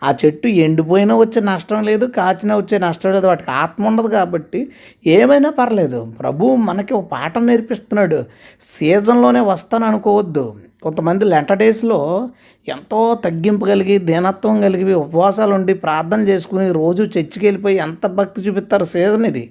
ఆ 0.03 0.13
చెట్టు 0.21 0.47
ఎండిపోయినా 0.47 1.15
వచ్చే 1.15 1.39
నష్టం 1.41 1.83
లేదు 1.83 2.05
కాచినా 2.05 2.53
వచ్చే 2.57 2.77
నష్టం 2.77 3.11
లేదు. 3.11 3.27
వాటికి 3.27 3.51
ఆత్మ 3.51 3.87
ఉండదు 3.87 4.07
కాబట్టి 4.07 4.71
ఏమైనా 5.05 5.49
పర్లేదు. 5.49 6.13
ప్రభు 6.19 6.55
మనకి 6.55 6.93
ఒక 6.93 7.05
పాఠ 7.11 7.37
నేర్పిస్తున్నాడు. 7.39 8.19
సీజన్లోనే 8.61 9.39
వస్తాను 9.39 9.85
అనుకోవద్దు. 9.85 10.45
కొంతమంది 10.83 11.25
లెంట 11.25 11.53
డేస్లో 11.53 12.29
ఎంతో 12.67 12.99
తగ్గింపు 13.25 13.65
కలిగి 13.65 13.97
దీనత్వం 13.97 14.61
కలిగి 14.61 14.93
ఉపవాసాలు 14.93 15.53
ఉండి 15.53 15.73
ప్రార్థన 15.73 16.21
చేసుకుని 16.21 16.71
రోజు 16.71 17.03
చర్చికి 17.03 17.45
వెళ్ళిపోయి 17.45 17.77
ఎంత 17.77 18.07
భక్తి 18.07 18.41
చూపిస్తారు 18.41 18.83
సీజన్ 18.83 19.25
ఇది. 19.25 19.43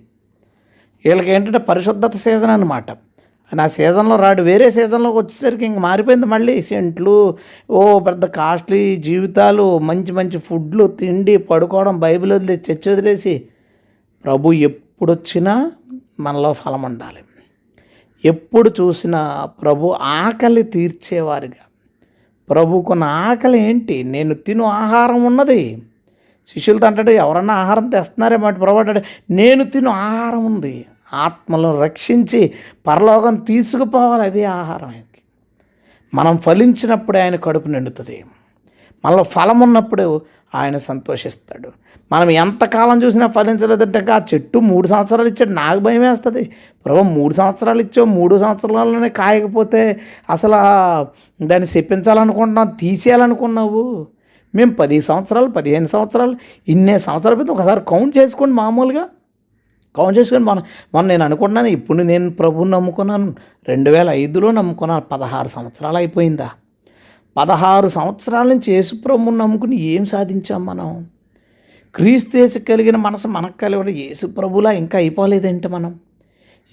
వీళ్ళకి 1.04 1.30
ఏంటంటే 1.30 1.58
పరిశుద్ధత 1.58 2.16
సీజన్ 2.16 2.50
అనమాట 2.50 2.90
నా 3.54 3.68
సీజన్లో 3.68 4.16
రాడు 4.16 4.42
వేరే 4.42 4.70
సీజన్లోకి 4.70 5.18
వచ్చేసరికి 5.18 5.64
ఇంక 5.64 5.78
మారిపోయింది 5.78 6.26
మళ్ళీ. 6.26 6.62
సెంట్లు 6.62 7.36
ఓ 7.70 7.98
పెద్ద 7.98 8.24
కాస్ట్లీ 8.24 8.96
జీవితాలు 8.96 9.78
మంచి 9.78 10.12
మంచి 10.12 10.38
ఫుడ్లు 10.38 10.86
తిండి 10.86 11.36
పడుకోవడం 11.36 12.00
బైబిల్ 12.00 12.32
వదిలేసి 12.32 12.72
చర్చ 12.72 12.92
వదిలేసి. 12.92 13.48
ప్రభు 14.24 14.52
ఎప్పుడు 14.52 15.12
వచ్చినా 15.12 15.72
మనలో 16.20 16.52
ఫలం 16.52 16.82
ఉండాలి. 16.82 17.18
ఎప్పుడు 18.24 18.70
చూసినా 18.80 19.48
ప్రభు 19.62 19.94
ఆకలి 20.02 20.62
తీర్చేవారిగా. 20.62 21.64
ప్రభుకున్న 22.50 23.04
ఆకలి 23.04 23.58
ఏంటి? 23.58 24.02
నేను 24.02 24.34
తిను 24.34 24.64
ఆహారం 24.64 25.24
ఉన్నది. 25.24 25.82
శిష్యులతో 26.48 26.86
అంటాడు 26.86 27.10
ఎవరన్నా 27.10 27.54
ఆహారం 27.54 27.88
తెస్తున్నారేమో 27.88 28.44
మాట 28.44 28.60
ప్రభు 28.60 29.00
నేను 29.32 29.64
తిను 29.64 29.90
ఆహారం 29.90 30.44
ఉంది. 30.44 30.86
ఆత్మలను 31.12 31.80
రక్షించి 31.80 32.52
పరలోకం 32.86 33.36
తీసుకుపోవాలి. 33.36 34.22
అదే 34.22 34.44
ఆహారం 34.44 34.88
ఆయనకి. 34.88 35.22
మనం 36.14 36.38
ఫలించినప్పుడే 36.38 37.20
ఆయన 37.20 37.36
కడుపు 37.36 37.68
నిండుతుంది. 37.68 38.24
మనలో 39.04 39.22
ఫలం 39.22 39.60
ఉన్నప్పుడు 39.60 40.22
ఆయన 40.54 40.78
సంతోషిస్తాడు. 40.78 41.72
మనం 42.12 42.30
ఎంతకాలం 42.30 43.02
చూసినా 43.02 43.26
ఫలించలేదంటే 43.26 44.12
ఆ 44.12 44.20
చెట్టు 44.34 44.58
మూడు 44.58 44.86
సంవత్సరాలు 44.86 45.28
ఇచ్చాడు. 45.28 45.50
నాకు 45.50 45.80
భయం 45.80 46.00
వేస్తుంది. 46.00 46.52
ప్రభు 46.84 47.00
మూడు 47.00 47.34
సంవత్సరాలు 47.34 47.80
ఇచ్చావు. 47.80 48.04
మూడు 48.04 48.38
సంవత్సరాలలోనే 48.38 49.08
కాయకపోతే 49.08 50.00
అసలు 50.30 50.50
దాన్ని 51.46 51.68
చెప్పించాలనుకుంటున్నావు 51.76 52.76
తీసేయాలనుకున్నావు. 52.80 54.06
మేము 54.54 54.74
పది 54.74 55.00
సంవత్సరాలు 55.00 55.48
పదిహేను 55.50 55.86
సంవత్సరాలు 55.86 56.36
ఇన్నే 56.68 56.98
సంవత్సరాల 56.98 57.34
క్రితం 57.34 57.54
ఒకసారి 57.54 57.80
కౌంట్ 57.80 58.18
చేసుకోండి 58.18 58.54
మామూలుగా. 58.54 59.08
కౌంట్ 59.96 60.18
చేసుకొని 60.18 60.44
మన 60.44 60.62
మొన్న 60.94 61.08
నేను 61.08 61.24
అనుకుంటున్నాను 61.24 61.66
ఇప్పుడు 61.66 62.02
నేను 62.02 62.30
ప్రభుని 62.30 62.70
నమ్ముకున్నాను 62.70 63.34
రెండు 63.68 63.90
వేల 63.90 64.10
ఐదులో 64.10 64.50
నమ్ముకున్నాను 64.50 65.00
పదహారు 65.00 65.48
సంవత్సరాలు 65.48 65.96
అయిపోయిందా? 65.96 66.50
పదహారు 67.36 67.88
సంవత్సరాల 67.88 68.48
నుంచి 68.48 68.72
యేసు 68.72 68.94
ప్రభుని 68.94 69.38
నమ్ముకుని 69.38 69.80
ఏం 69.80 70.04
సాధించాం 70.04 70.66
మనం? 70.66 71.06
క్రీస్తు 71.94 72.58
కలిగిన 72.58 72.96
మనసు 72.96 73.28
మనకు 73.28 73.56
కలిగిన 73.60 73.88
యేసు 73.88 74.26
ప్రభులా 74.26 74.70
ఇంకా 74.70 74.98
అయిపోలేదేంటి 74.98 75.68
మనం? 75.68 76.00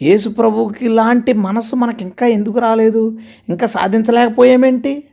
యేసు 0.02 0.30
ప్రభుకి 0.30 0.88
లాంటి 0.88 1.34
మనసు 1.34 1.76
మనకి 1.76 2.04
ఇంకా 2.04 2.28
ఎందుకు 2.28 2.60
రాలేదు? 2.60 3.18
ఇంకా 3.50 3.68
సాధించలేకపోయామేంటి? 3.68 5.04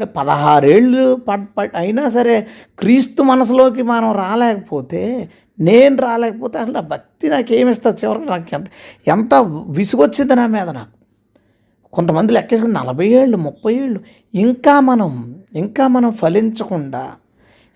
పదహారేళ్ళు 0.00 1.16
పడ్ 1.28 1.46
పడ్ 1.58 1.76
అయినా 1.76 2.08
సరే 2.08 2.48
క్రీస్తు 2.78 3.22
మనసులోకి 3.22 3.82
మనం 3.82 4.12
రాలేకపోతే 4.12 5.02
నేను 5.58 5.96
రాలేకపోతే 5.96 6.58
అసలు 6.58 6.78
ఆ 6.78 6.80
భక్తి 6.80 7.28
నాకేమిస్తుంది 7.28 7.98
చివరికి 8.04 8.24
నాకు 8.24 8.54
ఎంత 8.54 8.66
ఎంత 9.06 9.34
విసుగొచ్చింది 9.70 10.34
నా 10.34 10.46
మీద 10.46 10.68
నాకు. 10.70 10.94
కొంతమంది 11.92 12.32
లెక్కేసుకుని 12.32 12.72
నలభై 12.72 13.06
ఏళ్ళు 13.06 13.36
ముప్పై 13.36 13.74
ఏళ్ళు 13.74 14.00
ఇంకా 14.34 14.80
మనం 14.80 15.10
ఇంకా 15.54 15.88
మనం 15.88 16.12
ఫలించకుండా 16.12 17.02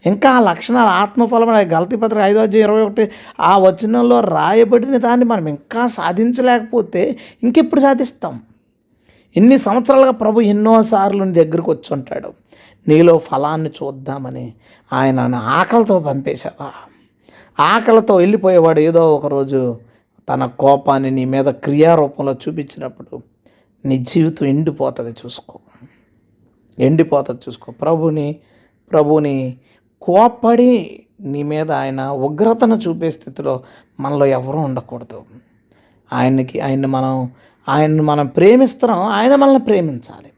ఇంకా 0.05 0.31
ఆ 0.31 0.41
లక్షణాలు 0.41 0.89
ఆత్మఫలం 0.89 1.49
గలతీ 1.73 1.97
పత్రిక 1.97 2.23
ఐదో 2.23 2.41
అధ్యాయం 2.41 2.65
ఇరవై 2.65 2.83
ఒకటి 2.83 3.05
ఆ 3.41 3.59
వచనంలో 3.59 4.21
రాయబడిన 4.21 4.97
దాన్ని 4.97 5.25
మనం 5.25 5.49
ఇంకా 5.49 5.87
సాధించలేకపోతే 5.87 7.03
ఇంకెప్పుడు 7.43 7.81
సాధిస్తాం? 7.81 8.35
ఎన్ని 9.37 9.59
సంవత్సరాలుగా 9.59 10.11
ప్రభు 10.11 10.41
ఎన్నోసార్లు 10.41 11.25
నీ 11.25 11.33
దగ్గరకు 11.33 11.71
వచ్చి 11.71 11.95
ఉంటాడు? 11.95 12.33
నీలో 12.89 13.19
ఫలాన్ని 13.19 13.71
చూద్దామని 13.71 14.55
ఆయన 14.93 15.35
ఆకలితో 15.35 16.01
పంపేశావా? 16.01 16.73
ఆకలితో 17.61 18.17
వెళ్ళిపోయేవాడు 18.17 18.81
ఏదో 18.81 19.15
ఒకరోజు 19.15 19.81
తన 20.29 20.47
కోపాన్ని 20.47 21.11
నీ 21.11 21.25
మీద 21.25 21.45
క్రియారూపంలో 21.45 22.33
చూపించినప్పుడు 22.33 23.23
నీ 23.85 23.97
జీవితం 23.97 24.47
ఎండిపోతుంది 24.47 25.11
చూసుకో. 25.11 25.59
ఎండిపోతుంది 26.79 27.41
చూసుకో. 27.49 27.73
ప్రభుని 27.73 28.37
ప్రభుని 28.91 29.57
కోపడి 30.03 31.03
నీ 31.21 31.43
మీద 31.43 31.73
ఆయన 31.73 32.01
ఉగ్రతను 32.09 32.75
చూపే 32.75 33.11
స్థితిలో 33.11 33.63
మనలో 34.01 34.27
ఎవరూ 34.27 34.59
ఉండకూడదు. 34.59 35.23
ఆయనకి 36.13 36.61
ఆయన్ని 36.61 36.87
మనం 36.87 37.31
ఆయన్ని 37.69 38.03
మనం 38.03 38.27
ప్రేమిస్తున్నాం 38.27 39.03
ఆయన 39.03 39.35
మనల్ని 39.35 39.59
ప్రేమించాలి. 39.59 40.31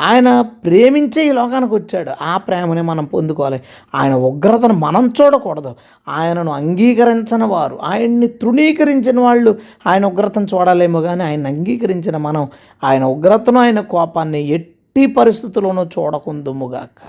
ఆయన 0.00 0.40
ప్రేమించే 0.40 1.26
ఈ 1.26 1.32
లోకానికి 1.32 1.74
వచ్చాడు. 1.74 2.10
ఆ 2.22 2.36
ప్రేమని 2.36 2.82
మనం 2.82 3.04
పొందుకోవాలి. 3.04 3.60
ఆయన 3.94 4.14
ఉగ్రతను 4.14 4.72
మనం 4.72 5.12
చూడకూడదు. 5.20 5.74
ఆయనను 6.08 6.52
అంగీకరించని 6.52 7.44
వారు 7.44 7.78
ఆయన్ని 7.82 8.26
తృణీకరించిన 8.26 9.20
వాళ్ళు 9.20 9.58
ఆయన 9.86 10.06
ఉగ్రతను 10.06 10.46
చూడాలేమో 10.54 11.00
కానీ 11.00 11.24
ఆయన 11.24 11.46
అంగీకరించిన 11.46 12.16
మనం 12.16 12.48
ఆయన 12.84 13.04
ఉగ్రతను 13.04 13.60
ఆయన 13.60 13.80
కోపాన్ని 13.80 14.40
ఎట్టి 14.48 15.06
పరిస్థితుల్లోనూ 15.06 15.84
చూడకుందుముగాక 15.84 17.00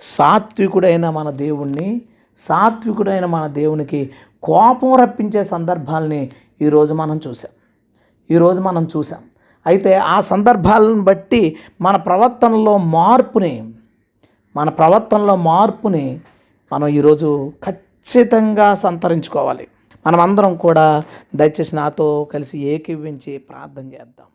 సాత్వికుడైన 0.00 1.10
మన 1.10 1.30
దేవుణ్ణి 1.30 2.02
సాత్వికుడైన 2.36 3.24
మన 3.24 3.46
దేవునికి 3.46 4.10
కోపం 4.42 4.94
రప్పించే 4.94 5.44
సందర్భాల్ని 5.44 6.30
ఈరోజు 6.62 6.94
మనం 6.94 7.20
చూసాం 7.28 7.52
ఈరోజు 8.32 8.60
మనం 8.60 8.84
చూసాం 8.92 9.22
అయితే 9.66 9.92
ఆ 10.14 10.16
సందర్భాలను 10.30 11.02
బట్టి 11.08 11.42
మన 11.80 11.96
ప్రవర్తనలో 12.06 12.74
మార్పుని 12.96 13.54
మన 14.56 14.68
ప్రవర్తనలో 14.78 15.34
మార్పుని 15.50 16.06
మనం 16.72 16.88
ఈరోజు 16.98 17.28
ఖచ్చితంగా 17.66 18.68
సంతరించుకోవాలి. 18.84 19.66
మనమందరం 20.06 20.52
కూడా 20.64 20.86
దయచేసి 21.40 21.74
నాతో 21.76 22.06
కలిసి 22.32 22.56
ఏకీవించి 22.72 23.32
ప్రార్థన 23.50 23.84
చేద్దాం. 23.94 24.28